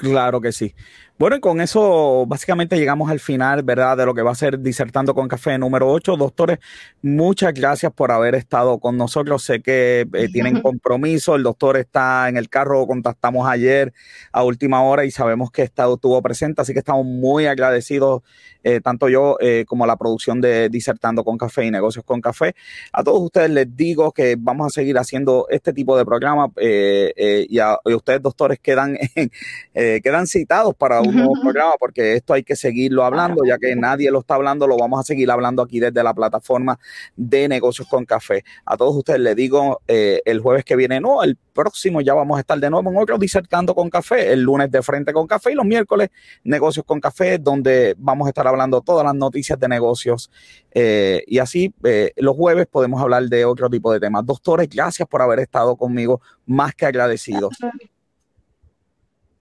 Claro 0.00 0.40
que 0.40 0.52
sí. 0.52 0.74
Bueno, 1.20 1.36
y 1.36 1.40
con 1.40 1.60
eso 1.60 2.24
básicamente 2.26 2.78
llegamos 2.78 3.10
al 3.10 3.20
final, 3.20 3.62
¿verdad? 3.62 3.94
De 3.94 4.06
lo 4.06 4.14
que 4.14 4.22
va 4.22 4.30
a 4.30 4.34
ser 4.34 4.58
Disertando 4.58 5.14
con 5.14 5.28
Café 5.28 5.58
número 5.58 5.86
8. 5.92 6.16
Doctores, 6.16 6.60
muchas 7.02 7.52
gracias 7.52 7.92
por 7.92 8.10
haber 8.10 8.34
estado 8.34 8.78
con 8.78 8.96
nosotros. 8.96 9.42
Sé 9.42 9.60
que 9.60 10.08
eh, 10.14 10.28
tienen 10.32 10.62
compromiso. 10.62 11.36
El 11.36 11.42
doctor 11.42 11.76
está 11.76 12.30
en 12.30 12.38
el 12.38 12.48
carro, 12.48 12.86
contactamos 12.86 13.46
ayer 13.46 13.92
a 14.32 14.44
última 14.44 14.82
hora 14.82 15.04
y 15.04 15.10
sabemos 15.10 15.50
que 15.50 15.60
estado, 15.60 15.96
estuvo 15.96 16.22
presente, 16.22 16.62
así 16.62 16.72
que 16.72 16.78
estamos 16.78 17.04
muy 17.04 17.44
agradecidos, 17.44 18.22
eh, 18.64 18.80
tanto 18.80 19.10
yo 19.10 19.36
eh, 19.40 19.66
como 19.68 19.86
la 19.86 19.96
producción 19.98 20.40
de 20.40 20.70
Disertando 20.70 21.22
con 21.22 21.36
Café 21.36 21.66
y 21.66 21.70
Negocios 21.70 22.02
con 22.02 22.22
Café. 22.22 22.54
A 22.94 23.04
todos 23.04 23.20
ustedes 23.20 23.50
les 23.50 23.76
digo 23.76 24.12
que 24.12 24.36
vamos 24.38 24.68
a 24.68 24.70
seguir 24.70 24.96
haciendo 24.96 25.46
este 25.50 25.74
tipo 25.74 25.98
de 25.98 26.06
programa 26.06 26.50
y, 26.56 27.58
a, 27.58 27.78
ustedes, 27.84 28.22
doctores, 28.22 28.58
quedan, 28.58 28.96
quedan 29.74 30.26
citados 30.26 30.74
para 30.74 31.02
un 31.10 31.16
nuevo 31.16 31.34
programa 31.42 31.72
porque 31.78 32.14
esto 32.14 32.32
hay 32.32 32.42
que 32.42 32.56
seguirlo 32.56 33.04
hablando, 33.04 33.44
ya 33.44 33.58
que 33.58 33.76
nadie 33.76 34.10
lo 34.10 34.20
está 34.20 34.34
hablando, 34.34 34.66
lo 34.66 34.76
vamos 34.76 35.00
a 35.00 35.02
seguir 35.02 35.30
hablando 35.30 35.62
aquí 35.62 35.80
desde 35.80 36.02
la 36.02 36.14
plataforma 36.14 36.78
de 37.16 37.48
negocios 37.48 37.88
con 37.88 38.04
café. 38.04 38.44
A 38.64 38.76
todos 38.76 38.96
ustedes 38.96 39.20
les 39.20 39.36
digo, 39.36 39.80
eh, 39.86 40.20
el 40.24 40.40
jueves 40.40 40.64
que 40.64 40.76
viene, 40.76 41.00
no, 41.00 41.22
el 41.22 41.36
próximo 41.36 42.00
ya 42.00 42.14
vamos 42.14 42.38
a 42.38 42.40
estar 42.40 42.58
de 42.58 42.70
nuevo 42.70 42.90
en 42.90 42.96
otro 42.96 43.18
disertando 43.18 43.74
con 43.74 43.90
café, 43.90 44.32
el 44.32 44.42
lunes 44.42 44.70
de 44.70 44.82
frente 44.82 45.12
con 45.12 45.26
café 45.26 45.52
y 45.52 45.54
los 45.54 45.66
miércoles 45.66 46.08
negocios 46.44 46.84
con 46.86 47.00
café, 47.00 47.38
donde 47.38 47.94
vamos 47.98 48.26
a 48.26 48.30
estar 48.30 48.46
hablando 48.46 48.80
todas 48.80 49.04
las 49.04 49.14
noticias 49.14 49.58
de 49.58 49.68
negocios 49.68 50.30
eh, 50.72 51.22
y 51.26 51.38
así 51.38 51.74
eh, 51.84 52.12
los 52.16 52.36
jueves 52.36 52.66
podemos 52.66 53.00
hablar 53.00 53.24
de 53.24 53.44
otro 53.44 53.68
tipo 53.68 53.92
de 53.92 54.00
temas. 54.00 54.24
Doctores, 54.24 54.68
gracias 54.68 55.08
por 55.08 55.22
haber 55.22 55.40
estado 55.40 55.76
conmigo, 55.76 56.20
más 56.46 56.74
que 56.74 56.86
agradecidos. 56.86 57.56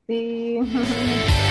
Sí. 0.08 0.60